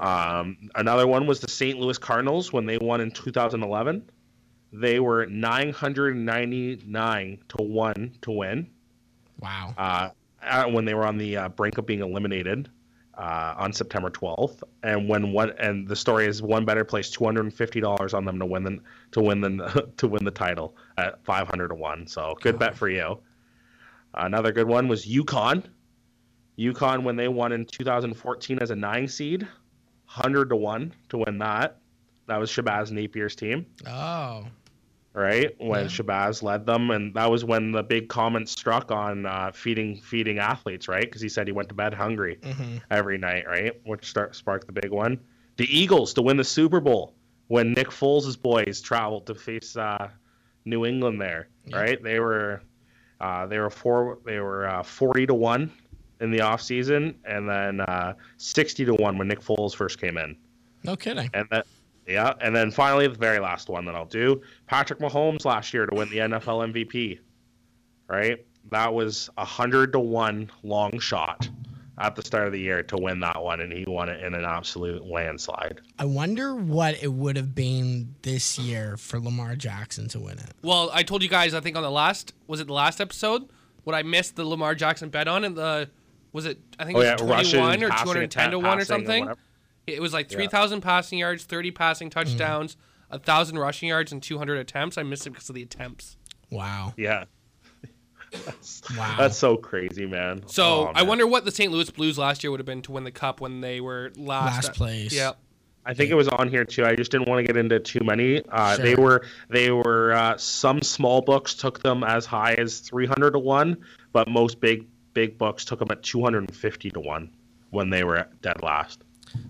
Um, 0.00 0.70
another 0.74 1.06
one 1.06 1.26
was 1.26 1.40
the 1.40 1.48
St. 1.50 1.78
Louis 1.78 1.98
Cardinals 1.98 2.52
when 2.52 2.66
they 2.66 2.78
won 2.78 3.00
in 3.00 3.10
2011. 3.10 4.10
They 4.72 5.00
were 5.00 5.26
999 5.26 7.38
to 7.48 7.56
1 7.62 8.12
to 8.22 8.30
win 8.30 8.70
Wow. 9.40 9.74
uh, 9.76 10.10
when 10.70 10.84
they 10.84 10.94
were 10.94 11.06
on 11.06 11.18
the 11.18 11.36
uh, 11.36 11.48
brink 11.48 11.78
of 11.78 11.86
being 11.86 12.00
eliminated 12.00 12.68
uh, 13.16 13.54
on 13.56 13.72
September 13.72 14.10
12th. 14.10 14.62
And 14.82 15.08
when 15.08 15.32
one 15.32 15.52
and 15.58 15.86
the 15.88 15.96
story 15.96 16.26
is 16.26 16.42
one 16.42 16.64
better 16.64 16.84
placed 16.84 17.14
two 17.14 17.24
hundred 17.24 17.46
and 17.46 17.54
fifty 17.54 17.80
dollars 17.80 18.14
on 18.14 18.24
them 18.24 18.38
to 18.38 18.46
win 18.46 18.62
the 18.64 18.78
to 19.12 19.20
win 19.20 19.40
the 19.40 19.88
to 19.96 20.08
win 20.08 20.24
the 20.24 20.30
title 20.30 20.76
at 20.96 21.22
five 21.24 21.48
hundred 21.48 21.68
to 21.68 21.74
one. 21.74 22.06
So 22.06 22.36
good 22.40 22.58
bet 22.58 22.76
for 22.76 22.88
you. 22.88 23.18
Another 24.14 24.52
good 24.52 24.68
one 24.68 24.88
was 24.88 25.06
UConn. 25.06 25.64
UConn 26.58 27.02
when 27.04 27.16
they 27.16 27.28
won 27.28 27.52
in 27.52 27.64
2014 27.64 28.58
as 28.60 28.70
a 28.70 28.76
nine 28.76 29.08
seed, 29.08 29.46
hundred 30.10 30.48
to 30.50 30.56
one 30.56 30.92
to 31.08 31.18
win 31.18 31.38
that. 31.38 31.78
That 32.26 32.38
was 32.38 32.50
Shabazz 32.50 32.90
Napier's 32.90 33.36
team 33.36 33.64
Oh. 33.86 34.46
right? 35.14 35.54
When 35.58 35.82
Yeah. 35.82 35.86
Shabazz 35.86 36.42
led 36.42 36.66
them, 36.66 36.90
and 36.90 37.14
that 37.14 37.30
was 37.30 37.44
when 37.44 37.70
the 37.72 37.82
big 37.82 38.08
comment 38.08 38.48
struck 38.48 38.90
on 38.90 39.24
uh, 39.26 39.52
feeding 39.54 40.00
feeding 40.00 40.38
athletes, 40.38 40.88
right? 40.88 41.02
Because 41.02 41.20
he 41.22 41.28
said 41.28 41.46
he 41.46 41.52
went 41.52 41.68
to 41.68 41.74
bed 41.74 41.94
hungry 41.94 42.38
hmm 42.42 42.78
every 42.90 43.18
night, 43.18 43.46
right? 43.46 43.72
Which 43.84 44.04
start, 44.06 44.34
sparked 44.34 44.66
the 44.66 44.72
big 44.72 44.90
one. 44.90 45.20
The 45.58 45.66
Eagles 45.78 46.12
to 46.14 46.22
win 46.22 46.36
the 46.36 46.44
Super 46.44 46.80
Bowl 46.80 47.14
when 47.46 47.72
Nick 47.72 47.90
Foles' 47.90 48.40
boys 48.40 48.80
traveled 48.80 49.26
to 49.26 49.34
face 49.34 49.76
uh, 49.76 50.08
New 50.64 50.84
England 50.86 51.20
there, 51.20 51.48
Yeah. 51.66 51.78
right? 51.78 52.02
They 52.02 52.18
were 52.18 52.62
uh, 53.20 53.46
they 53.46 53.58
were 53.58 53.70
four 53.70 54.18
they 54.24 54.40
were 54.40 54.66
uh, 54.68 54.82
forty 54.82 55.26
to 55.26 55.34
one 55.34 55.70
in 56.20 56.30
the 56.30 56.38
offseason, 56.38 57.14
and 57.24 57.48
then 57.48 57.80
uh, 57.80 58.14
sixty 58.36 58.84
to 58.84 58.94
one 58.94 59.18
when 59.18 59.28
Nick 59.28 59.40
Foles 59.40 59.74
first 59.74 60.00
came 60.00 60.16
in. 60.16 60.36
No 60.84 60.96
kidding. 60.96 61.30
And 61.34 61.46
then, 61.50 61.62
yeah, 62.06 62.34
and 62.40 62.54
then 62.54 62.70
finally, 62.70 63.06
the 63.06 63.14
very 63.14 63.38
last 63.38 63.68
one 63.68 63.84
that 63.86 63.94
I'll 63.94 64.04
do: 64.04 64.40
Patrick 64.66 65.00
Mahomes 65.00 65.44
last 65.44 65.74
year 65.74 65.86
to 65.86 65.94
win 65.94 66.08
the 66.10 66.18
NFL 66.18 66.72
MVP. 66.72 67.18
Right, 68.08 68.44
that 68.70 68.92
was 68.92 69.30
a 69.36 69.44
hundred 69.44 69.92
to 69.92 70.00
one 70.00 70.50
long 70.62 70.98
shot 70.98 71.48
at 71.98 72.16
the 72.16 72.22
start 72.22 72.46
of 72.46 72.52
the 72.52 72.60
year 72.60 72.82
to 72.82 72.96
win 72.96 73.20
that 73.20 73.42
one, 73.42 73.60
and 73.60 73.72
he 73.72 73.84
won 73.86 74.08
it 74.08 74.24
in 74.24 74.34
an 74.34 74.44
absolute 74.44 75.04
landslide. 75.04 75.80
I 75.98 76.06
wonder 76.06 76.54
what 76.54 77.00
it 77.02 77.12
would 77.12 77.36
have 77.36 77.54
been 77.54 78.14
this 78.22 78.58
year 78.58 78.96
for 78.96 79.20
Lamar 79.20 79.54
Jackson 79.54 80.08
to 80.08 80.18
win 80.18 80.38
it. 80.38 80.50
Well, 80.62 80.90
I 80.92 81.02
told 81.02 81.22
you 81.22 81.28
guys. 81.28 81.54
I 81.54 81.60
think 81.60 81.76
on 81.76 81.82
the 81.82 81.90
last 81.90 82.32
was 82.46 82.60
it 82.60 82.66
the 82.66 82.72
last 82.72 83.00
episode 83.00 83.48
what 83.84 83.94
I 83.94 84.02
missed 84.02 84.36
the 84.36 84.44
Lamar 84.44 84.74
Jackson 84.74 85.08
bet 85.08 85.28
on 85.28 85.44
and 85.44 85.56
the 85.56 85.90
was 86.32 86.46
it 86.46 86.58
I 86.78 86.84
think 86.84 86.98
Oh 86.98 87.00
it 87.00 87.20
was 87.20 87.22
rushing, 87.30 87.60
21 87.60 87.82
or 87.84 87.88
210 87.90 88.50
to 88.52 88.58
one 88.58 88.78
or 88.78 88.84
something. 88.84 89.24
whatever. 89.24 89.40
It 89.86 90.00
was 90.00 90.12
like 90.12 90.28
3,000 90.28 90.80
passing 90.82 91.18
yards, 91.18 91.44
30 91.44 91.70
passing 91.72 92.10
touchdowns, 92.10 92.76
a 93.10 93.14
1,000 93.16 93.58
rushing 93.58 93.88
yards, 93.88 94.12
and 94.12 94.22
200 94.22 94.58
attempts. 94.58 94.96
I 94.98 95.02
missed 95.02 95.26
it 95.26 95.30
because 95.30 95.48
of 95.48 95.54
the 95.56 95.62
attempts. 95.62 96.16
Wow. 96.50 96.94
Yeah. 96.96 97.24
that's, 98.44 98.82
Wow. 98.96 99.16
that's 99.18 99.36
so 99.36 99.56
crazy, 99.56 100.06
man. 100.06 100.42
So 100.46 100.62
Oh, 100.88 100.92
I 100.94 101.02
wonder 101.02 101.26
what 101.26 101.44
the 101.44 101.50
St. 101.50 101.72
Louis 101.72 101.90
Blues 101.90 102.18
last 102.18 102.44
year 102.44 102.50
would 102.50 102.60
have 102.60 102.66
been 102.66 102.82
to 102.82 102.92
win 102.92 103.04
the 103.04 103.10
cup 103.10 103.40
when 103.40 103.60
they 103.60 103.80
were 103.80 104.12
last, 104.16 104.66
Last 104.68 104.76
place. 104.76 105.12
Yeah. 105.12 105.32
I 105.84 105.94
think 105.94 106.10
it 106.10 106.14
was 106.14 106.28
on 106.28 106.48
here 106.48 106.64
too. 106.64 106.84
I 106.84 106.94
just 106.94 107.10
didn't 107.10 107.26
want 107.26 107.44
to 107.44 107.52
get 107.52 107.56
into 107.56 107.80
too 107.80 108.00
many. 108.04 108.42
Uh, 108.50 108.76
They 108.76 108.94
were 108.94 109.24
they 109.48 109.70
were 109.70 110.12
uh, 110.12 110.36
some 110.36 110.82
small 110.82 111.22
books 111.22 111.54
took 111.54 111.82
them 111.82 112.04
as 112.04 112.26
high 112.26 112.52
as 112.54 112.80
three 112.80 113.06
hundred 113.06 113.30
to 113.32 113.38
one, 113.38 113.78
but 114.12 114.28
most 114.28 114.60
big 114.60 114.86
big 115.14 115.38
books 115.38 115.64
took 115.64 115.78
them 115.78 115.88
at 115.90 116.02
two 116.02 116.22
hundred 116.22 116.40
and 116.48 116.54
fifty 116.56 116.90
to 116.90 117.00
one 117.00 117.30
when 117.70 117.90
they 117.90 118.04
were 118.04 118.26
dead 118.42 118.62
last. 118.62 119.02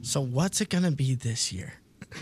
So 0.02 0.20
what's 0.20 0.60
it 0.60 0.68
gonna 0.68 0.90
be 0.92 1.14
this 1.14 1.52
year? 1.52 1.74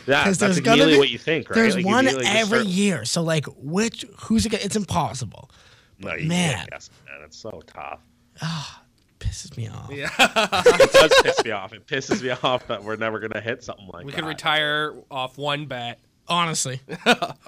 Yeah, 0.06 0.22
'Cause 0.24 0.38
that's 0.38 0.54
there's 0.54 0.60
gonna 0.60 0.82
immediately 0.82 0.92
be- 0.94 0.98
what 0.98 1.08
you 1.10 1.18
think, 1.18 1.48
right? 1.50 1.54
There's 1.54 1.76
Like, 1.76 1.86
one 1.86 2.06
immediately 2.06 2.26
every 2.26 2.58
start- 2.60 2.66
year. 2.66 3.04
So 3.04 3.22
like, 3.22 3.46
which 3.56 4.04
who's 4.20 4.44
it? 4.46 4.50
Gonna, 4.50 4.62
it's 4.64 4.76
impossible. 4.76 5.50
No, 5.98 6.14
you 6.14 6.28
Man. 6.28 6.54
can't 6.58 6.70
guess, 6.70 6.90
man. 7.06 7.20
It's 7.24 7.36
so 7.38 7.62
tough. 7.66 8.00
Ah, 8.42 8.82
pisses 9.18 9.56
me 9.56 9.68
off. 9.68 9.90
Yeah. 9.90 10.10
It 10.18 10.92
does 10.92 11.12
piss 11.22 11.44
me 11.44 11.50
off. 11.50 11.72
It 11.72 11.86
pisses 11.86 12.22
me 12.22 12.30
off 12.42 12.66
that 12.68 12.84
we're 12.84 12.96
never 12.96 13.18
gonna 13.18 13.40
hit 13.40 13.64
something 13.64 13.86
like 13.92 14.04
we 14.04 14.12
that. 14.12 14.16
We 14.18 14.22
could 14.22 14.28
retire 14.28 14.94
off 15.10 15.38
one 15.38 15.66
bet. 15.66 15.98
Honestly. 16.28 16.80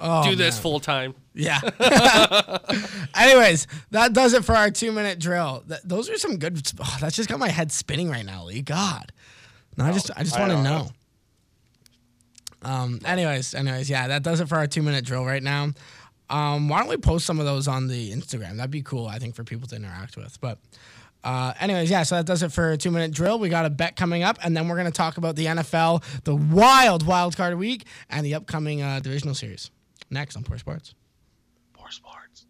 Oh, 0.03 0.23
Do 0.23 0.35
this 0.35 0.55
man. 0.55 0.61
full 0.63 0.79
time. 0.79 1.13
Yeah. 1.35 1.59
Anyways, 3.15 3.67
that 3.91 4.13
does 4.13 4.33
it 4.33 4.43
for 4.43 4.55
our 4.55 4.71
two 4.71 4.91
minute 4.91 5.19
drill. 5.19 5.63
Th- 5.67 5.79
those 5.83 6.09
are 6.09 6.17
some 6.17 6.37
good. 6.37 6.59
Oh, 6.79 6.97
that's 6.99 7.15
just 7.15 7.29
got 7.29 7.37
my 7.37 7.49
head 7.49 7.71
spinning 7.71 8.09
right 8.09 8.25
now, 8.25 8.45
Lee. 8.45 8.63
God. 8.63 9.11
No, 9.77 9.85
I 9.85 9.91
just 9.91 10.09
I 10.17 10.23
just 10.23 10.39
want 10.39 10.51
to 10.51 10.63
know. 10.63 10.87
know. 12.63 12.69
Um. 12.69 12.99
Anyways, 13.05 13.53
anyways, 13.53 13.89
yeah, 13.89 14.07
that 14.07 14.23
does 14.23 14.39
it 14.39 14.47
for 14.49 14.55
our 14.57 14.65
two 14.67 14.81
minute 14.81 15.05
drill 15.05 15.25
right 15.25 15.43
now. 15.43 15.69
Um. 16.29 16.67
Why 16.69 16.79
don't 16.79 16.89
we 16.89 16.97
post 16.97 17.25
some 17.27 17.39
of 17.39 17.45
those 17.45 17.67
on 17.67 17.87
the 17.87 18.11
Instagram? 18.11 18.57
That'd 18.57 18.71
be 18.71 18.81
cool. 18.81 19.05
I 19.07 19.19
think 19.19 19.35
for 19.35 19.43
people 19.43 19.67
to 19.69 19.75
interact 19.75 20.17
with. 20.17 20.39
But. 20.41 20.57
Uh, 21.23 21.53
anyways, 21.59 21.89
yeah, 21.89 22.03
so 22.03 22.15
that 22.15 22.25
does 22.25 22.41
it 22.43 22.51
for 22.51 22.71
a 22.71 22.77
two 22.77 22.91
minute 22.91 23.11
drill. 23.11 23.37
We 23.39 23.49
got 23.49 23.65
a 23.65 23.69
bet 23.69 23.95
coming 23.95 24.23
up, 24.23 24.37
and 24.43 24.55
then 24.57 24.67
we're 24.67 24.75
going 24.75 24.87
to 24.87 24.91
talk 24.91 25.17
about 25.17 25.35
the 25.35 25.45
NFL, 25.45 26.03
the 26.23 26.35
wild 26.35 27.05
wild 27.05 27.37
card 27.37 27.57
week, 27.57 27.85
and 28.09 28.25
the 28.25 28.33
upcoming 28.35 28.81
uh, 28.81 28.99
divisional 28.99 29.35
series. 29.35 29.69
Next 30.09 30.35
on 30.35 30.43
Poor 30.43 30.57
Sports. 30.57 30.93
More 31.77 31.91
sports. 31.91 32.45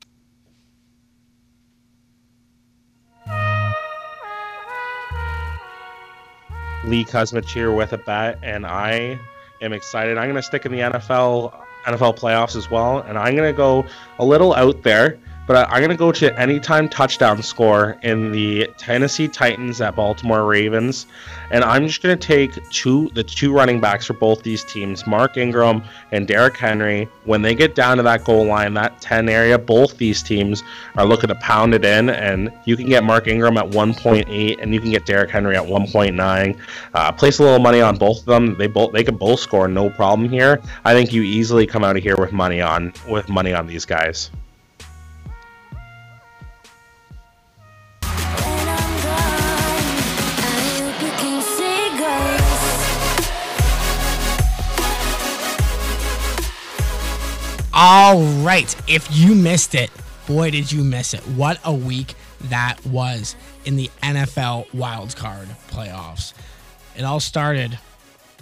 Lee 6.85 7.05
Kuzmich 7.05 7.49
here 7.51 7.71
with 7.71 7.93
a 7.93 7.97
bet, 7.99 8.39
and 8.41 8.65
I 8.65 9.19
am 9.61 9.73
excited. 9.73 10.17
I'm 10.17 10.25
going 10.25 10.35
to 10.35 10.41
stick 10.41 10.65
in 10.65 10.71
the 10.71 10.79
NFL 10.79 11.53
NFL 11.85 12.17
playoffs 12.17 12.55
as 12.55 12.69
well, 12.69 12.99
and 12.99 13.17
I'm 13.17 13.35
going 13.35 13.51
to 13.51 13.57
go 13.57 13.85
a 14.19 14.25
little 14.25 14.53
out 14.53 14.83
there, 14.83 15.17
but 15.47 15.69
I'm 15.69 15.79
going 15.79 15.89
to 15.89 15.97
go 15.97 16.11
to 16.11 16.39
anytime 16.39 16.87
touchdown 16.87 17.41
score 17.41 17.97
in 18.03 18.31
the 18.31 18.69
Tennessee 18.77 19.27
Titans 19.27 19.81
at 19.81 19.95
Baltimore 19.95 20.45
Ravens, 20.45 21.07
and 21.49 21.63
I'm 21.63 21.87
just 21.87 22.01
going 22.01 22.17
to 22.17 22.27
take 22.27 22.69
two 22.69 23.09
the 23.13 23.23
two 23.23 23.51
running 23.51 23.81
backs 23.81 24.05
for 24.05 24.13
both 24.13 24.43
these 24.43 24.63
teams, 24.63 25.05
Mark 25.07 25.37
Ingram 25.37 25.83
and 26.11 26.27
Derrick 26.27 26.57
Henry. 26.57 27.09
When 27.25 27.41
they 27.41 27.55
get 27.55 27.75
down 27.75 27.97
to 27.97 28.03
that 28.03 28.23
goal 28.23 28.45
line, 28.45 28.73
that 28.75 29.01
10 29.01 29.29
area, 29.29 29.57
both 29.57 29.97
these 29.97 30.21
teams 30.23 30.63
are 30.95 31.05
looking 31.05 31.27
to 31.29 31.35
pound 31.35 31.73
it 31.73 31.83
in, 31.83 32.09
and 32.09 32.51
you 32.65 32.77
can 32.77 32.87
get 32.87 33.03
Mark 33.03 33.27
Ingram 33.27 33.57
at 33.57 33.69
1.8, 33.69 34.61
and 34.61 34.73
you 34.73 34.79
can 34.79 34.91
get 34.91 35.05
Derrick 35.05 35.31
Henry 35.31 35.55
at 35.57 35.63
1.9. 35.63 36.59
Uh, 36.93 37.11
place 37.11 37.39
a 37.39 37.43
little 37.43 37.59
money 37.59 37.81
on 37.81 37.97
both 37.97 38.19
of 38.19 38.25
them. 38.25 38.55
They 38.57 38.67
both 38.67 38.91
they 38.93 39.03
could 39.03 39.19
both 39.19 39.39
score 39.39 39.67
no 39.67 39.89
problem 39.89 40.29
here. 40.29 40.61
I 40.85 40.93
think 40.93 41.11
you 41.11 41.23
easily 41.23 41.65
come 41.65 41.83
out 41.83 41.97
of 41.97 42.03
here 42.03 42.17
with 42.17 42.31
money 42.31 42.61
on 42.61 42.93
with 43.09 43.27
money 43.29 43.53
on 43.53 43.67
these 43.67 43.85
guys. 43.85 44.31
All 57.73 58.21
right. 58.43 58.75
If 58.89 59.07
you 59.11 59.33
missed 59.33 59.75
it, 59.75 59.89
boy, 60.27 60.51
did 60.51 60.71
you 60.71 60.83
miss 60.83 61.13
it. 61.13 61.21
What 61.21 61.59
a 61.63 61.73
week 61.73 62.15
that 62.45 62.83
was 62.85 63.35
in 63.65 63.75
the 63.75 63.89
NFL 64.03 64.67
wildcard 64.71 65.47
playoffs. 65.69 66.33
It 66.97 67.03
all 67.03 67.19
started 67.19 67.77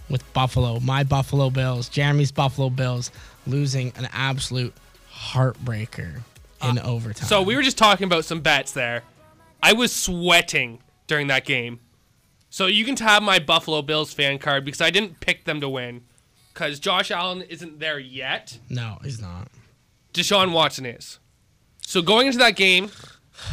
with 0.09 0.32
Buffalo, 0.34 0.80
my 0.80 1.03
Buffalo 1.03 1.49
Bills, 1.49 1.89
Jeremy's 1.89 2.32
Buffalo 2.32 2.69
Bills, 2.69 3.11
losing 3.45 3.93
an 3.95 4.07
absolute 4.11 4.73
heartbreaker 5.11 6.21
in 6.63 6.80
uh, 6.80 6.84
overtime. 6.84 7.27
So 7.27 7.41
we 7.41 7.55
were 7.55 7.61
just 7.61 7.77
talking 7.77 8.05
about 8.05 8.25
some 8.25 8.41
bets 8.41 8.71
there. 8.71 9.03
I 9.61 9.73
was 9.73 9.95
sweating 9.95 10.80
during 11.07 11.27
that 11.27 11.45
game. 11.45 11.80
So 12.49 12.65
you 12.65 12.84
can 12.84 12.97
have 12.97 13.21
my 13.21 13.38
Buffalo 13.38 13.82
Bills 13.84 14.11
fan 14.11 14.39
card 14.39 14.65
because 14.65 14.82
I 14.82 14.89
didn't 14.89 15.19
pick 15.19 15.45
them 15.45 15.61
to 15.61 15.69
win. 15.69 16.01
Because 16.54 16.80
Josh 16.80 17.12
Allen 17.12 17.41
isn't 17.43 17.80
there 17.80 18.00
yet. 18.00 18.58
No, 18.70 18.97
he's 19.04 19.22
not. 19.22 19.47
Deshaun 20.14 20.52
Watson 20.52 20.86
is. 20.86 21.20
So 21.82 22.02
going 22.02 22.28
into 22.28 22.39
that 22.39 22.56
game, 22.56 22.91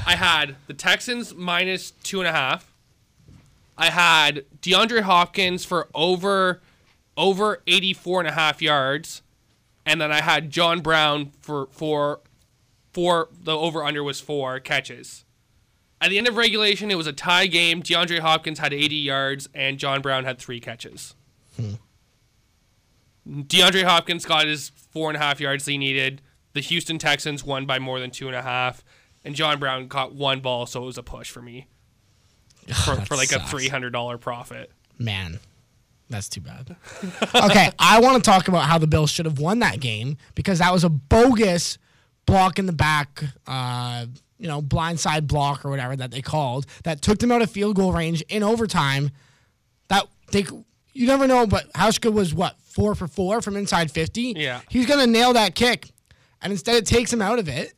I 0.07 0.17
had 0.17 0.57
the 0.67 0.75
Texans 0.75 1.35
minus 1.35 1.91
two 1.91 2.21
and 2.21 2.29
a 2.29 2.33
half. 2.33 2.73
I 3.79 3.91
had 3.91 4.45
DeAndre 4.63 5.03
Hopkins 5.03 5.65
for 5.65 5.89
over 5.95 6.61
over 7.17 7.63
84 7.67 8.21
and 8.21 8.29
a 8.29 8.33
half 8.33 8.61
yards. 8.61 9.23
And 9.85 10.01
then 10.01 10.11
I 10.11 10.21
had 10.21 10.51
John 10.51 10.81
Brown 10.81 11.33
for 11.41 11.69
for 11.71 12.21
four 12.93 13.29
the 13.43 13.57
over 13.57 13.85
under 13.85 14.03
was 14.03 14.21
four 14.21 14.59
catches. 14.61 15.25
At 16.01 16.11
the 16.11 16.19
end 16.19 16.29
of 16.29 16.37
regulation, 16.37 16.91
it 16.91 16.97
was 16.97 17.07
a 17.07 17.13
tie 17.13 17.47
game. 17.47 17.83
DeAndre 17.83 18.19
Hopkins 18.19 18.59
had 18.59 18.75
80 18.75 18.97
yards 18.97 19.49
and 19.55 19.79
John 19.79 20.03
Brown 20.03 20.25
had 20.25 20.39
three 20.39 20.61
catches. 20.61 21.15
Hmm. 21.57 21.75
DeAndre 23.29 23.85
Hopkins 23.85 24.25
got 24.25 24.47
his 24.47 24.71
four 24.91 25.11
and 25.11 25.17
a 25.17 25.21
half 25.21 25.41
yards 25.41 25.67
he 25.67 25.79
needed. 25.79 26.23
The 26.53 26.61
Houston 26.61 26.99
Texans 26.99 27.45
won 27.45 27.67
by 27.67 27.79
more 27.79 28.01
than 28.01 28.11
two 28.11 28.29
and 28.29 28.37
a 28.37 28.43
half, 28.43 28.85
and 29.25 29.35
John 29.35 29.59
Brown 29.59 29.89
caught 29.89 30.15
one 30.15 30.41
ball, 30.41 30.67
so 30.67 30.83
it 30.83 30.87
was 30.87 30.99
a 30.99 31.03
push 31.03 31.31
for 31.31 31.43
me 31.43 31.67
for, 32.85 32.97
That 32.97 33.09
for 33.09 33.17
like 33.17 33.33
a 33.33 33.41
three 33.41 33.69
hundred 33.69 33.91
dollar 33.91 34.17
profit. 34.17 34.71
Man, 34.99 35.41
that's 36.09 36.29
too 36.29 36.41
bad. 36.41 36.77
okay, 37.35 37.71
I 37.79 38.01
want 38.01 38.23
to 38.23 38.31
talk 38.31 38.49
about 38.49 38.65
how 38.65 38.79
the 38.79 38.87
Bills 38.87 39.11
should 39.11 39.27
have 39.27 39.39
won 39.39 39.59
that 39.59 39.81
game 39.81 40.17
because 40.35 40.61
that 40.61 40.73
was 40.73 40.85
a 40.85 40.89
bogus 40.89 41.79
block 42.27 42.59
in 42.59 42.67
the 42.67 42.73
back, 42.73 43.23
uh, 43.47 44.07
you 44.39 44.49
know, 44.49 44.63
blindside 44.63 45.27
block 45.27 45.65
or 45.65 45.71
whatever 45.71 45.97
that 45.97 46.11
they 46.11 46.23
called 46.23 46.67
that 46.85 47.03
took 47.03 47.19
them 47.19 47.33
out 47.33 47.43
of 47.43 47.51
field 47.51 47.77
goal 47.77 47.93
range 47.93 48.23
in 48.29 48.43
overtime. 48.43 49.11
That 49.89 50.07
they, 50.33 50.47
you 50.93 51.07
never 51.07 51.27
know, 51.27 51.47
but 51.47 51.73
Hauschka 51.75 52.13
was 52.13 52.33
what 52.35 52.59
four 52.77 52.95
for 52.95 53.09
four 53.09 53.41
from 53.43 53.57
inside 53.57 53.91
fifty. 53.91 54.35
Yeah. 54.37 54.61
he's 54.69 54.87
gonna 54.87 55.07
nail 55.07 55.33
that 55.33 55.55
kick, 55.57 55.91
and 56.43 56.53
instead 56.53 56.77
it 56.77 56.87
takes 56.87 57.13
him 57.13 57.21
out 57.23 57.39
of 57.41 57.49
it. 57.49 57.73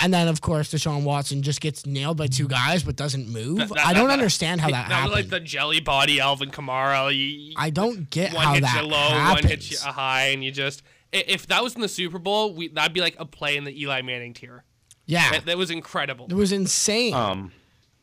And 0.00 0.12
then, 0.12 0.26
of 0.26 0.40
course, 0.40 0.72
Deshaun 0.72 1.04
Watson 1.04 1.42
just 1.42 1.60
gets 1.60 1.86
nailed 1.86 2.16
by 2.16 2.26
two 2.26 2.48
guys 2.48 2.82
but 2.82 2.96
doesn't 2.96 3.28
move. 3.28 3.58
That- 3.58 3.86
I 3.86 3.92
don't 3.94 4.08
that- 4.08 4.14
understand 4.14 4.60
how 4.60 4.68
that 4.70 4.88
That 4.88 4.88
was 4.88 4.94
happened. 4.96 5.12
like 5.14 5.28
the 5.30 5.38
jelly 5.40 5.78
body 5.80 6.18
Alvin 6.20 6.50
Kamara. 6.50 7.16
You, 7.16 7.54
I 7.56 7.70
don't 7.70 8.10
get 8.10 8.34
one 8.34 8.44
how 8.44 8.54
hits 8.54 8.72
that 8.72 8.82
you 8.82 8.88
low, 8.90 8.96
happens. 8.98 9.42
one 9.44 9.50
hits 9.50 9.70
you 9.70 9.78
high, 9.78 10.24
and 10.28 10.42
you 10.44 10.50
just. 10.50 10.82
If 11.12 11.46
that 11.48 11.62
was 11.62 11.74
in 11.76 11.82
the 11.82 11.88
Super 11.88 12.18
Bowl, 12.18 12.52
we, 12.54 12.68
that'd 12.68 12.92
be 12.94 13.00
like 13.00 13.14
a 13.20 13.24
play 13.26 13.56
in 13.56 13.62
the 13.64 13.80
Eli 13.80 14.02
Manning 14.02 14.34
tier. 14.34 14.64
yeah, 15.06 15.30
That, 15.30 15.44
that 15.46 15.58
was 15.58 15.70
incredible. 15.70 16.26
it 16.28 16.34
was 16.34 16.50
insane. 16.52 17.14
Um, 17.14 17.52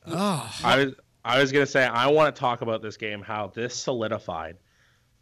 oh, 0.07 0.55
I 0.63 0.77
was 0.85 0.93
I 1.25 1.41
was 1.41 1.51
gonna 1.51 1.65
say 1.65 1.83
I 1.85 2.07
want 2.07 2.33
to 2.33 2.39
talk 2.39 2.61
about 2.61 2.81
this 2.81 2.95
game 2.97 3.21
how 3.21 3.47
this 3.53 3.75
solidified 3.75 4.55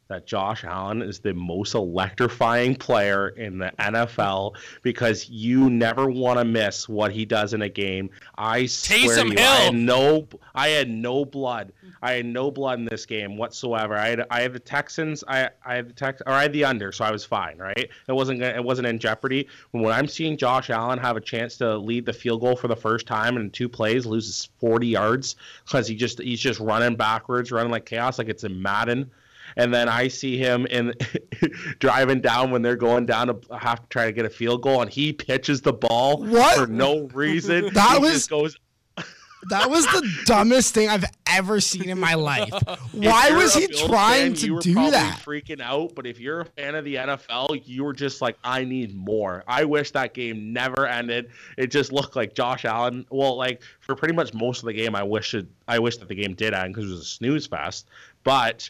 that 0.08 0.26
Josh 0.26 0.64
Allen 0.64 1.02
is 1.02 1.20
the 1.20 1.34
most 1.34 1.76
electrifying 1.76 2.76
player 2.76 3.30
in 3.30 3.58
the 3.60 3.72
NFL 3.80 4.56
because 4.82 5.30
you 5.30 5.70
never 5.70 6.10
want 6.10 6.40
to 6.40 6.46
miss 6.46 6.88
what 6.88 7.12
he 7.12 7.26
does 7.26 7.54
in 7.54 7.62
a 7.62 7.70
game. 7.70 8.10
I 8.38 8.66
swear 8.68 9.00
Taysom 9.00 9.36
to 9.36 9.42
you, 9.42 9.48
I 9.48 9.56
had 9.56 9.76
no 9.76 10.28
I 10.56 10.70
had 10.70 10.90
no 10.90 11.26
blood. 11.26 11.74
I 12.02 12.14
had 12.14 12.26
no 12.26 12.52
blood 12.52 12.80
in 12.80 12.86
this 12.86 13.06
game 13.06 13.38
whatsoever. 13.38 13.96
I 13.96 14.08
had 14.10 14.26
I 14.30 14.42
had 14.42 14.54
the 14.54 14.60
Texans. 14.60 15.24
I 15.28 15.50
I 15.66 15.76
had 15.76 15.90
the 15.90 15.94
Tex 15.94 16.22
or 16.26 16.34
I 16.34 16.44
had 16.44 16.54
the 16.54 16.66
under, 16.66 16.92
so 16.92 17.06
I 17.06 17.12
was 17.12 17.26
fine. 17.26 17.58
Right? 17.58 17.90
It 18.08 18.14
wasn't 18.14 18.42
it 18.42 18.64
wasn't 18.64 18.88
in 18.88 19.00
jeopardy. 19.00 19.48
When 19.72 19.94
I'm 19.94 20.08
seeing 20.08 20.38
Josh 20.38 20.70
Allen 20.70 21.00
have 21.00 21.18
a 21.18 21.22
chance 21.22 21.58
to 21.58 21.78
lead 21.78 22.06
the 22.06 22.14
field 22.14 22.42
goal 22.42 22.56
for 22.56 22.68
the 22.68 22.76
first 22.76 23.08
time 23.08 23.38
in 23.38 23.50
two 23.50 23.70
plays, 23.70 24.06
loses 24.06 24.50
40 24.60 24.88
yards 24.88 25.36
because 25.66 25.88
he 25.88 25.96
just 25.96 26.22
he's 26.22 26.40
just 26.40 26.60
running 26.60 26.96
backwards, 26.96 27.52
running 27.52 27.72
like 27.72 27.86
chaos, 27.86 28.18
like 28.18 28.30
it's 28.30 28.44
in 28.44 28.62
Madden. 28.62 29.12
And 29.58 29.74
then 29.74 29.90
I 29.90 30.08
see 30.08 30.38
him 30.38 30.66
in 30.68 30.94
driving 31.80 32.22
down 32.22 32.52
when 32.52 32.62
they're 32.62 32.76
going 32.76 33.06
down 33.06 33.28
to 33.28 33.40
have 33.58 33.82
to 33.82 33.88
try 33.90 34.06
to 34.06 34.12
get 34.12 34.26
a 34.26 34.30
field 34.30 34.62
goal, 34.62 34.82
and 34.82 34.90
he 34.92 35.12
pitches 35.14 35.62
the 35.62 35.74
ball 35.74 36.24
What? 36.24 36.58
for 36.58 36.68
no 36.68 37.08
reason. 37.14 37.70
That 37.74 37.94
He 37.96 38.00
was- 38.00 38.14
just 38.14 38.30
goes 38.30 38.56
That 39.50 39.70
was 39.70 39.86
the 39.86 40.24
dumbest 40.26 40.74
thing 40.74 40.90
I've 40.90 41.06
ever 41.30 41.62
seen 41.62 41.88
in 41.90 42.00
my 42.00 42.16
life. 42.16 42.50
Why 42.92 43.32
was 43.32 43.54
he 43.54 43.68
trying 43.68 44.34
fan, 44.34 44.36
you 44.36 44.36
to 44.36 44.52
were 44.56 44.62
do 44.62 44.74
probably 44.74 44.92
that? 44.92 45.22
Freaking 45.24 45.62
out, 45.62 45.94
but 45.96 46.06
if 46.08 46.20
you're 46.20 46.42
a 46.42 46.46
fan 46.46 46.76
of 46.76 46.84
the 46.84 46.96
NFL, 46.96 47.62
you 47.66 47.84
were 47.86 47.94
just 47.94 48.20
like, 48.20 48.36
I 48.44 48.64
need 48.66 48.96
more. 48.96 49.44
I 49.48 49.64
wish 49.64 49.92
that 49.92 50.14
game 50.14 50.52
never 50.52 50.86
ended. 50.88 51.30
It 51.56 51.68
just 51.68 51.94
looked 51.94 52.16
like 52.16 52.34
Josh 52.34 52.66
Allen. 52.66 53.06
Well, 53.10 53.38
like 53.38 53.62
for 53.80 53.96
pretty 53.96 54.16
much 54.16 54.34
most 54.34 54.64
of 54.64 54.66
the 54.66 54.74
game, 54.74 54.96
I 54.96 55.04
wish 55.04 55.34
it. 55.34 55.46
I 55.68 55.80
wish 55.80 55.98
that 55.98 56.10
the 56.10 56.16
game 56.16 56.34
did 56.34 56.54
end 56.54 56.74
because 56.74 56.90
it 56.90 56.94
was 56.94 57.02
a 57.02 57.06
snooze 57.06 57.48
fest. 57.48 57.88
But 58.24 58.70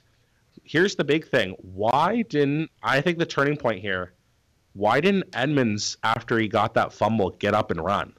here's 0.68 0.95
the 0.95 1.03
big 1.03 1.28
thing: 1.28 1.55
why 1.61 2.22
didn't 2.24 2.70
I 2.84 3.01
think 3.01 3.18
the 3.18 3.26
turning 3.26 3.57
point 3.57 3.80
here? 3.82 4.13
Why 4.74 4.99
didn't 5.01 5.24
Edmonds, 5.34 5.97
after 6.03 6.38
he 6.38 6.47
got 6.47 6.76
that 6.76 6.93
fumble, 6.93 7.32
get 7.32 7.55
up 7.55 7.72
and 7.72 7.84
run? 7.84 8.13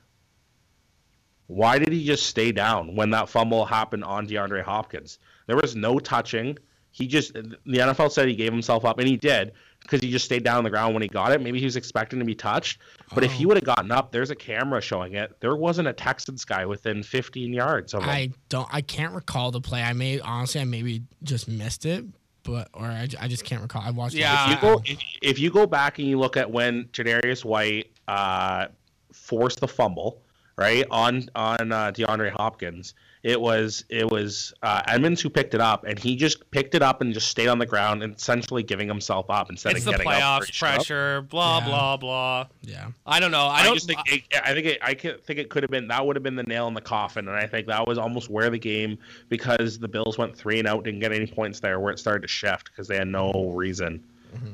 Why 1.47 1.79
did 1.79 1.93
he 1.93 2.05
just 2.05 2.27
stay 2.27 2.53
down 2.53 2.95
when 2.95 3.11
that 3.11 3.29
fumble 3.29 3.65
happened 3.65 4.05
on 4.05 4.27
DeAndre 4.29 4.63
Hopkins? 4.63 5.19
There 5.47 5.57
was 5.57 5.75
no 5.75 5.99
touching. 5.99 6.59
He 6.91 7.07
just 7.07 7.33
the 7.35 7.57
NFL 7.67 8.11
said 8.11 8.29
he 8.29 8.35
gave 8.35 8.53
himself 8.53 8.85
up, 8.85 8.99
and 8.99 9.09
he 9.09 9.17
did 9.17 9.53
because 9.81 10.01
he 10.01 10.11
just 10.11 10.25
stayed 10.25 10.43
down 10.43 10.59
on 10.59 10.65
the 10.65 10.71
ground 10.71 10.95
when 10.95 11.03
he 11.03 11.09
got 11.09 11.31
it. 11.33 11.41
Maybe 11.41 11.59
he 11.61 11.65
was 11.65 11.77
expecting 11.77 12.19
to 12.19 12.25
be 12.25 12.35
touched, 12.35 12.81
but 13.15 13.23
if 13.25 13.31
he 13.33 13.45
Oh. 13.45 13.49
would 13.49 13.57
have 13.57 13.65
gotten 13.65 13.93
up, 13.93 14.11
there's 14.11 14.31
a 14.31 14.35
camera 14.35 14.81
showing 14.81 15.15
it. 15.15 15.39
There 15.41 15.55
wasn't 15.55 15.87
a 15.89 15.93
Texans 15.93 16.45
guy 16.45 16.67
within 16.67 17.03
15 17.03 17.53
yards 17.53 17.95
of 17.95 18.03
him. 18.03 18.09
I 18.11 18.31
don't. 18.49 18.69
I 18.73 18.81
can't 18.81 19.15
recall 19.15 19.53
the 19.53 19.61
play. 19.61 19.83
I 19.83 19.93
may 19.93 20.19
honestly, 20.21 20.61
I 20.61 20.65
maybe 20.65 21.05
just 21.23 21.47
missed 21.49 21.87
it, 21.87 22.05
but 22.49 22.69
or 22.73 22.87
I, 22.87 23.09
I 23.21 23.29
just 23.29 23.45
can't 23.45 23.63
recall. 23.63 23.83
I 23.85 23.91
watched. 23.91 24.15
it. 24.15 24.21
Yeah. 24.21 24.45
if 24.45 24.51
you 24.51 24.61
go 24.61 24.83
if, 24.85 24.99
if 25.23 25.39
you 25.39 25.51
go 25.51 25.67
back 25.67 25.99
and 25.99 26.09
you 26.09 26.19
look 26.19 26.37
at 26.37 26.51
when 26.51 26.85
Jadarius 26.87 27.45
White 27.45 27.91
uh, 28.09 28.69
forced 29.13 29.61
the 29.61 29.69
fumble 29.69 30.23
right 30.57 30.85
on 30.91 31.29
on 31.35 31.73
uh, 31.73 31.93
DeAndre 31.93 32.31
Hopkins, 32.31 32.95
it 33.29 33.39
was 33.41 33.85
it 33.91 34.11
was 34.11 34.55
uh, 34.63 34.81
Edmonds 34.89 35.21
who 35.21 35.29
picked 35.29 35.53
it 35.55 35.61
up, 35.61 35.85
and 35.85 35.99
he 35.99 36.17
just 36.17 36.51
picked 36.51 36.75
it 36.75 36.83
up 36.83 37.03
and 37.03 37.13
just 37.13 37.29
stayed 37.29 37.49
on 37.49 37.59
the 37.59 37.67
ground, 37.67 38.03
and 38.03 38.15
essentially 38.17 38.63
giving 38.63 38.89
himself 38.89 39.27
up 39.29 39.51
instead 39.51 39.77
It's 39.77 39.81
of 39.87 39.93
the 39.93 39.99
getting 39.99 40.07
up. 40.09 40.15
for 40.15 40.21
playoffs 40.23 40.47
his 40.47 40.55
shot. 40.57 40.75
pressure. 40.77 41.23
Blah 41.29 41.59
Yeah. 41.59 41.65
blah 41.67 41.97
blah. 41.99 42.47
Yeah. 42.63 42.87
I 43.07 43.21
don't 43.21 43.31
know. 43.31 43.45
I 43.47 43.61
I, 43.61 43.63
don't. 43.65 43.75
just 43.75 43.87
think 43.87 44.01
it, 44.07 44.23
I 44.43 44.55
think 44.55 44.67
it, 44.67 44.79
I 44.83 44.95
could 44.95 45.23
think 45.25 45.39
it 45.39 45.51
could 45.51 45.63
have 45.63 45.71
been 45.71 45.89
that 45.89 46.05
would 46.07 46.17
have 46.17 46.23
been 46.23 46.37
the 46.37 46.43
nail 46.45 46.69
in 46.69 46.75
the 46.75 46.81
coffin, 46.81 47.29
and 47.29 47.37
I 47.37 47.47
think 47.47 47.67
that 47.67 47.87
was 47.87 47.99
almost 47.99 48.31
where 48.31 48.49
the 48.51 48.59
game 48.59 48.99
because 49.29 49.79
the 49.79 49.89
Bills 49.89 50.17
went 50.17 50.35
three 50.35 50.59
and 50.59 50.67
out, 50.67 50.85
didn't 50.85 51.01
get 51.01 51.13
any 51.13 51.27
points 51.27 51.61
there, 51.61 51.79
where 51.81 51.93
it 51.93 51.99
started 51.99 52.23
to 52.23 52.29
shift 52.29 52.71
because 52.71 52.89
they 52.89 52.97
had 52.97 53.09
no 53.09 53.53
reason. 53.55 54.03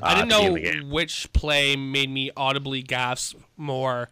I 0.02 0.12
uh, 0.12 0.14
didn't 0.24 0.30
to 0.30 0.54
be 0.54 0.66
in 0.68 0.80
know 0.80 0.86
which 0.94 1.32
play 1.32 1.76
made 1.76 2.10
me 2.10 2.30
audibly 2.36 2.82
gasp 2.82 3.36
more: 3.56 4.08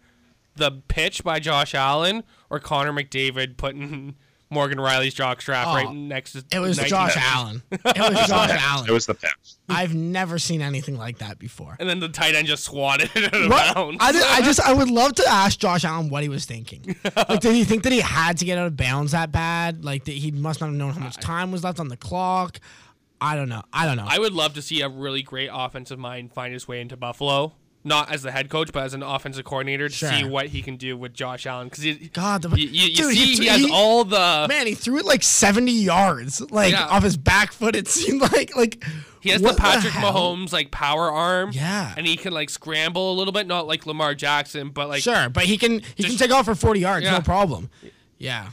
the 0.57 0.71
pitch 0.89 1.25
by 1.25 1.39
Josh 1.41 1.75
Allen 1.75 2.23
or 2.51 2.59
Connor 2.61 2.93
McDavid 2.93 3.57
putting 3.57 4.17
Morgan 4.53 4.79
Riley's 4.81 5.15
jockstrap 5.15 5.65
Oh, 5.67 5.75
right 5.75 5.93
next 5.93 6.33
to. 6.33 6.45
It 6.53 6.59
was 6.61 6.77
19 6.77 6.91
Josh 6.91 7.17
Allen. 7.17 7.63
It 7.71 7.83
was 7.85 7.89
Josh 8.29 8.51
Allen. 8.53 8.89
It 8.89 8.93
was 8.93 9.07
the 9.07 9.15
pitch. 9.15 9.31
I've 9.69 9.95
never 9.95 10.39
seen 10.39 10.61
anything 10.61 10.97
like 10.99 11.19
that 11.19 11.39
before. 11.39 11.77
And 11.81 11.89
then 11.89 11.99
the 12.01 12.09
tight 12.09 12.35
end 12.35 12.47
just 12.47 12.65
swatted 12.65 13.11
it 13.15 13.33
out 13.35 13.77
of 13.77 13.97
I, 14.01 14.13
did- 14.13 14.23
I 14.23 14.41
just 14.45 14.61
I 14.61 14.73
would 14.73 14.91
love 14.91 15.15
to 15.15 15.25
ask 15.29 15.59
Josh 15.59 15.85
Allen 15.85 16.09
what 16.11 16.23
he 16.23 16.29
was 16.29 16.45
thinking. 16.45 16.95
Like, 17.17 17.41
did 17.41 17.55
he 17.55 17.65
think 17.65 17.83
that 17.85 17.93
he 17.93 18.01
had 18.01 18.39
to 18.39 18.45
get 18.45 18.59
out 18.59 18.67
of 18.67 18.77
bounds 18.77 19.13
that 19.13 19.33
bad? 19.33 19.85
Like 19.85 20.05
that 20.05 20.13
he 20.13 20.31
must 20.31 20.61
not 20.61 20.67
have 20.69 20.77
known 20.77 20.93
how 20.93 21.01
much 21.01 21.17
time 21.17 21.51
was 21.53 21.65
left 21.65 21.81
on 21.81 21.89
the 21.89 21.97
clock. 21.97 22.59
I 23.21 23.37
don't 23.37 23.49
know. 23.49 23.63
I 23.73 23.87
don't 23.87 23.97
know. 23.97 24.07
I 24.09 24.19
would 24.19 24.33
love 24.33 24.55
to 24.55 24.63
see 24.63 24.81
a 24.83 24.89
really 24.89 25.23
great 25.23 25.49
offensive 25.53 25.99
mind 25.99 26.33
find 26.33 26.53
his 26.53 26.67
way 26.67 26.81
into 26.81 26.97
Buffalo. 26.97 27.53
Not 27.85 28.13
as 28.13 28.23
the 28.23 28.31
head 28.31 28.49
coach, 28.49 28.71
but 28.73 28.85
as 28.85 28.95
an 28.95 29.03
offensive 29.03 29.45
coordinator 29.45 29.89
to 29.89 29.95
Sure. 29.95 30.09
see 30.13 30.23
what 30.25 30.47
he 30.47 30.63
can 30.63 30.77
do 30.77 30.97
with 30.97 31.13
Josh 31.15 31.47
Allen. 31.47 31.69
Because 31.69 32.09
God, 32.13 32.43
the, 32.43 32.49
you, 32.51 32.69
you, 32.69 32.89
you 32.91 32.95
dude, 32.97 33.13
see, 33.13 33.25
he, 33.25 33.37
threw- 33.37 33.47
has 33.47 33.71
all 33.73 34.05
the 34.05 34.47
man. 34.49 34.69
He 34.69 34.75
threw 34.75 34.99
it 34.99 35.05
like 35.05 35.25
seventy 35.25 35.73
yards, 35.73 36.41
like 36.53 36.73
Yeah. 36.73 36.87
off 36.87 37.03
his 37.03 37.17
back 37.17 37.53
foot. 37.53 37.75
It 37.75 37.89
seemed 37.89 38.21
like 38.33 38.55
like 38.55 38.85
he 39.21 39.31
has 39.31 39.43
what 39.43 39.57
the 39.57 39.61
Patrick 39.63 39.93
hell? 39.93 40.13
Mahomes 40.13 40.53
like 40.53 40.71
power 40.71 41.11
arm. 41.11 41.51
Yeah. 41.53 41.93
and 41.97 42.07
he 42.07 42.17
can 42.17 42.33
like 42.33 42.51
scramble 42.51 43.13
a 43.13 43.17
little 43.17 43.33
bit, 43.33 43.49
not 43.49 43.67
like 43.67 43.85
Lamar 43.85 44.15
Jackson, 44.15 44.69
but 44.71 44.89
like 44.89 45.03
sure, 45.03 45.29
but 45.29 45.43
he 45.45 45.59
can 45.59 45.81
he 45.97 46.05
can 46.05 46.17
take 46.17 46.31
off 46.31 46.45
for 46.45 46.55
forty 46.55 46.79
yards, 46.81 47.05
Yeah. 47.05 47.13
no 47.13 47.21
problem. 47.21 47.69
Yeah, 48.19 48.51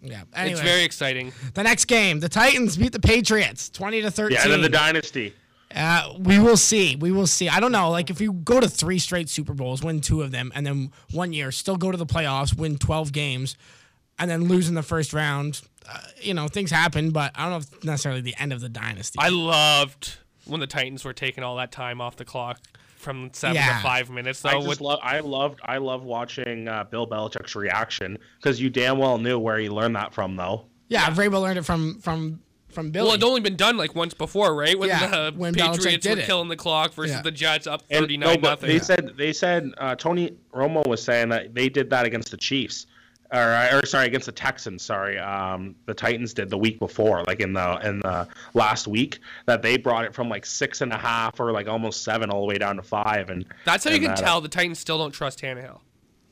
yeah. 0.00 0.22
Anyways, 0.32 0.60
it's 0.60 0.68
very 0.68 0.84
exciting. 0.84 1.32
the 1.54 1.64
next 1.64 1.86
game, 1.86 2.20
the 2.20 2.28
Titans 2.28 2.76
beat 2.76 2.92
the 2.92 3.00
Patriots, 3.00 3.68
twenty 3.68 4.00
to 4.02 4.12
thirteen. 4.12 4.36
Yeah, 4.36 4.44
and 4.44 4.52
then 4.52 4.62
the 4.62 4.68
dynasty. 4.68 5.34
Uh, 5.74 6.14
we 6.18 6.38
will 6.38 6.56
see. 6.56 6.94
We 6.96 7.10
will 7.10 7.26
see. 7.26 7.48
I 7.48 7.58
don't 7.60 7.72
know. 7.72 7.90
Like 7.90 8.10
if 8.10 8.20
you 8.20 8.32
go 8.32 8.60
to 8.60 8.68
three 8.68 8.98
straight 8.98 9.28
Super 9.28 9.54
Bowls, 9.54 9.82
win 9.82 10.00
two 10.00 10.22
of 10.22 10.30
them, 10.30 10.52
and 10.54 10.64
then 10.66 10.92
one 11.12 11.32
year 11.32 11.50
still 11.50 11.76
go 11.76 11.90
to 11.90 11.96
the 11.98 12.06
playoffs, 12.06 12.56
win 12.56 12.78
twelve 12.78 13.12
games, 13.12 13.56
and 14.18 14.30
then 14.30 14.44
lose 14.44 14.68
in 14.68 14.74
the 14.74 14.82
first 14.82 15.12
round, 15.12 15.62
uh, 15.90 15.98
you 16.20 16.32
know 16.34 16.46
things 16.48 16.70
happen. 16.70 17.10
But 17.10 17.32
I 17.34 17.42
don't 17.42 17.50
know 17.50 17.56
if 17.58 17.72
it's 17.74 17.84
necessarily 17.84 18.20
the 18.20 18.34
end 18.38 18.52
of 18.52 18.60
the 18.60 18.68
dynasty. 18.68 19.18
I 19.20 19.30
loved 19.30 20.16
when 20.46 20.60
the 20.60 20.66
Titans 20.66 21.04
were 21.04 21.12
taking 21.14 21.42
all 21.42 21.56
that 21.56 21.72
time 21.72 22.00
off 22.00 22.16
the 22.16 22.24
clock 22.24 22.60
from 22.98 23.30
seven 23.32 23.56
Yeah. 23.56 23.76
to 23.78 23.82
five 23.82 24.10
minutes. 24.10 24.42
Though 24.42 24.50
I 24.50 24.56
with 24.58 24.66
just 24.68 24.80
love. 24.80 25.00
I 25.02 25.18
loved. 25.20 25.58
I 25.64 25.78
love 25.78 26.04
watching 26.04 26.68
uh, 26.68 26.84
Bill 26.84 27.06
Belichick's 27.06 27.56
reaction 27.56 28.16
because 28.38 28.60
you 28.60 28.70
damn 28.70 28.98
well 28.98 29.18
knew 29.18 29.38
where 29.40 29.58
he 29.58 29.68
learned 29.68 29.96
that 29.96 30.14
from, 30.14 30.36
though. 30.36 30.66
yeah, 30.88 31.10
Vrabel 31.10 31.42
learned 31.42 31.58
it 31.58 31.64
from 31.64 31.98
from 32.00 32.40
from 32.74 32.90
Billy. 32.90 33.04
Well, 33.06 33.14
it'd 33.14 33.24
only 33.24 33.40
been 33.40 33.56
done 33.56 33.76
like 33.76 33.94
once 33.94 34.12
before, 34.14 34.54
right? 34.54 34.78
When 34.78 34.88
Yeah, 34.88 35.06
the 35.30 35.32
when 35.36 35.54
Patriots 35.54 36.04
did 36.04 36.16
were 36.18 36.22
it. 36.22 36.26
killing 36.26 36.48
the 36.48 36.56
clock 36.56 36.92
versus 36.92 37.16
Yeah. 37.16 37.22
the 37.22 37.30
Jets 37.30 37.66
up 37.66 37.82
And- 37.90 38.00
thirty 38.00 38.16
no, 38.16 38.36
but 38.36 38.42
nothing. 38.42 38.68
They 38.68 38.78
said 38.80 39.12
they 39.16 39.32
said 39.32 39.70
uh, 39.78 39.94
Tony 39.94 40.32
Romo 40.52 40.86
was 40.86 41.02
saying 41.02 41.28
that 41.30 41.54
they 41.54 41.68
did 41.68 41.88
that 41.90 42.04
against 42.04 42.30
the 42.30 42.36
Chiefs, 42.36 42.86
or, 43.32 43.68
or 43.72 43.86
sorry, 43.86 44.06
against 44.06 44.26
the 44.26 44.32
Texans. 44.32 44.82
Sorry, 44.84 45.18
um, 45.18 45.74
the 45.86 45.94
Titans 45.94 46.34
did 46.34 46.50
the 46.50 46.58
week 46.58 46.78
before, 46.78 47.22
like 47.26 47.40
in 47.40 47.52
the 47.52 47.78
in 47.86 48.00
the 48.00 48.28
last 48.54 48.86
week, 48.86 49.20
that 49.46 49.62
they 49.62 49.76
brought 49.76 50.04
it 50.04 50.12
from 50.14 50.28
like 50.28 50.44
six 50.44 50.80
and 50.80 50.92
a 50.92 50.98
half 50.98 51.40
or 51.40 51.52
like 51.52 51.68
almost 51.68 52.02
seven 52.04 52.30
all 52.30 52.40
the 52.40 52.46
way 52.46 52.58
down 52.58 52.76
to 52.76 52.82
five, 52.82 53.30
and 53.30 53.44
That's 53.64 53.84
how 53.84 53.90
you 53.90 53.98
can 54.00 54.08
that- 54.08 54.18
tell 54.18 54.40
the 54.40 54.48
Titans 54.48 54.78
still 54.78 54.98
don't 54.98 55.12
trust 55.12 55.40
Tannehill 55.40 55.80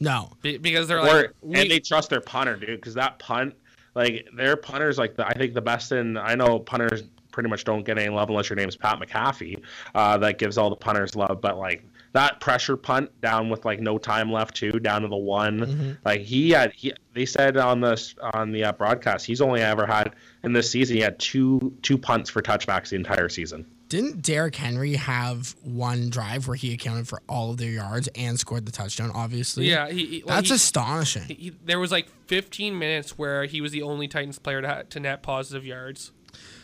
no. 0.01 0.33
Be- 0.43 0.57
because 0.59 0.89
they're 0.89 0.99
Or, 0.99 1.03
like, 1.07 1.31
we- 1.43 1.61
and 1.61 1.71
they 1.71 1.79
trust 1.79 2.11
their 2.11 2.21
punter, 2.21 2.57
dude, 2.57 2.81
because 2.81 2.95
that 2.95 3.21
punt, 3.21 3.55
like 3.95 4.27
their 4.37 4.57
punters, 4.57 4.99
like 4.99 5.17
the, 5.17 5.27
I 5.27 5.35
think 5.35 5.55
the 5.55 5.63
best 5.63 5.93
in. 5.93 6.17
I 6.17 6.35
know 6.35 6.59
punters 6.59 7.03
pretty 7.31 7.49
much 7.49 7.65
don't 7.65 7.85
get 7.85 7.99
any 7.99 8.09
love 8.09 8.29
unless 8.29 8.51
your 8.51 8.57
name's 8.57 8.77
Pat 8.77 8.99
McAfee. 9.01 9.63
Uh, 9.95 10.19
that 10.19 10.39
gives 10.39 10.59
all 10.59 10.71
the 10.71 10.77
punters 10.77 11.17
love, 11.17 11.41
but 11.41 11.59
like 11.59 11.85
that 12.13 12.41
pressure 12.41 12.77
punt 12.77 13.11
down 13.21 13.49
with 13.49 13.65
like 13.65 13.81
no 13.81 13.99
time 13.99 14.31
left 14.31 14.55
too, 14.55 14.73
down 14.73 15.03
to 15.03 15.09
the 15.09 15.17
one. 15.17 15.61
Mm-hmm. 15.61 15.93
Like 16.05 16.21
he 16.21 16.51
had, 16.51 16.73
he 16.73 16.93
they 17.15 17.27
said 17.27 17.57
on 17.57 17.81
the 17.81 18.15
on 18.35 18.53
the 18.53 18.65
uh, 18.65 18.73
broadcast, 18.73 19.27
he's 19.27 19.41
only 19.41 19.61
ever 19.61 19.87
had 19.87 20.15
in 20.45 20.53
this 20.53 20.71
season. 20.71 20.97
He 20.97 21.03
had 21.03 21.19
two 21.19 21.75
two 21.83 21.99
punts 21.99 22.31
for 22.31 22.43
touchbacks 22.43 22.91
the 22.91 22.97
entire 22.97 23.29
season. 23.29 23.67
Didn't 23.93 24.23
Derrick 24.23 24.57
Henry 24.57 24.95
have 24.95 25.55
one 25.63 26.09
drive 26.09 26.49
where 26.49 26.57
he 26.57 26.73
accounted 26.73 27.07
for 27.07 27.21
all 27.29 27.51
of 27.51 27.59
their 27.59 27.71
yards 27.71 28.09
and 28.15 28.41
scored 28.41 28.65
the 28.65 28.73
touchdown? 28.73 29.11
Obviously. 29.15 29.69
yeah, 29.69 29.91
he, 29.91 30.07
he- 30.07 30.25
That's 30.27 30.49
he- 30.49 30.55
astonishing. 30.55 31.25
he- 31.25 31.53
there 31.63 31.79
was 31.79 31.93
like 31.93 32.09
15 32.29 32.79
minutes 32.79 33.19
where 33.19 33.45
he 33.45 33.61
was 33.61 33.71
the 33.71 33.83
only 33.83 34.09
Titans 34.09 34.39
player 34.39 34.63
to, 34.63 34.87
to 34.89 34.99
net 34.99 35.23
positive 35.23 35.67
yards. 35.67 36.11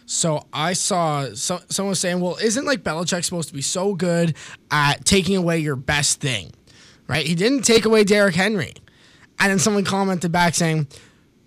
So 0.07 0.47
I 0.55 0.73
saw 0.73 1.35
so, 1.35 1.61
someone 1.69 1.91
was 1.91 2.01
saying, 2.01 2.19
well, 2.23 2.39
isn't 2.43 2.65
like 2.65 2.83
Belichick 2.83 3.23
supposed 3.25 3.49
to 3.51 3.55
be 3.55 3.61
so 3.61 3.95
good 3.95 4.35
at 4.71 5.05
taking 5.05 5.37
away 5.37 5.59
your 5.59 5.77
best 5.77 6.23
thing, 6.23 6.51
right? 7.09 7.27
He 7.27 7.35
didn't 7.35 7.61
take 7.61 7.85
away 7.85 8.05
Derrick 8.05 8.37
Henry. 8.37 8.73
And 9.39 9.51
then 9.51 9.59
someone 9.59 9.85
commented 9.85 10.33
back 10.33 10.55
saying, 10.55 10.87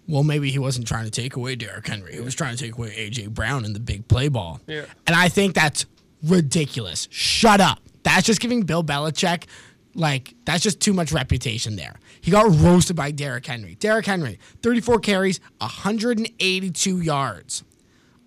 well, 0.07 0.23
maybe 0.23 0.51
he 0.51 0.59
wasn't 0.59 0.87
trying 0.87 1.05
to 1.05 1.11
take 1.11 1.35
away 1.35 1.55
Derrick 1.55 1.87
Henry. 1.87 2.13
He 2.13 2.21
was 2.21 2.35
trying 2.35 2.55
to 2.55 2.63
take 2.63 2.77
away 2.77 2.93
A.J. 2.95 3.27
Brown 3.27 3.65
in 3.65 3.73
the 3.73 3.79
big 3.79 4.07
play 4.07 4.27
ball. 4.27 4.59
Yeah. 4.67 4.85
And 5.07 5.15
I 5.15 5.29
think 5.29 5.53
that's 5.53 5.85
ridiculous. 6.23 7.07
Shut 7.11 7.61
up. 7.61 7.79
That's 8.03 8.25
just 8.25 8.41
giving 8.41 8.63
Bill 8.63 8.83
Belichick, 8.83 9.45
like, 9.93 10.33
that's 10.45 10.63
just 10.63 10.79
too 10.79 10.93
much 10.93 11.11
reputation 11.11 11.75
there. 11.75 11.99
He 12.21 12.31
got 12.31 12.45
roasted 12.59 12.95
by 12.95 13.11
Derrick 13.11 13.45
Henry. 13.45 13.75
Derrick 13.75 14.05
Henry, 14.05 14.39
34 14.61 14.99
carries, 14.99 15.39
182 15.59 17.01
yards. 17.01 17.63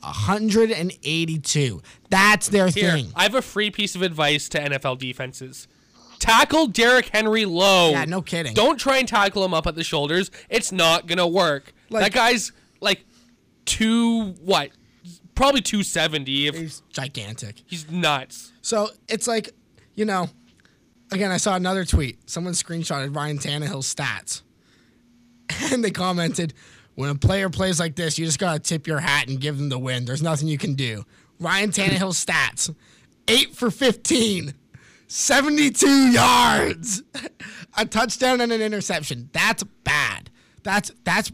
182. 0.01 1.83
That's 2.11 2.49
their 2.49 2.69
Here, 2.69 2.93
thing. 2.93 3.13
I 3.17 3.23
have 3.23 3.35
a 3.35 3.43
free 3.43 3.71
piece 3.71 3.95
of 3.95 4.03
advice 4.03 4.49
to 4.51 4.61
NFL 4.61 4.99
defenses. 4.99 5.67
Tackle 6.25 6.69
Derrick 6.69 7.09
Henry 7.09 7.45
low. 7.45 7.91
Yeah, 7.91 8.05
no 8.07 8.23
kidding. 8.23 8.55
Don't 8.55 8.79
try 8.79 8.99
and 8.99 9.07
tackle 9.09 9.45
him 9.45 9.53
up 9.55 9.67
at 9.67 9.75
the 9.75 9.85
shoulders. 9.85 10.31
It's 10.49 10.73
not 10.73 11.07
gonna 11.07 11.27
work. 11.29 11.73
Like- 11.91 12.05
that 12.05 12.13
guy's 12.13 12.53
like 12.81 13.05
two 13.67 14.33
what? 14.43 14.71
Probably 15.35 15.61
two 15.61 15.83
seventy. 15.83 16.47
If 16.47 16.55
He's 16.57 16.83
gigantic. 16.91 17.63
he's 17.67 17.91
nuts. 17.91 18.53
So 18.63 18.89
it's 19.09 19.27
like, 19.27 19.51
you 19.95 20.05
know, 20.05 20.29
again, 21.13 21.31
I 21.31 21.37
saw 21.37 21.57
another 21.57 21.85
tweet. 21.85 22.31
Someone 22.31 22.55
screenshotted 22.55 23.15
Ryan 23.15 23.39
Tannehill's 23.39 23.93
stats. 23.93 24.43
And 25.73 25.85
they 25.85 25.91
commented, 25.91 26.55
when 26.95 27.11
a 27.11 27.15
player 27.15 27.51
plays 27.51 27.79
like 27.79 27.97
this, 27.97 28.19
you 28.19 28.25
just 28.25 28.39
got 28.39 28.55
to 28.55 28.59
tip 28.61 28.87
your 28.87 28.99
hat 28.99 29.29
and 29.29 29.39
give 29.41 29.59
them 29.59 29.69
the 29.69 29.79
win. 29.79 30.05
There's 30.07 30.23
nothing 30.23 30.49
you 30.49 30.57
can 30.59 30.75
do. 30.75 31.05
Ryan 31.39 31.71
Tannehill's 31.71 32.25
stats 32.25 32.75
8 33.29 33.55
for 33.55 33.71
15, 33.71 34.55
72 35.07 35.87
yards, 36.11 37.03
a 37.77 37.85
touchdown 37.85 38.41
and 38.41 38.53
an 38.53 38.61
interception. 38.61 39.31
That's 39.33 39.63
bad. 39.85 40.31
That's, 40.63 40.91
that's, 41.05 41.31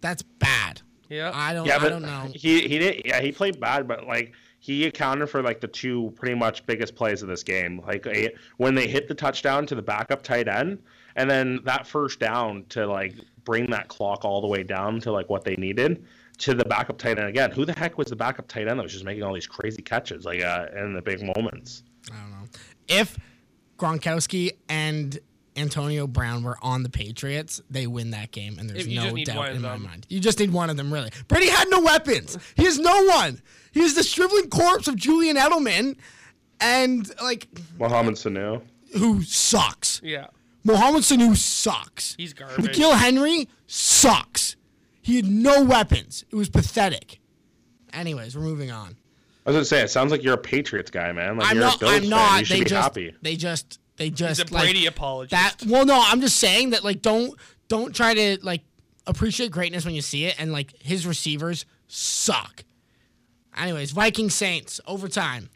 That's 0.00 0.22
bad. 0.22 0.82
Yeah. 1.08 1.32
I 1.34 1.52
don't. 1.52 1.66
Yeah, 1.66 1.76
I 1.76 1.78
but 1.80 1.88
don't 1.90 2.02
know. 2.02 2.30
he 2.34 2.68
he 2.68 2.78
did. 2.78 3.02
Yeah, 3.04 3.20
he 3.20 3.32
played 3.32 3.58
bad, 3.60 3.88
but 3.88 4.06
like 4.06 4.32
he 4.60 4.86
accounted 4.86 5.28
for 5.28 5.42
like 5.42 5.60
the 5.60 5.66
two 5.66 6.12
pretty 6.16 6.36
much 6.36 6.64
biggest 6.66 6.94
plays 6.94 7.22
of 7.22 7.28
this 7.28 7.42
game. 7.42 7.82
Like 7.84 8.06
a, 8.06 8.30
when 8.58 8.74
they 8.74 8.86
hit 8.86 9.08
the 9.08 9.14
touchdown 9.14 9.66
to 9.66 9.74
the 9.74 9.82
backup 9.82 10.22
tight 10.22 10.46
end, 10.48 10.78
and 11.16 11.28
then 11.28 11.60
that 11.64 11.86
first 11.86 12.20
down 12.20 12.64
to 12.70 12.86
like 12.86 13.14
bring 13.44 13.68
that 13.70 13.88
clock 13.88 14.24
all 14.24 14.40
the 14.40 14.46
way 14.46 14.62
down 14.62 15.00
to 15.00 15.10
like 15.10 15.28
what 15.28 15.44
they 15.44 15.56
needed 15.56 16.04
to 16.38 16.54
the 16.54 16.64
backup 16.64 16.96
tight 16.98 17.18
end 17.18 17.28
again. 17.28 17.50
Who 17.50 17.64
the 17.64 17.76
heck 17.76 17.98
was 17.98 18.06
the 18.06 18.16
backup 18.16 18.46
tight 18.46 18.68
end 18.68 18.78
that 18.78 18.82
was 18.82 18.92
just 18.92 19.04
making 19.04 19.24
all 19.24 19.34
these 19.34 19.46
crazy 19.46 19.82
catches 19.82 20.24
like 20.24 20.42
uh, 20.42 20.66
in 20.76 20.94
the 20.94 21.02
big 21.02 21.22
moments? 21.36 21.82
I 22.12 22.16
don't 22.20 22.30
know. 22.30 22.48
If 22.90 23.16
Gronkowski 23.78 24.50
and 24.68 25.18
Antonio 25.56 26.06
Brown 26.06 26.42
were 26.42 26.58
on 26.62 26.82
the 26.82 26.88
Patriots, 26.90 27.60
they 27.70 27.86
win 27.86 28.10
that 28.10 28.30
game, 28.30 28.58
and 28.58 28.68
there's 28.68 28.86
no 28.86 29.14
doubt 29.24 29.50
in 29.50 29.62
my 29.62 29.76
mind. 29.76 30.06
You 30.08 30.20
just 30.20 30.38
need 30.38 30.52
one 30.52 30.70
of 30.70 30.76
them, 30.76 30.92
really. 30.92 31.10
Brady 31.28 31.48
had 31.48 31.68
no 31.70 31.80
weapons. 31.80 32.38
He 32.56 32.64
has 32.64 32.78
no 32.78 33.04
one. 33.06 33.40
He 33.72 33.80
is 33.80 33.94
the 33.94 34.02
shriveling 34.02 34.48
corpse 34.50 34.88
of 34.88 34.96
Julian 34.96 35.36
Edelman, 35.36 35.96
and 36.60 37.10
like 37.22 37.48
Mohamed 37.78 38.14
Sanu. 38.16 38.62
who 38.96 39.22
sucks. 39.22 40.00
yeah. 40.04 40.26
Mohamed 40.62 41.02
Sanu 41.02 41.34
sucks. 41.34 42.14
He's 42.18 42.34
garbage. 42.34 42.76
N'Keal 42.76 42.94
Harry 42.94 43.48
sucks. 43.66 44.56
He 45.00 45.16
had 45.16 45.24
no 45.26 45.64
weapons. 45.64 46.24
It 46.30 46.36
was 46.36 46.50
pathetic. 46.50 47.18
Anyways, 47.94 48.36
we're 48.36 48.42
moving 48.42 48.70
on. 48.70 48.96
I 49.56 49.58
was 49.58 49.68
gonna 49.70 49.80
say, 49.80 49.84
it 49.84 49.90
sounds 49.90 50.10
like 50.10 50.22
you're 50.22 50.34
a 50.34 50.38
Patriots 50.38 50.90
guy, 50.90 51.10
man. 51.12 51.36
Like 51.36 51.48
I'm 51.50 51.56
you're 51.56 51.64
not. 51.64 51.76
a 51.76 51.78
Bills 51.80 51.92
I'm 51.92 52.00
fan. 52.02 52.10
not. 52.10 52.38
You 52.40 52.44
should 52.46 52.56
They 52.56 52.60
be 52.60 52.70
just. 52.70 52.82
happy. 52.82 53.14
They 53.22 53.36
just. 53.36 53.80
They 53.96 54.10
just. 54.10 54.40
He's 54.40 54.50
a 54.50 54.54
like, 54.54 54.86
apologist. 54.86 55.30
That 55.30 55.56
well, 55.70 55.84
no, 55.84 56.00
I'm 56.02 56.20
just 56.20 56.38
saying 56.38 56.70
that 56.70 56.84
like 56.84 57.02
don't 57.02 57.38
don't 57.68 57.94
try 57.94 58.14
to 58.14 58.38
like 58.42 58.62
appreciate 59.06 59.50
greatness 59.50 59.84
when 59.84 59.94
you 59.94 60.02
see 60.02 60.24
it, 60.26 60.36
and 60.38 60.52
like 60.52 60.74
his 60.80 61.06
receivers 61.06 61.66
suck. 61.88 62.64
Anyways, 63.56 63.90
Viking 63.90 64.30
Saints 64.30 64.80
overtime. 64.86 65.50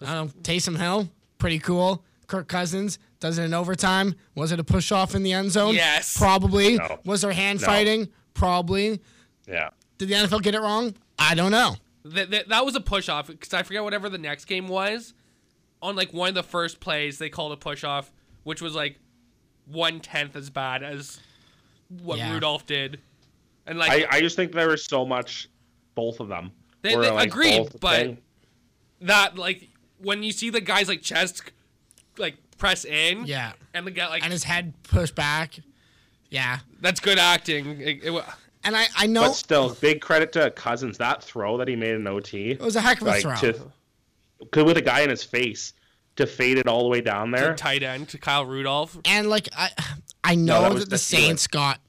I 0.00 0.14
don't 0.14 0.26
know. 0.36 0.42
Taysom 0.42 0.78
Hill, 0.78 1.10
pretty 1.38 1.58
cool. 1.58 2.04
Kirk 2.26 2.48
Cousins 2.48 2.98
does 3.20 3.38
it 3.38 3.42
in 3.44 3.54
overtime. 3.54 4.14
Was 4.34 4.52
it 4.52 4.60
a 4.60 4.64
push 4.64 4.90
off 4.92 5.14
in 5.14 5.22
the 5.22 5.32
end 5.32 5.50
zone? 5.50 5.74
Yes. 5.74 6.16
Probably. 6.16 6.76
No. 6.76 6.98
Was 7.04 7.22
there 7.22 7.32
hand 7.32 7.60
No. 7.60 7.66
fighting? 7.66 8.08
Probably. 8.32 9.00
Yeah. 9.46 9.70
Did 9.98 10.08
the 10.08 10.14
NFL 10.14 10.42
get 10.42 10.54
it 10.54 10.60
wrong? 10.60 10.94
I 11.18 11.34
don't 11.34 11.50
know. 11.52 11.76
That, 12.04 12.30
that, 12.30 12.48
that 12.48 12.64
was 12.64 12.74
a 12.76 12.80
push 12.80 13.08
off 13.08 13.28
because 13.28 13.54
I 13.54 13.62
forget 13.62 13.82
whatever 13.82 14.08
the 14.08 14.18
next 14.18 14.44
game 14.44 14.68
was. 14.68 15.14
On 15.82 15.96
like 15.96 16.12
one 16.12 16.28
of 16.30 16.34
the 16.34 16.42
first 16.42 16.80
plays, 16.80 17.18
they 17.18 17.28
called 17.28 17.52
a 17.52 17.56
push 17.56 17.84
off, 17.84 18.10
which 18.42 18.62
was 18.62 18.74
like 18.74 18.98
one 19.66 20.00
tenth 20.00 20.36
as 20.36 20.50
bad 20.50 20.82
as 20.82 21.20
what 22.02 22.18
Yeah. 22.18 22.32
Rudolph 22.32 22.66
did. 22.66 23.00
And 23.66 23.78
like 23.78 23.90
I, 24.12 24.16
I 24.18 24.20
just 24.20 24.36
think 24.36 24.52
there 24.52 24.68
was 24.68 24.84
so 24.84 25.04
much, 25.06 25.48
both 25.94 26.20
of 26.20 26.28
them. 26.28 26.52
They- 26.82 26.96
were, 26.96 27.02
they- 27.02 27.10
like, 27.10 27.28
agreed, 27.28 27.68
but- 27.80 27.96
thing. 27.96 28.18
that, 29.02 29.36
like 29.38 29.68
when 29.98 30.22
you 30.22 30.32
see 30.32 30.50
the 30.50 30.60
guys 30.60 30.88
like 30.88 31.02
chest 31.02 31.42
like 32.18 32.36
press 32.58 32.84
in, 32.84 33.24
Yeah. 33.26 33.52
and 33.74 33.86
the 33.86 33.90
guy 33.90 34.08
like 34.08 34.22
And 34.22 34.32
his 34.32 34.44
head 34.44 34.72
pushed 34.84 35.14
back. 35.14 35.56
Yeah. 36.30 36.58
that's 36.80 37.00
good 37.00 37.18
acting. 37.18 37.80
It- 37.80 38.04
it 38.04 38.10
wa- 38.10 38.24
And 38.64 38.76
I, 38.76 38.86
I 38.96 39.06
know 39.06 39.22
But 39.22 39.32
still, 39.34 39.74
big 39.74 40.00
credit 40.00 40.32
to 40.32 40.50
Cousins. 40.50 40.98
That 40.98 41.22
throw 41.22 41.58
that 41.58 41.68
he 41.68 41.76
made 41.76 41.94
in 41.94 42.06
OT, 42.06 42.52
it 42.52 42.60
was 42.60 42.76
a 42.76 42.80
heck 42.80 43.00
of 43.00 43.06
a 43.06 43.10
like 43.10 43.22
throw. 43.22 43.34
to, 43.36 43.60
could 44.50 44.66
with 44.66 44.78
a 44.78 44.82
guy 44.82 45.00
in 45.00 45.10
his 45.10 45.22
face 45.22 45.74
to 46.16 46.26
fade 46.26 46.58
it 46.58 46.66
all 46.66 46.82
the 46.84 46.88
way 46.88 47.00
down 47.00 47.30
the 47.30 47.36
there. 47.38 47.54
tight 47.54 47.82
end 47.82 48.08
to 48.10 48.18
Kyle 48.18 48.46
Rudolph. 48.46 48.96
and 49.04 49.28
like 49.28 49.48
I 49.56 49.70
I 50.22 50.34
know 50.34 50.62
that 50.62 50.68
that, 50.70 50.78
the 50.78 50.84
the 50.86 50.98
feeling. 50.98 51.26
Saints 51.26 51.46
got 51.46 51.80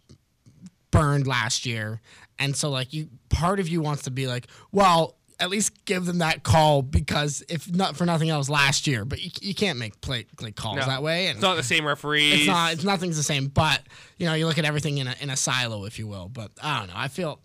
burned 0.91 1.27
last 1.27 1.65
year, 1.65 2.01
and 2.37 2.55
so 2.55 2.69
like 2.69 2.91
you 2.93 3.07
part 3.29 3.59
of 3.59 3.69
you 3.69 3.81
wants 3.81 4.03
to 4.03 4.11
be 4.11 4.27
like, 4.27 4.47
well, 4.71 5.15
at 5.39 5.49
least 5.49 5.85
give 5.85 6.05
them 6.05 6.19
that 6.19 6.43
call 6.43 6.81
because 6.81 7.43
if 7.49 7.69
not 7.73 7.95
for 7.97 8.05
nothing 8.05 8.29
else, 8.29 8.49
last 8.49 8.87
year, 8.87 9.03
but 9.05 9.21
you, 9.21 9.29
you 9.41 9.53
can't 9.55 9.77
make 9.77 9.99
play 10.01 10.25
like 10.41 10.55
calls 10.55 10.77
No. 10.77 10.85
that 10.85 11.03
way, 11.03 11.27
and 11.27 11.35
It's 11.37 11.41
not 11.43 11.55
the 11.55 11.63
same 11.63 11.85
referees. 11.85 12.33
it's 12.39 12.47
not 12.47 12.73
it's 12.73 12.83
nothing's 12.83 13.17
the 13.17 13.23
same. 13.23 13.47
But 13.47 13.81
you 14.17 14.25
know, 14.25 14.33
you 14.33 14.45
look 14.47 14.57
at 14.57 14.65
everything 14.65 14.97
in 14.97 15.07
a 15.07 15.15
in 15.21 15.29
a 15.29 15.35
silo, 15.37 15.85
if 15.85 15.99
you 15.99 16.07
will. 16.07 16.29
But 16.29 16.51
I 16.61 16.79
don't 16.79 16.87
know. 16.87 16.93
I 16.97 17.07
feel. 17.09 17.39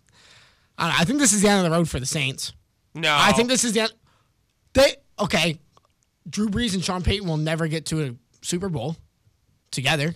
I, 0.79 0.85
don't 0.85 0.93
know, 0.93 1.01
I 1.01 1.05
think 1.05 1.19
this 1.19 1.33
is 1.33 1.43
the 1.43 1.49
end 1.49 1.59
of 1.67 1.71
the 1.71 1.77
road 1.77 1.89
for 1.91 2.01
the 2.01 2.07
Saints. 2.07 2.53
No, 2.95 3.15
I 3.19 3.33
think 3.33 3.49
this 3.49 3.65
is 3.65 3.73
the 3.75 3.81
end. 3.81 3.93
They 4.73 4.95
okay. 5.19 5.59
Drew 6.29 6.49
Brees 6.49 6.75
and 6.75 6.85
Sean 6.85 7.03
Payton 7.03 7.27
will 7.27 7.37
never 7.37 7.67
get 7.67 7.87
to 7.87 8.03
a 8.05 8.15
Super 8.41 8.69
Bowl 8.69 8.97
together. 9.71 10.15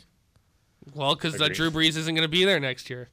well 0.94 1.14
because 1.14 1.40
uh, 1.40 1.48
Drew 1.48 1.70
Brees 1.70 1.96
isn't 1.96 2.14
going 2.14 2.22
to 2.22 2.28
be 2.28 2.44
there 2.44 2.60
next 2.60 2.88
year. 2.88 3.08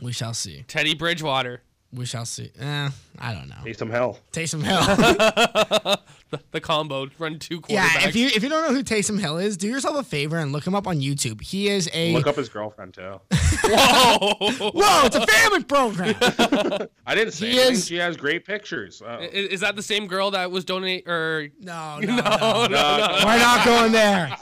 We 0.00 0.12
shall 0.12 0.34
see. 0.34 0.64
Teddy 0.66 0.94
Bridgewater, 0.94 1.62
We 1.94 2.06
shall 2.06 2.24
see. 2.24 2.50
Eh, 2.58 2.88
I 3.18 3.34
don't 3.34 3.48
know. 3.50 3.56
Taysom 3.64 3.90
Hill. 3.90 4.18
Taysom 4.32 4.62
Hill. 4.62 4.80
the, 6.30 6.40
the 6.52 6.60
combo, 6.60 7.08
run 7.18 7.38
two 7.38 7.60
quarterbacks. 7.60 7.68
yeah, 8.00 8.08
if 8.08 8.16
you 8.16 8.28
if 8.28 8.42
you 8.42 8.48
don't 8.48 8.66
know 8.66 8.74
who 8.74 8.82
Taysom 8.82 9.20
Hill 9.20 9.36
is, 9.36 9.58
do 9.58 9.68
yourself 9.68 9.96
a 9.98 10.02
favor 10.02 10.38
and 10.38 10.52
look 10.52 10.66
him 10.66 10.74
up 10.74 10.86
on 10.86 11.00
YouTube. 11.00 11.42
He 11.42 11.68
is 11.68 11.90
a 11.92 12.14
Look 12.14 12.26
up 12.26 12.36
his 12.36 12.48
girlfriend 12.48 12.94
too. 12.94 13.20
whoa. 13.30 14.70
Whoa. 14.70 15.06
It's 15.06 15.16
a 15.16 15.26
family 15.26 15.64
program. 15.64 16.14
I 17.06 17.14
didn't 17.14 17.32
say 17.34 17.46
He 17.50 17.52
anything. 17.58 17.72
is- 17.74 17.86
She 17.86 17.96
has 17.96 18.16
great 18.16 18.44
pictures. 18.46 19.02
Oh. 19.04 19.18
is, 19.18 19.48
is 19.50 19.60
that 19.60 19.76
the 19.76 19.82
same 19.82 20.06
girl 20.06 20.30
that 20.30 20.50
was 20.50 20.64
donate 20.64 21.06
or 21.06 21.48
No, 21.60 21.98
no, 22.00 22.06
no. 22.16 22.22
No, 22.22 22.66
no, 22.68 23.22
We're 23.24 23.38
not 23.38 23.64
going 23.66 23.92
there. 23.92 24.34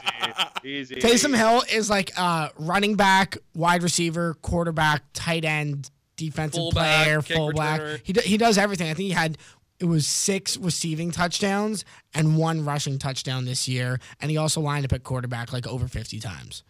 easy. 0.64 0.96
Taysom 0.96 1.36
Hill 1.36 1.64
is 1.72 1.90
like 1.90 2.12
uh, 2.16 2.50
running 2.58 2.94
back, 2.94 3.38
wide 3.54 3.82
receiver, 3.82 4.34
quarterback, 4.34 5.02
tight 5.14 5.44
end, 5.44 5.90
defensive 6.24 6.58
Fullback, 6.58 7.04
player, 7.04 7.22
fullback. 7.22 8.00
He 8.04 8.12
do, 8.12 8.20
he 8.20 8.36
does 8.36 8.58
everything. 8.58 8.90
I 8.90 8.94
think 8.94 9.06
he 9.06 9.10
had 9.10 9.38
it 9.78 9.86
was 9.86 10.06
six 10.06 10.58
receiving 10.58 11.10
touchdowns 11.10 11.84
and 12.14 12.36
one 12.36 12.64
rushing 12.64 12.98
touchdown 12.98 13.46
this 13.46 13.66
year, 13.66 13.98
and 14.20 14.30
he 14.30 14.36
also 14.36 14.60
lined 14.60 14.84
up 14.84 14.92
at 14.92 15.02
quarterback 15.02 15.52
like 15.52 15.66
over 15.66 15.88
fifty 15.88 16.20
times. 16.20 16.62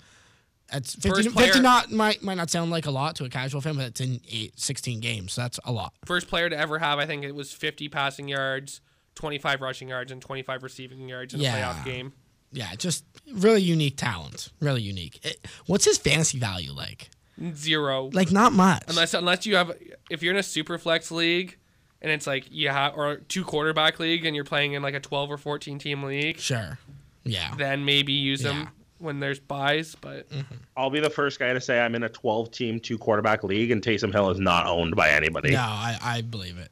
That's 0.70 0.94
50, 0.94 1.24
First 1.24 1.36
50 1.36 1.60
not 1.60 1.90
might 1.90 2.22
might 2.22 2.36
not 2.36 2.48
sound 2.48 2.70
like 2.70 2.86
a 2.86 2.92
lot 2.92 3.16
to 3.16 3.24
a 3.24 3.28
casual 3.28 3.60
fan, 3.60 3.74
but 3.74 3.86
it's 3.86 4.00
in 4.00 4.20
eight, 4.30 4.58
16 4.58 5.00
games, 5.00 5.32
so 5.32 5.42
that's 5.42 5.58
a 5.64 5.72
lot. 5.72 5.92
first 6.04 6.28
player 6.28 6.48
to 6.48 6.56
ever 6.56 6.78
have? 6.78 7.00
I 7.00 7.06
think 7.06 7.24
it 7.24 7.34
was 7.34 7.52
50 7.52 7.88
passing 7.88 8.28
yards, 8.28 8.80
25 9.16 9.60
rushing 9.60 9.88
yards, 9.88 10.12
and 10.12 10.22
25 10.22 10.62
receiving 10.62 11.08
yards 11.08 11.34
in 11.34 11.40
a 11.40 11.42
playoff 11.42 11.84
game. 11.84 12.12
Yeah, 12.52 12.72
just 12.76 13.04
really 13.32 13.62
unique 13.62 13.96
talent. 13.96 14.50
Really 14.60 14.82
unique. 14.82 15.18
It, 15.24 15.44
what's 15.66 15.84
his 15.84 15.98
fantasy 15.98 16.38
value 16.38 16.72
like? 16.72 17.10
Zero. 17.54 18.10
Like 18.12 18.30
not 18.32 18.52
much. 18.52 18.84
unless 18.88 19.14
unless 19.14 19.46
you 19.46 19.56
have 19.56 19.72
if 20.10 20.22
you're 20.22 20.32
in 20.32 20.38
a 20.38 20.42
super 20.42 20.78
flex 20.78 21.10
league 21.10 21.56
and 22.02 22.10
it's 22.10 22.26
like 22.26 22.46
you 22.50 22.68
have 22.68 22.96
or 22.96 23.16
two 23.16 23.44
quarterback 23.44 23.98
league 23.98 24.24
and 24.24 24.34
you're 24.34 24.44
playing 24.44 24.72
in 24.74 24.82
like 24.82 24.94
a 24.94 25.00
12 25.00 25.30
or 25.32 25.38
14 25.38 25.78
team 25.78 26.02
league, 26.02 26.38
sure. 26.38 26.78
Yeah. 27.24 27.54
then 27.56 27.84
maybe 27.84 28.12
use 28.12 28.42
them 28.42 28.60
Yeah. 28.60 28.68
when 28.98 29.20
there's 29.20 29.38
buys. 29.38 29.94
But 30.00 30.28
mm-hmm. 30.30 30.54
I'll 30.76 30.90
be 30.90 31.00
the 31.00 31.10
first 31.10 31.38
guy 31.38 31.52
to 31.52 31.60
say 31.60 31.80
I'm 31.80 31.94
in 31.94 32.02
a 32.02 32.08
12 32.08 32.50
team, 32.50 32.80
two 32.80 32.98
quarterback 32.98 33.44
league, 33.44 33.70
and 33.70 33.82
Taysom 33.82 34.12
Hill 34.12 34.30
is 34.30 34.38
not 34.38 34.66
owned 34.66 34.96
by 34.96 35.10
anybody. 35.10 35.50
No, 35.52 35.58
I, 35.60 35.98
I 36.02 36.20
believe 36.22 36.58
it. 36.58 36.70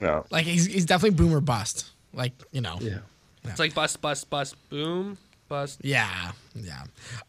No. 0.00 0.24
Like 0.30 0.44
he's 0.44 0.66
he's 0.66 0.84
definitely 0.86 1.16
boomer 1.16 1.40
bust. 1.40 1.90
Like 2.12 2.32
you 2.52 2.60
know. 2.60 2.78
Yeah. 2.80 2.98
it's 3.44 3.58
like 3.58 3.74
bust, 3.74 4.00
bust, 4.00 4.28
bust, 4.30 4.54
boom, 4.68 5.16
bust. 5.48 5.80
Yeah. 5.82 6.32
Yeah. 6.54 6.84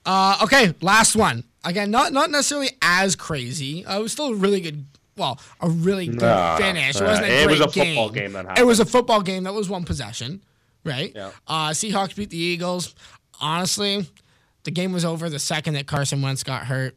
Uh, 0.05 0.37
okay, 0.43 0.73
last 0.81 1.15
one. 1.15 1.43
Again, 1.63 1.91
not 1.91 2.13
not 2.13 2.31
necessarily 2.31 2.69
as 2.81 3.15
crazy. 3.15 3.85
Uh, 3.85 3.99
it 3.99 4.03
was 4.03 4.11
still 4.11 4.27
a 4.27 4.35
really 4.35 4.61
good. 4.61 4.85
Well, 5.17 5.37
a 5.59 5.69
really 5.69 6.07
good 6.07 6.21
Nah, 6.21 6.55
finish. 6.57 6.95
It 6.95 7.03
wasn't 7.03 7.27
a 7.27 7.41
it 7.41 7.45
great 7.45 7.59
was 7.59 7.59
a 7.59 7.69
football 7.69 8.09
game 8.09 8.31
that 8.33 8.57
It 8.57 8.65
was 8.65 8.79
a 8.79 8.85
football 8.85 9.21
game 9.21 9.43
that 9.43 9.53
was 9.53 9.69
one 9.69 9.83
possession, 9.83 10.41
right? 10.85 11.11
Yeah. 11.13 11.31
Uh, 11.45 11.69
Seahawks 11.71 12.15
beat 12.15 12.29
the 12.29 12.37
Eagles. 12.37 12.95
Honestly, 13.41 14.07
the 14.63 14.71
game 14.71 14.93
was 14.93 15.03
over 15.03 15.29
the 15.29 15.39
second 15.39 15.73
that 15.73 15.87
Carson 15.87 16.21
Wentz 16.21 16.43
got 16.43 16.65
hurt. 16.67 16.95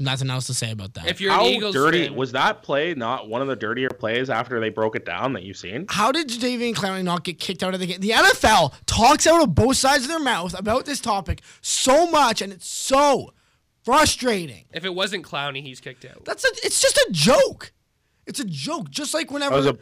Nothing 0.00 0.30
else 0.30 0.46
to 0.46 0.54
say 0.54 0.70
about 0.70 0.94
that. 0.94 1.06
If 1.06 1.20
you're 1.20 1.30
How 1.32 1.44
an 1.46 1.52
Eagles 1.52 1.74
dirty 1.74 2.06
fan, 2.06 2.16
was 2.16 2.32
that 2.32 2.62
play? 2.62 2.94
Not 2.94 3.28
one 3.28 3.42
of 3.42 3.48
the 3.48 3.56
dirtier 3.56 3.90
plays 3.90 4.30
after 4.30 4.58
they 4.58 4.70
broke 4.70 4.96
it 4.96 5.04
down 5.04 5.34
that 5.34 5.42
you've 5.42 5.56
seen. 5.58 5.86
How 5.88 6.10
did 6.10 6.28
Jadeveon 6.28 6.74
Clowney 6.74 7.04
not 7.04 7.22
get 7.24 7.38
kicked 7.38 7.62
out 7.62 7.74
of 7.74 7.80
the 7.80 7.86
game? 7.86 8.00
The 8.00 8.10
NFL 8.10 8.72
talks 8.86 9.26
out 9.26 9.42
of 9.42 9.54
both 9.54 9.76
sides 9.76 10.04
of 10.04 10.08
their 10.08 10.18
mouth 10.20 10.58
about 10.58 10.86
this 10.86 11.00
topic 11.00 11.42
so 11.60 12.10
much, 12.10 12.40
and 12.42 12.52
it's 12.52 12.66
so 12.68 13.32
frustrating. 13.84 14.64
if 14.72 14.84
it 14.84 14.94
wasn't 14.94 15.24
Clowney, 15.24 15.62
he's 15.62 15.80
kicked 15.80 16.04
out. 16.04 16.24
That's 16.24 16.44
a, 16.44 16.48
it's 16.64 16.80
just 16.80 16.96
a 16.96 17.08
joke. 17.10 17.72
It's 18.26 18.40
a 18.40 18.44
joke. 18.44 18.90
Just 18.90 19.14
like 19.14 19.28
That 19.28 19.32
whenever. 19.34 19.56
was 19.56 19.66
a 19.66 19.78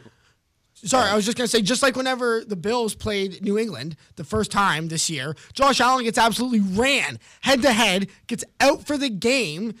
sorry, 0.73 1.09
I 1.09 1.15
was 1.15 1.25
just 1.25 1.37
gonna 1.37 1.47
say, 1.47 1.61
just 1.61 1.83
like 1.83 1.95
whenever 1.95 2.43
the 2.45 2.55
Bills 2.55 2.95
played 2.95 3.43
New 3.43 3.57
England 3.57 3.95
the 4.15 4.23
first 4.23 4.51
time 4.51 4.87
this 4.87 5.09
year, 5.09 5.35
Josh 5.53 5.79
Allen 5.81 6.03
gets 6.03 6.17
absolutely 6.17 6.61
ran 6.61 7.19
head 7.41 7.61
to 7.63 7.71
head, 7.71 8.07
gets 8.27 8.43
out 8.59 8.85
for 8.85 8.97
the 8.97 9.09
game. 9.09 9.75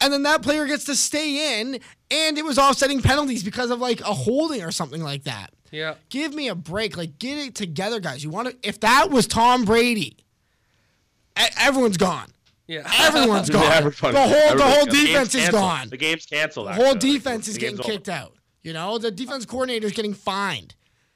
And 0.00 0.12
then 0.12 0.22
that 0.22 0.42
player 0.42 0.66
gets 0.66 0.84
to 0.84 0.94
stay 0.94 1.60
in, 1.60 1.80
and 2.10 2.38
it 2.38 2.44
was 2.44 2.58
offsetting 2.58 3.02
penalties 3.02 3.42
because 3.42 3.70
of 3.70 3.80
like 3.80 4.00
a 4.00 4.14
holding 4.14 4.62
or 4.62 4.70
something 4.70 5.02
like 5.02 5.24
that. 5.24 5.50
Yeah. 5.72 5.94
Give 6.08 6.32
me 6.34 6.48
a 6.48 6.54
break. 6.54 6.96
Like, 6.96 7.18
get 7.18 7.36
it 7.38 7.54
together, 7.54 7.98
guys. 8.00 8.22
You 8.22 8.30
want 8.30 8.48
to? 8.48 8.56
If 8.68 8.80
that 8.80 9.10
was 9.10 9.26
Tom 9.26 9.64
Brady, 9.64 10.16
e- 11.38 11.42
everyone's 11.58 11.96
gone. 11.96 12.28
Yeah. 12.66 12.88
Everyone's 13.00 13.48
gone. 13.50 13.72
Everybody- 13.72 14.12
the 14.12 14.20
whole 14.20 14.56
the 14.56 14.62
whole 14.62 14.84
gone. 14.86 14.88
The 14.94 15.06
defense 15.06 15.34
is 15.34 15.40
canceled. 15.42 15.62
gone. 15.62 15.88
The 15.88 15.96
game's 15.96 16.26
canceled. 16.26 16.68
The 16.68 16.72
whole 16.74 16.84
actually. 16.86 17.10
Like, 17.10 17.16
defense 17.18 17.48
is 17.48 17.58
getting 17.58 17.76
game's 17.76 17.86
over. 17.86 17.92
kicked 17.92 18.08
out. 18.08 18.34
You 18.62 18.72
know, 18.74 18.98
the 18.98 19.10
defense 19.10 19.46
coordinator 19.46 19.86
is 19.86 19.92
getting 19.92 20.12
fined. 20.14 20.74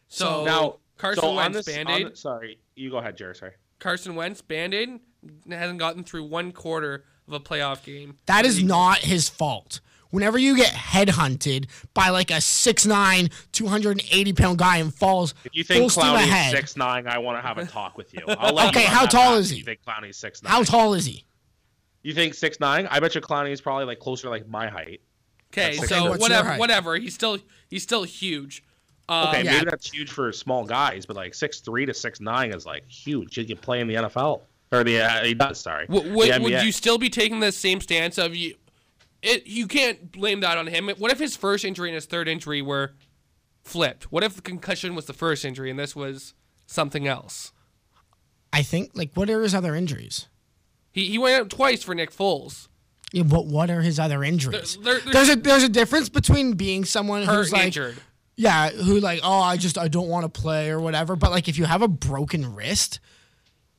So 0.09 0.45
Now, 0.45 0.77
Carson 0.97 1.23
so 1.23 1.35
Wentz 1.35 1.63
band-aid. 1.67 2.17
sorry, 2.17 2.59
you 2.75 2.91
go 2.91 2.99
ahead, 2.99 3.17
Jerry. 3.17 3.35
Sorry. 3.35 3.53
Carson 3.79 4.15
Wentz 4.15 4.41
band-aid 4.43 5.01
hasn't 5.51 5.79
gotten 5.79 6.05
through 6.05 6.25
one 6.25 6.53
quarter 6.53 7.05
of 7.33 7.41
a 7.41 7.45
playoff 7.45 7.83
game. 7.85 8.19
That 8.27 8.45
is 8.45 8.63
not 8.63 8.99
his 8.99 9.29
fault. 9.29 9.81
Whenever 10.11 10.37
you 10.39 10.55
get 10.57 10.73
headhunted 10.73 11.67
by 11.95 12.11
like 12.11 12.31
a 12.31 12.35
6'9", 12.35 13.33
280 13.53 14.33
pound 14.35 14.59
guy 14.59 14.77
and 14.77 14.95
falls 14.95 15.33
If 15.45 15.55
you 15.57 15.65
think 15.65 15.91
steam 15.91 16.05
Clowney's 16.05 16.29
ahead, 16.29 16.55
six 16.55 16.77
nine, 16.77 17.07
I 17.07 17.17
want 17.19 17.39
to 17.39 17.43
have 17.47 17.57
a 17.59 17.65
talk 17.71 17.97
with 17.97 18.13
you. 18.13 18.21
I'll 18.29 18.53
let 18.55 18.69
Okay, 18.69 18.83
you 18.83 18.89
how 18.89 19.07
tall 19.07 19.35
is 19.37 19.49
he? 19.51 19.59
You 19.59 19.65
think 19.65 19.81
Clowney's 19.87 20.19
six 20.19 20.43
nine? 20.43 20.53
how 20.53 20.63
tall 20.65 20.93
is 20.95 21.07
he? 21.07 21.25
You 22.03 22.13
think 22.13 22.35
six 22.35 22.61
nine? 22.61 22.87
I 22.91 23.01
bet 23.01 23.15
you 23.15 23.21
Clowney 23.23 23.53
is 23.53 23.61
probably 23.63 23.87
like 23.87 24.01
closer 24.01 24.25
to 24.25 24.31
like 24.31 24.47
my 24.49 24.69
height. 24.69 25.01
Okay, 25.53 25.77
so 25.77 26.09
okay. 26.11 26.19
Whatever, 26.19 26.57
whatever. 26.57 26.97
He's 26.97 27.15
still 27.15 27.39
he's 27.71 27.83
still 27.83 28.03
huge. 28.05 28.63
Um, 29.09 29.29
Okay, 29.29 29.45
yeah. 29.45 29.53
maybe 29.53 29.65
that's 29.67 29.91
huge 29.91 30.11
for 30.11 30.31
small 30.33 30.65
guys, 30.65 31.07
but 31.07 31.17
like 31.17 31.33
six 31.35 31.61
three 31.61 31.87
to 31.87 31.95
six 31.95 32.21
nine 32.21 32.53
is 32.53 32.67
like 32.67 32.87
huge. 32.87 33.39
You 33.39 33.45
can 33.47 33.57
play 33.57 33.81
in 33.81 33.87
the 33.89 33.95
NFL 33.95 34.43
or 34.73 34.83
the 34.83 35.01
uh, 35.01 35.25
he 35.25 35.35
does. 35.35 35.61
Sorry, 35.61 35.87
W- 35.87 36.13
would, 36.15 36.33
The 36.33 36.41
would 36.41 36.63
you 36.65 36.73
still 36.73 36.99
be 36.99 37.11
taking 37.11 37.41
the 37.41 37.53
same 37.53 37.81
stance 37.81 38.19
of 38.19 38.35
you? 38.35 38.55
It 39.23 39.47
you 39.47 39.69
can't 39.69 40.11
blame 40.11 40.41
that 40.41 40.59
on 40.59 40.67
him. 40.67 40.89
What 40.99 41.13
if 41.13 41.19
his 41.19 41.37
first 41.37 41.65
injury 41.65 41.89
and 41.91 41.95
his 41.95 42.07
third 42.07 42.27
injury 42.29 42.61
were 42.63 42.93
flipped? 43.63 44.11
What 44.11 44.25
if 44.25 44.35
the 44.35 44.43
concussion 44.43 44.95
was 44.95 45.05
the 45.07 45.13
first 45.13 45.45
injury 45.45 45.71
and 45.71 45.79
this 45.79 45.95
was 45.95 46.35
something 46.67 47.07
else? 47.07 47.53
I 48.53 48.63
think 48.63 48.91
like 48.95 49.13
what 49.15 49.31
are 49.31 49.43
his 49.43 49.55
other 49.55 49.75
injuries? 49.77 50.27
He 50.91 51.07
he 51.07 51.19
went 51.19 51.41
out 51.41 51.51
twice 51.51 51.83
for 51.83 51.95
Nick 51.95 52.11
Foles. 52.11 52.69
Yeah, 53.13 53.23
but 53.25 53.47
what 53.47 53.71
are 53.71 53.83
his 53.83 53.99
other 53.99 54.25
injuries? 54.25 54.77
There- 54.83 54.99
there- 55.01 55.13
there's 55.13 55.29
a 55.29 55.37
there's 55.37 55.63
a 55.63 55.69
difference 55.69 56.09
between 56.09 56.55
being 56.55 56.85
someone 56.85 57.25
Hurt, 57.25 57.35
who's 57.37 57.53
like 57.53 57.67
injured. 57.67 57.97
yeah, 58.37 58.71
who 58.71 58.99
like 59.01 59.21
oh 59.23 59.41
I 59.41 59.57
just 59.57 59.79
I 59.79 59.89
don't 59.89 60.09
want 60.09 60.25
to 60.33 60.41
play 60.41 60.71
or 60.71 60.81
whatever. 60.81 61.15
But 61.15 61.31
like 61.31 61.47
if 61.49 61.57
you 61.59 61.65
have 61.67 61.83
a 61.83 61.89
broken 61.89 62.55
wrist, 62.55 62.99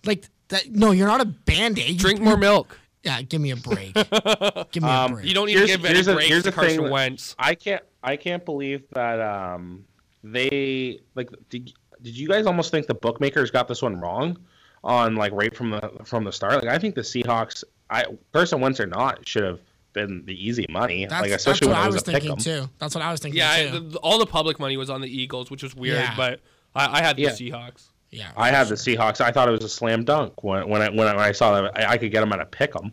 like 0.06 0.26
that 0.50 0.70
no, 0.72 0.92
you're 0.92 1.08
not 1.08 1.22
a 1.22 1.26
band 1.26 1.80
aid. 1.80 1.98
Drink 1.98 2.22
more 2.22 2.38
milk. 2.38 2.80
Yeah, 3.04 3.22
give 3.22 3.42
me 3.42 3.52
a 3.52 3.56
break. 3.58 3.94
give 4.72 4.84
me 4.84 4.90
a 4.90 5.08
break. 5.10 5.26
You 5.26 5.34
don't 5.34 5.48
need 5.48 5.54
Here's- 5.58 5.72
to 5.72 5.78
give 5.78 5.86
any 5.86 5.94
here's 5.96 6.06
the- 6.06 6.14
breaks 6.14 6.30
here's 6.30 6.44
to 6.44 6.52
the 6.52 6.56
thing 6.56 6.64
Carson 6.68 6.84
that- 6.86 6.92
Wentz. 6.92 7.36
I 7.40 7.56
can't 7.56 7.84
I 8.04 8.16
can't 8.18 8.44
believe 8.46 8.84
that 8.94 9.20
um 9.20 9.86
they 10.24 11.00
like 11.16 11.30
did, 11.50 11.74
did 12.02 12.18
you 12.18 12.28
guys 12.28 12.46
almost 12.46 12.72
think 12.72 12.88
the 12.88 12.94
bookmakers 12.94 13.52
got 13.52 13.68
this 13.68 13.82
one 13.82 14.00
wrong 14.00 14.38
on 14.84 15.16
like 15.16 15.32
right 15.34 15.56
from 15.56 15.72
the 15.72 15.92
from 16.06 16.24
the 16.24 16.32
start? 16.32 16.64
Like 16.64 16.74
I 16.74 16.78
think 16.78 16.96
the 16.96 17.02
Seahawks 17.02 17.64
I 17.90 18.06
Carson 18.32 18.62
Wentz 18.62 18.80
or 18.80 18.88
not 18.88 19.28
should 19.28 19.44
have 19.44 19.60
been 19.92 20.24
the 20.26 20.34
easy 20.34 20.66
money. 20.70 21.06
That's, 21.06 21.22
like 21.22 21.30
that's 21.32 21.46
especially 21.46 21.68
what 21.68 21.74
when 21.76 21.82
I 21.82 21.84
it 21.84 21.88
was, 21.88 21.96
was 21.96 22.02
a 22.04 22.06
pick 22.06 22.14
thinking 22.24 22.32
'em. 22.32 22.38
too. 22.38 22.70
That's 22.80 22.96
what 22.96 23.04
I 23.04 23.12
was 23.12 23.20
thinking 23.20 23.40
Yeah, 23.40 23.52
I, 23.52 23.80
the, 23.80 23.98
all 24.02 24.18
the 24.18 24.26
public 24.26 24.60
money 24.60 24.76
was 24.78 24.90
on 24.90 25.02
the 25.02 25.08
Eagles, 25.22 25.52
which 25.52 25.62
was 25.62 25.76
weird, 25.76 25.98
Yeah. 25.98 26.14
but 26.18 26.40
I, 26.74 27.00
I 27.00 27.04
had 27.04 27.16
the 27.18 27.24
Yeah. 27.24 27.30
Seahawks. 27.32 27.90
Yeah, 28.14 28.32
I 28.38 28.50
had 28.50 28.68
the 28.68 28.76
Seahawks. 28.76 29.22
I 29.22 29.32
thought 29.32 29.48
it 29.48 29.52
was 29.52 29.64
a 29.64 29.70
slam 29.70 30.04
dunk 30.04 30.44
when 30.44 30.70
when 30.70 30.82
I 30.82 30.90
when 30.90 31.08
I, 31.08 31.16
when 31.16 31.26
I 31.26 31.32
saw 31.32 31.62
that 31.62 31.78
I, 31.78 31.94
I 31.94 31.98
could 31.98 32.12
get 32.12 32.22
them 32.22 32.32
at 32.32 32.40
a 32.40 32.46
pick 32.46 32.76
'em. 32.76 32.92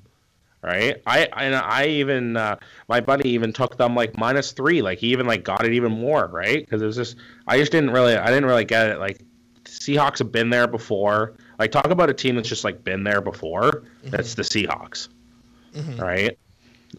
Right, 0.62 1.00
I 1.06 1.26
and 1.36 1.54
I 1.54 1.86
even 1.86 2.36
uh, 2.36 2.56
my 2.86 3.00
buddy 3.00 3.30
even 3.30 3.52
took 3.52 3.78
them 3.78 3.94
like 3.94 4.18
minus 4.18 4.52
three, 4.52 4.82
like 4.82 4.98
he 4.98 5.08
even 5.08 5.26
like 5.26 5.42
got 5.42 5.64
it 5.64 5.72
even 5.72 5.92
more, 5.92 6.26
right? 6.26 6.62
Because 6.62 6.82
it 6.82 6.86
was 6.86 6.96
just 6.96 7.16
I 7.46 7.56
just 7.58 7.72
didn't 7.72 7.90
really 7.90 8.14
I 8.14 8.26
didn't 8.26 8.44
really 8.44 8.66
get 8.66 8.90
it. 8.90 8.98
Like 8.98 9.22
Seahawks 9.64 10.18
have 10.18 10.30
been 10.32 10.50
there 10.50 10.66
before. 10.66 11.34
Like 11.58 11.72
talk 11.72 11.86
about 11.86 12.10
a 12.10 12.14
team 12.14 12.36
that's 12.36 12.48
just 12.48 12.64
like 12.64 12.84
been 12.84 13.04
there 13.04 13.22
before. 13.22 13.84
That's 14.04 14.34
the 14.34 14.42
Seahawks, 14.42 15.08
right? 15.98 16.38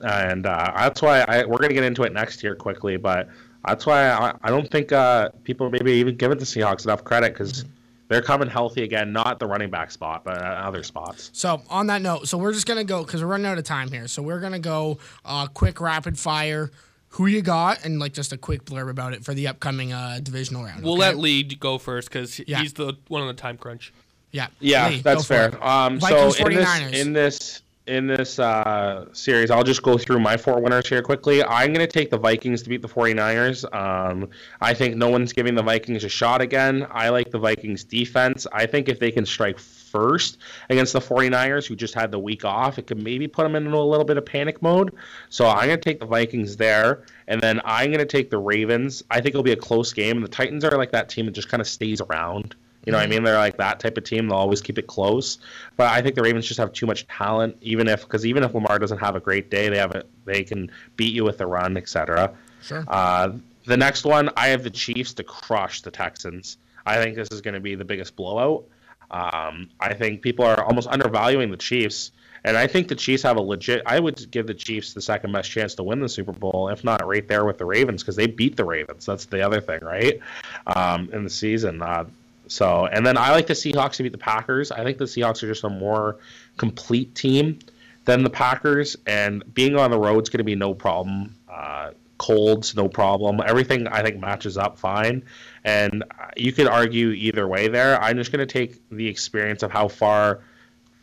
And 0.01 0.45
uh, 0.47 0.71
that's 0.75 1.01
why 1.01 1.21
I, 1.21 1.45
we're 1.45 1.57
gonna 1.59 1.73
get 1.75 1.83
into 1.83 2.01
it 2.03 2.13
next 2.13 2.41
year 2.43 2.55
quickly, 2.55 2.97
but 2.97 3.29
that's 3.67 3.85
why 3.85 4.09
I, 4.09 4.35
I 4.41 4.49
don't 4.49 4.71
think 4.71 4.91
uh, 4.91 5.29
people 5.43 5.69
maybe 5.69 5.91
even 5.93 6.15
give 6.15 6.31
it 6.31 6.39
the 6.39 6.45
Seahawks 6.45 6.85
enough 6.85 7.03
credit 7.03 7.33
because 7.33 7.65
they're 8.11 8.21
coming 8.21 8.49
healthy 8.49 8.83
again, 8.83 9.13
not 9.13 9.39
the 9.39 9.47
running 9.47 9.69
back 9.69 9.89
spot, 9.89 10.25
but 10.25 10.37
other 10.37 10.83
spots. 10.83 11.29
So 11.33 11.61
on 11.69 11.87
that 11.87 12.01
note, 12.01 12.27
so 12.27 12.37
we're 12.37 12.51
just 12.51 12.67
gonna 12.67 12.83
go 12.83 13.05
because 13.05 13.21
we're 13.23 13.29
running 13.29 13.47
out 13.47 13.57
of 13.57 13.63
time 13.63 13.89
here. 13.89 14.05
So 14.09 14.21
we're 14.21 14.41
gonna 14.41 14.59
go 14.59 14.97
uh, 15.23 15.47
quick 15.47 15.79
rapid 15.79 16.19
fire. 16.19 16.69
Who 17.15 17.25
you 17.27 17.41
got, 17.41 17.83
and 17.85 17.99
like 17.99 18.13
just 18.13 18.31
a 18.33 18.37
quick 18.37 18.63
blurb 18.65 18.89
about 18.89 19.13
it 19.13 19.23
for 19.25 19.33
the 19.33 19.47
upcoming 19.47 19.91
uh, 19.93 20.19
divisional 20.23 20.63
round. 20.63 20.83
We'll 20.83 20.93
okay? 20.93 20.99
let 21.01 21.17
Lee 21.17 21.43
go 21.43 21.77
first 21.77 22.09
because 22.09 22.39
Yeah. 22.47 22.59
he's 22.61 22.73
the 22.73 22.93
one 23.07 23.21
on 23.21 23.27
the 23.29 23.33
time 23.33 23.57
crunch. 23.57 23.93
Yeah, 24.31 24.47
Yeah, 24.59 24.87
Lee, 24.89 24.99
that's 25.01 25.25
fair. 25.25 25.49
it. 25.49 25.61
Um, 25.63 25.99
so 26.01 26.07
in 26.07 26.27
this 26.27 26.39
49ers. 26.39 26.93
in 26.93 27.13
this 27.13 27.61
in 27.91 28.07
this 28.07 28.39
uh, 28.39 29.05
series, 29.11 29.51
I'll 29.51 29.65
just 29.65 29.83
go 29.83 29.97
through 29.97 30.19
my 30.21 30.37
four 30.37 30.61
winners 30.61 30.87
here 30.87 31.01
quickly. 31.01 31.43
I'm 31.43 31.73
going 31.73 31.85
to 31.85 31.91
take 31.91 32.09
the 32.09 32.17
Vikings 32.17 32.63
to 32.63 32.69
beat 32.69 32.81
the 32.81 32.87
49ers. 32.87 33.65
Um, 33.75 34.29
I 34.61 34.73
think 34.73 34.95
no 34.95 35.09
one's 35.09 35.33
giving 35.33 35.55
the 35.55 35.61
Vikings 35.61 36.05
a 36.05 36.09
shot 36.09 36.41
again. 36.41 36.87
I 36.89 37.09
like 37.09 37.31
the 37.31 37.37
Vikings 37.37 37.83
defense. 37.83 38.47
I 38.53 38.65
think 38.65 38.87
if 38.87 38.97
they 38.97 39.11
can 39.11 39.25
strike 39.25 39.59
first 39.59 40.37
against 40.69 40.93
the 40.93 41.01
49ers, 41.01 41.67
who 41.67 41.75
just 41.75 41.93
had 41.93 42.11
the 42.11 42.19
week 42.19 42.45
off, 42.45 42.79
it 42.79 42.87
could 42.87 43.03
maybe 43.03 43.27
put 43.27 43.43
them 43.43 43.57
into 43.57 43.77
a 43.77 43.79
little 43.79 44.05
bit 44.05 44.15
of 44.15 44.25
panic 44.25 44.61
mode. 44.61 44.95
So 45.27 45.49
I'm 45.49 45.67
going 45.67 45.77
to 45.79 45.83
take 45.83 45.99
the 45.99 46.05
Vikings 46.05 46.55
there. 46.55 47.03
And 47.27 47.41
then 47.41 47.59
I'm 47.65 47.91
going 47.91 47.99
to 47.99 48.05
take 48.05 48.29
the 48.29 48.37
Ravens. 48.37 49.03
I 49.11 49.15
think 49.15 49.29
it'll 49.29 49.43
be 49.43 49.51
a 49.51 49.57
close 49.57 49.91
game. 49.91 50.21
The 50.21 50.29
Titans 50.29 50.63
are 50.63 50.77
like 50.77 50.93
that 50.93 51.09
team 51.09 51.25
that 51.25 51.33
just 51.33 51.49
kind 51.49 51.59
of 51.59 51.67
stays 51.67 51.99
around. 51.99 52.55
You 52.85 52.91
know 52.91 52.97
what 52.97 53.03
I 53.03 53.07
mean? 53.07 53.23
They're 53.23 53.37
like 53.37 53.57
that 53.57 53.79
type 53.79 53.97
of 53.97 54.03
team. 54.03 54.27
They'll 54.27 54.37
always 54.37 54.61
keep 54.61 54.77
it 54.79 54.87
close. 54.87 55.37
But 55.77 55.91
I 55.91 56.01
think 56.01 56.15
the 56.15 56.23
Ravens 56.23 56.47
just 56.47 56.59
have 56.59 56.73
too 56.73 56.87
much 56.87 57.07
talent. 57.07 57.57
Even 57.61 57.87
if, 57.87 58.01
because 58.01 58.25
even 58.25 58.43
if 58.43 58.55
Lamar 58.55 58.79
doesn't 58.79 58.97
have 58.97 59.15
a 59.15 59.19
great 59.19 59.51
day, 59.51 59.69
they 59.69 59.77
have 59.77 59.91
it. 59.91 60.09
They 60.25 60.43
can 60.43 60.71
beat 60.95 61.13
you 61.13 61.23
with 61.23 61.37
the 61.37 61.45
run, 61.45 61.77
etc. 61.77 62.33
Sure. 62.63 62.83
Uh, 62.87 63.33
the 63.65 63.77
next 63.77 64.05
one, 64.05 64.29
I 64.35 64.47
have 64.47 64.63
the 64.63 64.69
Chiefs 64.69 65.13
to 65.15 65.23
crush 65.23 65.81
the 65.81 65.91
Texans. 65.91 66.57
I 66.85 66.95
think 66.95 67.15
this 67.15 67.29
is 67.31 67.41
going 67.41 67.53
to 67.53 67.59
be 67.59 67.75
the 67.75 67.85
biggest 67.85 68.15
blowout. 68.15 68.65
Um, 69.11 69.69
I 69.79 69.93
think 69.93 70.21
people 70.21 70.45
are 70.45 70.63
almost 70.63 70.87
undervaluing 70.87 71.51
the 71.51 71.57
Chiefs, 71.57 72.11
and 72.43 72.57
I 72.57 72.65
think 72.65 72.87
the 72.87 72.95
Chiefs 72.95 73.23
have 73.23 73.37
a 73.37 73.41
legit. 73.41 73.83
I 73.85 73.99
would 73.99 74.31
give 74.31 74.47
the 74.47 74.53
Chiefs 74.53 74.93
the 74.93 75.01
second 75.01 75.31
best 75.31 75.51
chance 75.51 75.75
to 75.75 75.83
win 75.83 75.99
the 75.99 76.09
Super 76.09 76.31
Bowl, 76.31 76.69
if 76.69 76.83
not 76.83 77.05
right 77.05 77.27
there 77.27 77.45
with 77.45 77.57
the 77.57 77.65
Ravens, 77.65 78.01
because 78.01 78.15
they 78.15 78.25
beat 78.25 78.55
the 78.55 78.65
Ravens. 78.65 79.05
That's 79.05 79.25
the 79.25 79.45
other 79.45 79.61
thing, 79.61 79.81
right? 79.81 80.19
Um, 80.65 81.09
in 81.11 81.23
the 81.23 81.29
season. 81.29 81.81
Uh, 81.81 82.05
so, 82.51 82.85
and 82.85 83.05
then 83.05 83.17
I 83.17 83.31
like 83.31 83.47
the 83.47 83.53
Seahawks 83.53 83.93
to 83.93 84.03
beat 84.03 84.11
the 84.11 84.17
Packers. 84.17 84.73
I 84.73 84.83
think 84.83 84.97
the 84.97 85.05
Seahawks 85.05 85.41
are 85.41 85.47
just 85.47 85.63
a 85.63 85.69
more 85.69 86.17
complete 86.57 87.15
team 87.15 87.59
than 88.03 88.25
the 88.25 88.29
Packers, 88.29 88.97
and 89.07 89.41
being 89.53 89.77
on 89.77 89.89
the 89.89 89.97
road 89.97 90.23
is 90.23 90.27
going 90.27 90.39
to 90.39 90.43
be 90.43 90.55
no 90.55 90.73
problem. 90.73 91.33
Uh, 91.49 91.91
colds, 92.17 92.75
no 92.75 92.89
problem. 92.89 93.39
Everything 93.45 93.87
I 93.87 94.03
think 94.03 94.19
matches 94.19 94.57
up 94.57 94.77
fine, 94.77 95.23
and 95.63 96.03
uh, 96.03 96.25
you 96.35 96.51
could 96.51 96.67
argue 96.67 97.11
either 97.11 97.47
way 97.47 97.69
there. 97.69 97.97
I'm 98.03 98.17
just 98.17 98.33
going 98.33 98.45
to 98.45 98.53
take 98.53 98.81
the 98.89 99.07
experience 99.07 99.63
of 99.63 99.71
how 99.71 99.87
far 99.87 100.41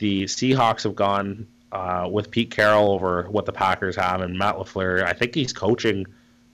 the 0.01 0.25
Seahawks 0.25 0.83
have 0.83 0.97
gone 0.97 1.47
uh, 1.73 2.11
with 2.13 2.31
Pete 2.31 2.51
Carroll 2.51 2.91
over 2.91 3.23
what 3.31 3.47
the 3.47 3.53
Packers 3.53 3.97
have, 3.97 4.21
and 4.21 4.37
Matt 4.37 4.57
LaFleur. 4.57 5.03
I 5.03 5.15
think 5.15 5.35
he's 5.35 5.55
coaching 5.55 6.05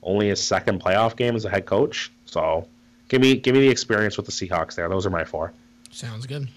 only 0.04 0.28
his 0.28 0.40
second 0.40 0.80
playoff 0.80 1.16
game 1.16 1.34
as 1.34 1.44
a 1.44 1.50
head 1.50 1.66
coach, 1.66 2.12
so 2.26 2.68
give 3.08 3.20
me 3.20 3.36
give 3.36 3.54
me 3.54 3.60
the 3.60 3.68
experience 3.70 4.16
with 4.16 4.26
the 4.26 4.32
Seahawks 4.32 4.74
there. 4.74 4.88
Those 4.88 5.06
are 5.06 5.10
my 5.10 5.24
four. 5.24 5.52
Sounds 5.90 6.26
good. 6.26 6.48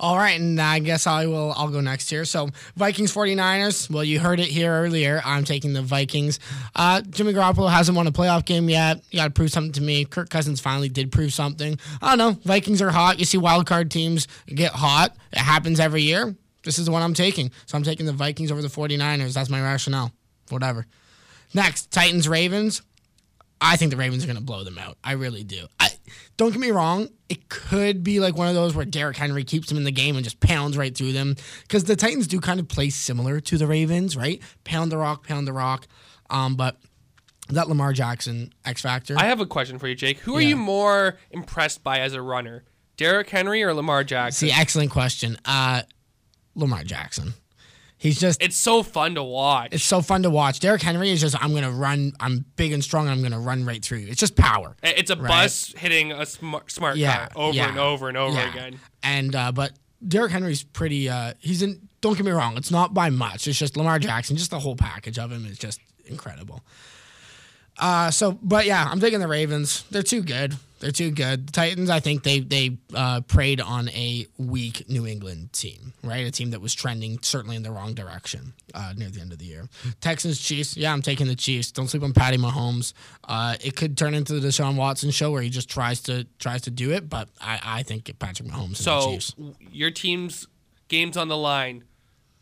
All 0.00 0.16
right, 0.16 0.40
and 0.40 0.58
I 0.58 0.78
guess 0.78 1.06
I 1.06 1.26
will. 1.26 1.52
I'll 1.54 1.68
go 1.68 1.82
next 1.82 2.08
here. 2.08 2.24
So 2.24 2.48
Vikings 2.74 3.12
49ers. 3.12 3.90
Well, 3.90 4.02
you 4.02 4.18
heard 4.18 4.40
it 4.40 4.46
here 4.46 4.72
earlier. 4.72 5.20
I'm 5.26 5.44
taking 5.44 5.74
the 5.74 5.82
Vikings. 5.82 6.40
Uh, 6.74 7.02
Jimmy 7.02 7.34
Garoppolo 7.34 7.70
hasn't 7.70 7.94
won 7.94 8.06
a 8.06 8.12
playoff 8.12 8.46
game 8.46 8.70
yet. 8.70 9.02
You 9.10 9.18
got 9.18 9.24
to 9.24 9.30
prove 9.30 9.50
something 9.50 9.72
to 9.72 9.82
me. 9.82 10.06
Kirk 10.06 10.30
Cousins 10.30 10.58
finally 10.58 10.88
did 10.88 11.12
prove 11.12 11.34
something. 11.34 11.78
I 12.00 12.16
don't 12.16 12.18
know. 12.18 12.40
Vikings 12.44 12.80
are 12.80 12.90
hot. 12.90 13.18
You 13.18 13.26
see 13.26 13.36
wild 13.36 13.66
card 13.66 13.90
teams 13.90 14.26
get 14.46 14.72
hot. 14.72 15.14
It 15.32 15.38
happens 15.38 15.78
every 15.78 16.00
year. 16.00 16.34
This 16.64 16.78
is 16.78 16.86
the 16.86 16.92
one 16.92 17.02
I'm 17.02 17.14
taking. 17.14 17.50
So 17.66 17.76
I'm 17.76 17.84
taking 17.84 18.06
the 18.06 18.12
Vikings 18.14 18.50
over 18.50 18.62
the 18.62 18.68
49ers. 18.68 19.34
That's 19.34 19.50
my 19.50 19.60
rationale. 19.60 20.12
Whatever. 20.48 20.86
Next, 21.52 21.90
Titans 21.90 22.26
Ravens. 22.26 22.80
I 23.60 23.76
think 23.76 23.90
the 23.90 23.96
Ravens 23.96 24.24
are 24.24 24.26
going 24.26 24.38
to 24.38 24.42
blow 24.42 24.64
them 24.64 24.78
out. 24.78 24.96
I 25.04 25.12
really 25.12 25.44
do. 25.44 25.66
I 25.78 25.88
don't 26.36 26.50
get 26.50 26.60
me 26.60 26.70
wrong. 26.70 27.08
It 27.28 27.48
could 27.48 28.02
be 28.02 28.18
like 28.18 28.34
one 28.36 28.48
of 28.48 28.54
those 28.54 28.74
where 28.74 28.84
Derrick 28.86 29.16
Henry 29.16 29.44
keeps 29.44 29.68
them 29.68 29.76
in 29.76 29.84
the 29.84 29.92
game 29.92 30.16
and 30.16 30.24
just 30.24 30.40
pounds 30.40 30.76
right 30.78 30.96
through 30.96 31.12
them 31.12 31.36
because 31.62 31.84
the 31.84 31.94
Titans 31.96 32.26
do 32.26 32.40
kind 32.40 32.58
of 32.58 32.68
play 32.68 32.88
similar 32.90 33.38
to 33.40 33.58
the 33.58 33.66
Ravens, 33.66 34.16
right? 34.16 34.40
Pound 34.64 34.90
the 34.90 34.96
rock, 34.96 35.26
pound 35.26 35.46
the 35.46 35.52
rock. 35.52 35.86
Um, 36.30 36.54
but 36.56 36.78
that 37.50 37.68
Lamar 37.68 37.92
Jackson 37.92 38.52
X 38.64 38.80
factor. 38.82 39.14
I 39.18 39.24
have 39.24 39.40
a 39.40 39.46
question 39.46 39.78
for 39.78 39.88
you, 39.88 39.94
Jake. 39.94 40.18
Who 40.20 40.36
are 40.36 40.40
Yeah. 40.40 40.48
you 40.48 40.56
more 40.56 41.18
impressed 41.30 41.82
by 41.84 41.98
as 42.00 42.14
a 42.14 42.22
runner, 42.22 42.64
Derrick 42.96 43.28
Henry 43.28 43.62
or 43.62 43.74
Lamar 43.74 44.04
Jackson? 44.04 44.48
See, 44.48 44.54
excellent 44.54 44.90
question. 44.90 45.36
Uh, 45.44 45.82
Lamar 46.54 46.84
Jackson. 46.84 47.34
He's 48.00 48.18
just 48.18 48.42
it's 48.42 48.56
so 48.56 48.82
fun 48.82 49.14
to 49.16 49.22
watch. 49.22 49.68
it's 49.72 49.84
so 49.84 50.00
fun 50.00 50.22
to 50.22 50.30
watch. 50.30 50.58
Derrick 50.58 50.80
Henry 50.80 51.10
is 51.10 51.20
just 51.20 51.36
I'm 51.42 51.52
gonna 51.52 51.70
run. 51.70 52.12
I'm 52.18 52.46
big 52.56 52.72
and 52.72 52.82
strong. 52.82 53.06
and 53.06 53.12
I'm 53.14 53.22
gonna 53.22 53.38
run 53.38 53.66
right 53.66 53.84
through 53.84 53.98
you. 53.98 54.08
It's 54.08 54.18
just 54.20 54.36
power. 54.36 54.74
it's 54.82 55.10
a 55.10 55.16
right. 55.16 55.28
bus 55.28 55.74
hitting 55.76 56.10
a 56.10 56.24
smart, 56.24 56.70
smart 56.70 56.96
Yeah, 56.96 57.28
car 57.28 57.44
over 57.44 57.56
yeah, 57.56 57.68
and 57.68 57.78
over 57.78 58.08
and 58.08 58.16
over 58.16 58.34
yeah. 58.34 58.50
again. 58.50 58.80
And 59.02 59.36
uh, 59.36 59.52
but 59.52 59.72
Derrick 60.06 60.32
Henry's 60.32 60.62
pretty. 60.62 61.10
Uh, 61.10 61.34
he's 61.40 61.60
in 61.60 61.88
don't 62.00 62.16
get 62.16 62.24
me 62.24 62.32
wrong, 62.32 62.56
it's 62.56 62.70
not 62.70 62.94
by 62.94 63.10
much. 63.10 63.46
It's 63.46 63.58
just 63.58 63.76
Lamar 63.76 63.98
Jackson, 63.98 64.36
just 64.36 64.50
the 64.50 64.58
whole 64.60 64.76
package 64.76 65.18
of 65.18 65.30
him 65.30 65.44
is 65.44 65.58
just 65.58 65.80
incredible. 66.06 66.62
Uh, 67.78 68.10
so, 68.10 68.38
but 68.42 68.66
yeah, 68.66 68.86
I'm 68.90 69.00
taking 69.00 69.20
the 69.20 69.28
Ravens. 69.28 69.84
They're 69.90 70.02
too 70.02 70.22
good. 70.22 70.56
They're 70.80 70.90
too 70.90 71.10
good. 71.10 71.46
The 71.46 71.52
Titans, 71.52 71.90
I 71.90 72.00
think 72.00 72.22
they 72.22 72.40
they 72.40 72.78
uh, 72.94 73.20
preyed 73.20 73.60
on 73.60 73.90
a 73.90 74.26
weak 74.38 74.88
New 74.88 75.06
England 75.06 75.52
team, 75.52 75.92
right? 76.02 76.26
A 76.26 76.30
team 76.30 76.50
that 76.50 76.60
was 76.62 76.74
trending 76.74 77.18
certainly 77.22 77.54
in 77.54 77.62
the 77.62 77.70
wrong 77.70 77.92
direction 77.92 78.54
uh, 78.74 78.94
near 78.96 79.10
the 79.10 79.20
end 79.20 79.32
of 79.32 79.38
the 79.38 79.44
year. 79.44 79.68
Texans, 80.00 80.40
Chiefs. 80.40 80.78
Yeah, 80.78 80.92
I'm 80.92 81.02
taking 81.02 81.26
the 81.26 81.36
Chiefs. 81.36 81.70
Don't 81.70 81.88
sleep 81.88 82.02
on 82.02 82.14
Patty 82.14 82.38
Mahomes. 82.38 82.94
Uh, 83.28 83.56
it 83.62 83.76
could 83.76 83.98
turn 83.98 84.14
into 84.14 84.40
the 84.40 84.48
Deshaun 84.48 84.76
Watson 84.76 85.10
show 85.10 85.30
where 85.30 85.42
he 85.42 85.50
just 85.50 85.68
tries 85.68 86.00
to 86.02 86.26
tries 86.38 86.62
to 86.62 86.70
do 86.70 86.92
it, 86.92 87.10
but 87.10 87.28
I, 87.40 87.60
I 87.62 87.82
think 87.82 88.10
Patrick 88.18 88.48
Mahomes 88.48 88.76
So 88.76 89.18
your 89.70 89.90
team's 89.90 90.46
game's 90.88 91.16
on 91.16 91.28
the 91.28 91.36
line. 91.36 91.84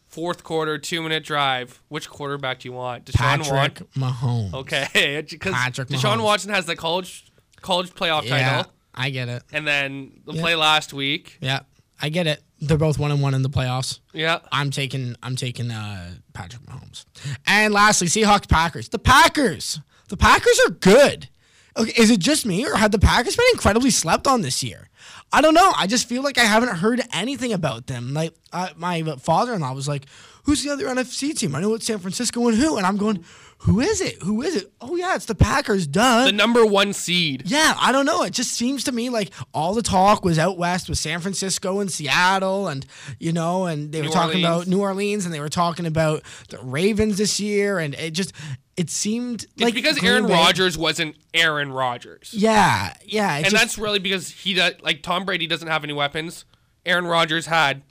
Fourth 0.06 0.42
quarter, 0.42 0.78
two 0.78 1.02
minute 1.02 1.22
drive. 1.24 1.82
Which 1.88 2.08
quarterback 2.08 2.60
do 2.60 2.68
you 2.68 2.72
want? 2.72 3.04
Deshaun 3.04 3.38
Watson. 3.38 3.54
Patrick 3.56 3.88
Watson. 3.94 4.50
Mahomes. 4.50 4.54
Okay, 4.54 5.24
because 5.28 5.52
Deshaun 5.54 5.86
Mahomes. 6.16 6.22
Watson 6.24 6.50
has 6.50 6.64
the 6.66 6.76
college 6.76 7.27
college 7.60 7.90
playoff 7.94 8.24
Yeah, 8.24 8.56
title, 8.58 8.72
I 8.94 9.10
get 9.10 9.28
it. 9.28 9.42
and 9.52 9.66
then 9.66 10.20
the 10.26 10.32
Yeah. 10.34 10.40
play 10.42 10.54
last 10.54 10.92
week. 10.92 11.38
Yeah, 11.40 11.60
I 12.00 12.08
get 12.08 12.26
it. 12.26 12.42
They're 12.60 12.76
both 12.78 12.98
one 12.98 13.10
and 13.12 13.22
one 13.22 13.34
in 13.34 13.42
the 13.42 13.50
playoffs. 13.50 14.00
Yeah, 14.12 14.40
I'm 14.50 14.70
taking 14.70 15.14
I'm 15.22 15.36
taking 15.36 15.70
uh, 15.70 16.14
Patrick 16.32 16.62
Mahomes. 16.62 17.04
And 17.46 17.72
lastly, 17.72 18.08
Seahawks 18.08 18.48
Packers. 18.48 18.88
The 18.88 18.98
Packers. 18.98 19.80
The 20.08 20.16
Packers 20.16 20.58
are 20.66 20.70
good. 20.70 21.28
Okay, 21.76 21.92
is 22.02 22.10
it 22.10 22.18
just 22.18 22.44
me 22.46 22.66
or 22.66 22.74
have 22.76 22.90
the 22.90 22.98
Packers 22.98 23.36
been 23.36 23.46
incredibly 23.52 23.90
slept 23.90 24.26
on 24.26 24.42
this 24.42 24.62
year? 24.64 24.88
I 25.32 25.40
don't 25.40 25.54
know. 25.54 25.72
I 25.76 25.86
just 25.86 26.08
feel 26.08 26.22
like 26.22 26.38
I 26.38 26.44
haven't 26.44 26.74
heard 26.78 27.00
anything 27.12 27.52
about 27.52 27.86
them. 27.86 28.14
Like 28.14 28.34
uh, 28.52 28.70
my 28.76 29.02
father-in-law 29.20 29.72
was 29.74 29.86
like, 29.86 30.06
"Who's 30.44 30.64
the 30.64 30.70
other 30.70 30.86
NFC 30.86 31.32
team?" 31.36 31.54
I 31.54 31.60
know 31.60 31.74
it's 31.74 31.86
San 31.86 31.98
Francisco 32.00 32.48
and 32.48 32.56
who, 32.56 32.78
and 32.78 32.86
I'm 32.86 32.96
going, 32.96 33.22
"Who 33.62 33.80
is 33.80 34.00
it? 34.00 34.22
Who 34.22 34.42
is 34.42 34.56
it?" 34.56 34.72
Oh 34.80 34.96
yeah, 34.96 35.14
it's 35.14 35.24
the 35.26 35.34
Packers. 35.34 35.86
Duh. 35.86 36.24
the 36.26 36.32
number 36.32 36.64
one 36.64 36.92
seed. 36.92 37.42
Yeah, 37.46 37.74
I 37.78 37.92
don't 37.92 38.06
know. 38.06 38.22
It 38.22 38.32
just 38.32 38.52
seems 38.52 38.84
to 38.84 38.92
me 38.92 39.08
like 39.10 39.30
all 39.52 39.74
the 39.74 39.82
talk 39.82 40.24
was 40.24 40.38
out 40.38 40.58
west 40.58 40.88
with 40.88 40.98
San 40.98 41.20
Francisco 41.20 41.80
and 41.80 41.90
Seattle, 41.90 42.68
and 42.68 42.86
you 43.18 43.32
know, 43.32 43.66
and 43.66 43.92
they 43.92 44.00
were 44.02 44.08
talking 44.08 44.44
Orleans. 44.44 44.44
about 44.44 44.66
New 44.68 44.80
Orleans, 44.80 45.24
and 45.24 45.34
they 45.34 45.40
were 45.40 45.48
talking 45.48 45.86
about 45.86 46.22
the 46.48 46.58
Ravens 46.58 47.18
this 47.18 47.38
year, 47.40 47.78
and 47.78 47.94
it 47.94 48.12
just 48.12 48.32
it 48.76 48.90
seemed 48.90 49.42
It's 49.42 49.60
like 49.60 49.74
because 49.74 49.98
Green 49.98 50.12
Aaron 50.12 50.26
Rodgers 50.26 50.78
wasn't 50.78 51.16
Aaron 51.34 51.72
Rodgers. 51.72 52.30
Yeah, 52.32 52.94
yeah, 53.04 53.36
and 53.36 53.44
just- 53.46 53.56
that's 53.56 53.78
really 53.78 53.98
because 53.98 54.30
he 54.30 54.54
does 54.54 54.74
like 54.82 55.02
Tom 55.02 55.24
Brady 55.24 55.46
doesn't 55.48 55.68
have 55.68 55.82
any 55.84 55.92
weapons. 55.92 56.44
Aaron 56.86 57.06
Rodgers 57.06 57.46
had 57.46 57.82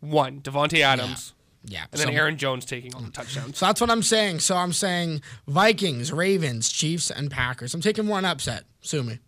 one, 0.00 0.40
Davante 0.40 0.80
Adams, 0.80 1.32
yeah. 1.34 1.41
And 1.92 2.00
then 2.00 2.10
Aaron 2.10 2.36
Jones 2.36 2.64
taking 2.64 2.94
all 2.94 3.02
the 3.02 3.10
touchdowns. 3.10 3.58
so 3.58 3.66
that's 3.66 3.80
what 3.80 3.90
I'm 3.90 4.02
saying. 4.02 4.40
So 4.40 4.56
I'm 4.56 4.72
saying 4.72 5.22
Vikings, 5.46 6.12
Ravens, 6.12 6.68
Chiefs, 6.68 7.10
and 7.10 7.30
Packers. 7.30 7.74
I'm 7.74 7.80
taking 7.80 8.06
one 8.08 8.24
upset. 8.24 8.64
Sue 8.80 9.02
me. 9.02 9.18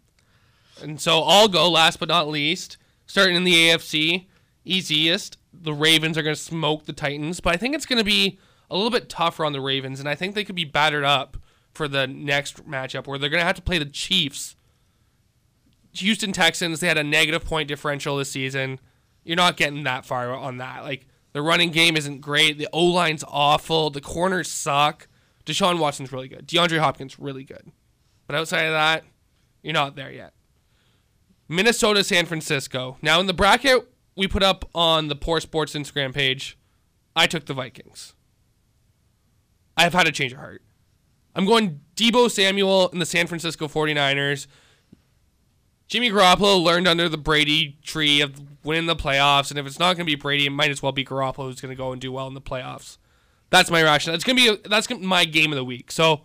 And 0.82 1.00
so 1.00 1.22
I'll 1.22 1.48
go 1.48 1.70
last 1.70 2.00
but 2.00 2.08
not 2.08 2.28
least, 2.28 2.76
starting 3.06 3.36
in 3.36 3.44
the 3.44 3.54
AFC, 3.54 4.26
easiest. 4.64 5.38
The 5.52 5.72
Ravens 5.72 6.18
are 6.18 6.22
going 6.22 6.34
to 6.34 6.40
smoke 6.40 6.86
the 6.86 6.92
Titans, 6.92 7.40
but 7.40 7.54
I 7.54 7.56
think 7.56 7.74
it's 7.74 7.86
going 7.86 7.98
to 8.00 8.04
be 8.04 8.38
a 8.70 8.74
little 8.74 8.90
bit 8.90 9.08
tougher 9.08 9.44
on 9.44 9.52
the 9.52 9.60
Ravens, 9.60 10.00
and 10.00 10.08
I 10.08 10.16
think 10.16 10.34
they 10.34 10.44
could 10.44 10.56
be 10.56 10.64
battered 10.64 11.04
up 11.04 11.36
for 11.72 11.86
the 11.86 12.06
next 12.06 12.68
matchup 12.68 13.06
where 13.06 13.18
they're 13.18 13.30
going 13.30 13.40
to 13.40 13.46
have 13.46 13.56
to 13.56 13.62
play 13.62 13.78
the 13.78 13.84
Chiefs. 13.84 14.56
Houston 15.92 16.32
Texans, 16.32 16.80
they 16.80 16.88
had 16.88 16.98
a 16.98 17.04
negative 17.04 17.44
point 17.44 17.68
differential 17.68 18.16
this 18.16 18.30
season. 18.30 18.80
You're 19.22 19.36
not 19.36 19.56
getting 19.56 19.84
that 19.84 20.04
far 20.04 20.32
on 20.34 20.56
that. 20.56 20.82
Like 20.82 21.06
the 21.34 21.42
running 21.42 21.70
game 21.70 21.96
isn't 21.96 22.20
great. 22.20 22.58
The 22.58 22.68
O 22.72 22.82
line's 22.84 23.24
awful. 23.28 23.90
The 23.90 24.00
corners 24.00 24.50
suck. 24.50 25.08
Deshaun 25.44 25.78
Watson's 25.78 26.12
really 26.12 26.28
good. 26.28 26.46
DeAndre 26.46 26.78
Hopkins 26.78 27.18
really 27.18 27.44
good. 27.44 27.70
But 28.26 28.36
outside 28.36 28.62
of 28.62 28.72
that, 28.72 29.04
you're 29.62 29.74
not 29.74 29.96
there 29.96 30.10
yet. 30.10 30.32
Minnesota, 31.48 32.02
San 32.02 32.24
Francisco. 32.24 32.96
Now 33.02 33.20
in 33.20 33.26
the 33.26 33.34
bracket 33.34 33.86
we 34.16 34.28
put 34.28 34.44
up 34.44 34.64
on 34.74 35.08
the 35.08 35.16
Poor 35.16 35.40
Sports 35.40 35.74
Instagram 35.74 36.14
page, 36.14 36.56
I 37.16 37.26
took 37.26 37.46
the 37.46 37.52
Vikings. 37.52 38.14
I 39.76 39.82
have 39.82 39.92
had 39.92 40.06
a 40.06 40.12
change 40.12 40.32
of 40.32 40.38
heart. 40.38 40.62
I'm 41.34 41.46
going 41.46 41.80
Deebo 41.96 42.30
Samuel 42.30 42.88
in 42.90 43.00
the 43.00 43.06
San 43.06 43.26
Francisco 43.26 43.66
49ers. 43.66 44.46
Jimmy 45.88 46.10
Garoppolo 46.10 46.62
learned 46.62 46.88
under 46.88 47.08
the 47.08 47.18
Brady 47.18 47.76
tree 47.82 48.20
of 48.20 48.40
winning 48.64 48.86
the 48.86 48.96
playoffs, 48.96 49.50
and 49.50 49.58
if 49.58 49.66
it's 49.66 49.78
not 49.78 49.96
going 49.96 50.06
to 50.06 50.10
be 50.10 50.14
Brady, 50.14 50.46
it 50.46 50.50
might 50.50 50.70
as 50.70 50.82
well 50.82 50.92
be 50.92 51.04
Garoppolo 51.04 51.44
who's 51.44 51.60
going 51.60 51.74
to 51.74 51.76
go 51.76 51.92
and 51.92 52.00
do 52.00 52.10
well 52.10 52.26
in 52.26 52.34
the 52.34 52.40
playoffs. 52.40 52.98
That's 53.50 53.70
my 53.70 53.82
rationale. 53.82 54.16
It's 54.16 54.24
going 54.24 54.36
to 54.36 54.56
be 54.56 54.68
that's 54.68 54.90
my 54.90 55.24
game 55.24 55.52
of 55.52 55.56
the 55.56 55.64
week. 55.64 55.92
So 55.92 56.22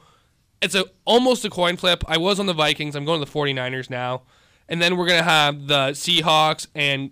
it's 0.62 0.76
a 0.76 0.86
almost 1.06 1.46
a 1.46 1.50
coin 1.50 1.78
flip. 1.78 2.04
I 2.08 2.18
was 2.18 2.40
on 2.40 2.46
the 2.46 2.54
Vikings. 2.54 2.96
I'm 2.96 3.06
going 3.06 3.20
to 3.20 3.26
the 3.26 3.32
49ers 3.32 3.90
now. 3.90 4.24
And 4.68 4.82
then 4.82 4.98
we're 4.98 5.08
going 5.08 5.20
to 5.20 5.30
have 5.30 5.68
the 5.68 5.92
Seahawks 5.92 6.68
and 6.76 7.12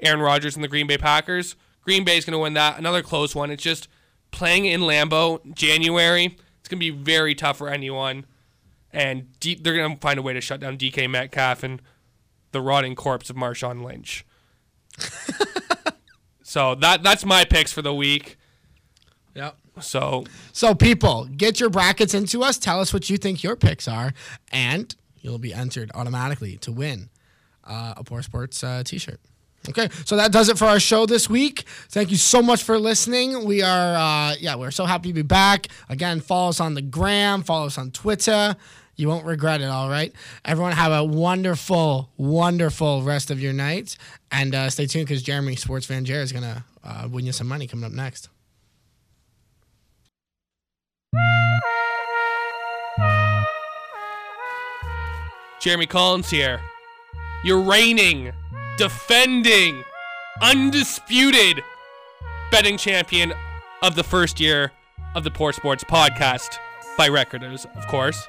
Aaron 0.00 0.20
Rodgers 0.20 0.54
and 0.54 0.64
the 0.64 0.68
Green 0.68 0.86
Bay 0.86 0.98
Packers. 0.98 1.56
Green 1.82 2.04
Bay 2.04 2.16
is 2.16 2.24
going 2.24 2.32
to 2.32 2.38
win 2.38 2.54
that. 2.54 2.78
Another 2.78 3.02
close 3.02 3.34
one. 3.34 3.50
It's 3.50 3.62
just 3.62 3.88
playing 4.30 4.64
in 4.64 4.82
Lambeau 4.82 5.54
January. 5.54 6.36
It's 6.60 6.68
going 6.68 6.80
to 6.80 6.90
be 6.90 6.90
very 6.90 7.34
tough 7.34 7.58
for 7.58 7.68
anyone. 7.68 8.24
And 8.94 9.38
D- 9.40 9.56
they're 9.60 9.76
going 9.76 9.94
to 9.94 10.00
find 10.00 10.18
a 10.18 10.22
way 10.22 10.32
to 10.32 10.40
shut 10.40 10.60
down 10.60 10.78
DK 10.78 11.10
Metcalf 11.10 11.62
and 11.62 11.82
the 12.52 12.60
rotting 12.62 12.94
corpse 12.94 13.28
of 13.28 13.36
Marshawn 13.36 13.84
Lynch. 13.84 14.24
so 16.42 16.74
that 16.76 17.02
that's 17.02 17.24
my 17.24 17.44
picks 17.44 17.72
for 17.72 17.82
the 17.82 17.94
week. 17.94 18.36
Yep. 19.34 19.56
So 19.80 20.24
So, 20.52 20.74
people, 20.74 21.24
get 21.36 21.58
your 21.58 21.68
brackets 21.70 22.14
into 22.14 22.42
us. 22.44 22.58
Tell 22.58 22.80
us 22.80 22.92
what 22.92 23.10
you 23.10 23.16
think 23.16 23.42
your 23.42 23.56
picks 23.56 23.88
are, 23.88 24.14
and 24.52 24.94
you'll 25.20 25.38
be 25.38 25.52
entered 25.52 25.90
automatically 25.94 26.56
to 26.58 26.70
win 26.70 27.10
uh, 27.64 27.94
a 27.96 28.04
Poor 28.04 28.22
Sports 28.22 28.62
uh, 28.62 28.84
t-shirt. 28.84 29.20
Okay, 29.68 29.88
so 30.04 30.16
that 30.16 30.30
does 30.30 30.50
it 30.50 30.58
for 30.58 30.66
our 30.66 30.78
show 30.78 31.06
this 31.06 31.28
week. 31.28 31.64
Thank 31.88 32.10
you 32.10 32.18
so 32.18 32.42
much 32.42 32.62
for 32.62 32.78
listening. 32.78 33.46
We 33.46 33.62
are, 33.62 33.96
uh, 33.96 34.34
yeah, 34.38 34.56
we're 34.56 34.70
so 34.70 34.84
happy 34.84 35.08
to 35.08 35.14
be 35.14 35.22
back. 35.22 35.68
Again, 35.88 36.20
follow 36.20 36.50
us 36.50 36.60
on 36.60 36.74
the 36.74 36.82
gram, 36.82 37.42
follow 37.42 37.66
us 37.66 37.78
on 37.78 37.90
Twitter. 37.90 38.56
You 38.96 39.08
won't 39.08 39.24
regret 39.24 39.60
it, 39.60 39.66
all 39.66 39.88
right? 39.88 40.12
Everyone 40.44 40.72
have 40.72 40.92
a 40.92 41.02
wonderful, 41.02 42.10
wonderful 42.16 43.02
rest 43.02 43.30
of 43.30 43.40
your 43.40 43.52
night. 43.52 43.96
And 44.30 44.54
uh, 44.54 44.70
stay 44.70 44.86
tuned 44.86 45.06
because 45.06 45.22
Jeremy, 45.22 45.56
Sports 45.56 45.86
Fan 45.86 46.04
Jerry, 46.04 46.22
is 46.22 46.32
going 46.32 46.44
to 46.44 46.64
uh, 46.84 47.08
win 47.10 47.26
you 47.26 47.32
some 47.32 47.48
money 47.48 47.66
coming 47.66 47.84
up 47.84 47.92
next. 47.92 48.28
Jeremy 55.60 55.86
Collins 55.86 56.28
here. 56.28 56.60
Your 57.42 57.60
reigning, 57.60 58.32
defending, 58.76 59.82
undisputed 60.42 61.62
betting 62.50 62.76
champion 62.76 63.32
of 63.82 63.94
the 63.94 64.04
first 64.04 64.38
year 64.40 64.72
of 65.14 65.24
the 65.24 65.30
Poor 65.30 65.52
Sports 65.52 65.84
podcast 65.84 66.58
by 66.96 67.06
Recorders, 67.06 67.66
of 67.76 67.86
course. 67.86 68.26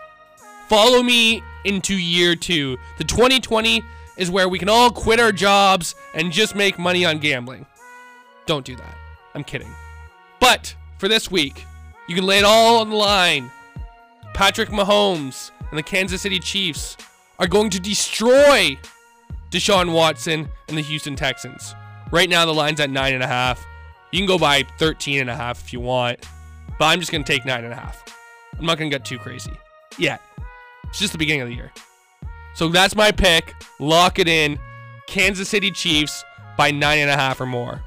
Follow 0.67 1.03
me 1.03 1.43
into 1.63 1.95
year 1.95 2.35
two. 2.35 2.77
The 2.97 3.03
2020 3.03 3.83
is 4.17 4.31
where 4.31 4.49
we 4.49 4.59
can 4.59 4.69
all 4.69 4.89
quit 4.89 5.19
our 5.19 5.31
jobs 5.31 5.95
and 6.13 6.31
just 6.31 6.55
make 6.55 6.79
money 6.79 7.05
on 7.05 7.19
gambling. 7.19 7.65
Don't 8.45 8.65
do 8.65 8.75
that. 8.75 8.95
I'm 9.33 9.43
kidding. 9.43 9.71
But 10.39 10.75
for 10.97 11.07
this 11.07 11.29
week, 11.29 11.65
you 12.07 12.15
can 12.15 12.25
lay 12.25 12.39
it 12.39 12.45
all 12.45 12.79
on 12.79 12.89
the 12.89 12.95
line. 12.95 13.51
Patrick 14.33 14.69
Mahomes 14.69 15.51
and 15.69 15.77
the 15.77 15.83
Kansas 15.83 16.21
City 16.21 16.39
Chiefs 16.39 16.97
are 17.39 17.47
going 17.47 17.69
to 17.71 17.79
destroy 17.79 18.77
Deshaun 19.51 19.93
Watson 19.93 20.47
and 20.67 20.77
the 20.77 20.81
Houston 20.81 21.15
Texans. 21.15 21.73
Right 22.11 22.29
now, 22.29 22.45
the 22.45 22.53
line's 22.53 22.79
at 22.79 22.89
nine 22.89 23.13
and 23.13 23.23
a 23.23 23.27
half. 23.27 23.65
You 24.11 24.19
can 24.19 24.27
go 24.27 24.37
by 24.37 24.63
13 24.77 25.21
and 25.21 25.29
a 25.29 25.35
half 25.35 25.63
if 25.63 25.73
you 25.73 25.79
want, 25.79 26.19
but 26.79 26.85
I'm 26.85 26.99
just 26.99 27.11
going 27.11 27.23
to 27.23 27.31
take 27.31 27.45
nine 27.45 27.63
and 27.63 27.73
a 27.73 27.75
half. 27.75 28.03
I'm 28.57 28.65
not 28.65 28.77
going 28.77 28.89
to 28.89 28.97
get 28.97 29.05
too 29.05 29.17
crazy 29.17 29.51
yet. 29.97 30.21
It's 30.89 30.99
just 30.99 31.11
the 31.11 31.17
beginning 31.17 31.41
of 31.41 31.47
the 31.49 31.55
year. 31.55 31.71
So 32.53 32.69
that's 32.69 32.95
my 32.95 33.11
pick. 33.11 33.53
Lock 33.79 34.19
it 34.19 34.27
in. 34.27 34.57
Kansas 35.07 35.49
City 35.49 35.71
Chiefs 35.71 36.23
by 36.57 36.71
nine 36.71 36.99
and 36.99 37.09
a 37.09 37.15
half 37.15 37.39
or 37.41 37.45
more. 37.45 37.81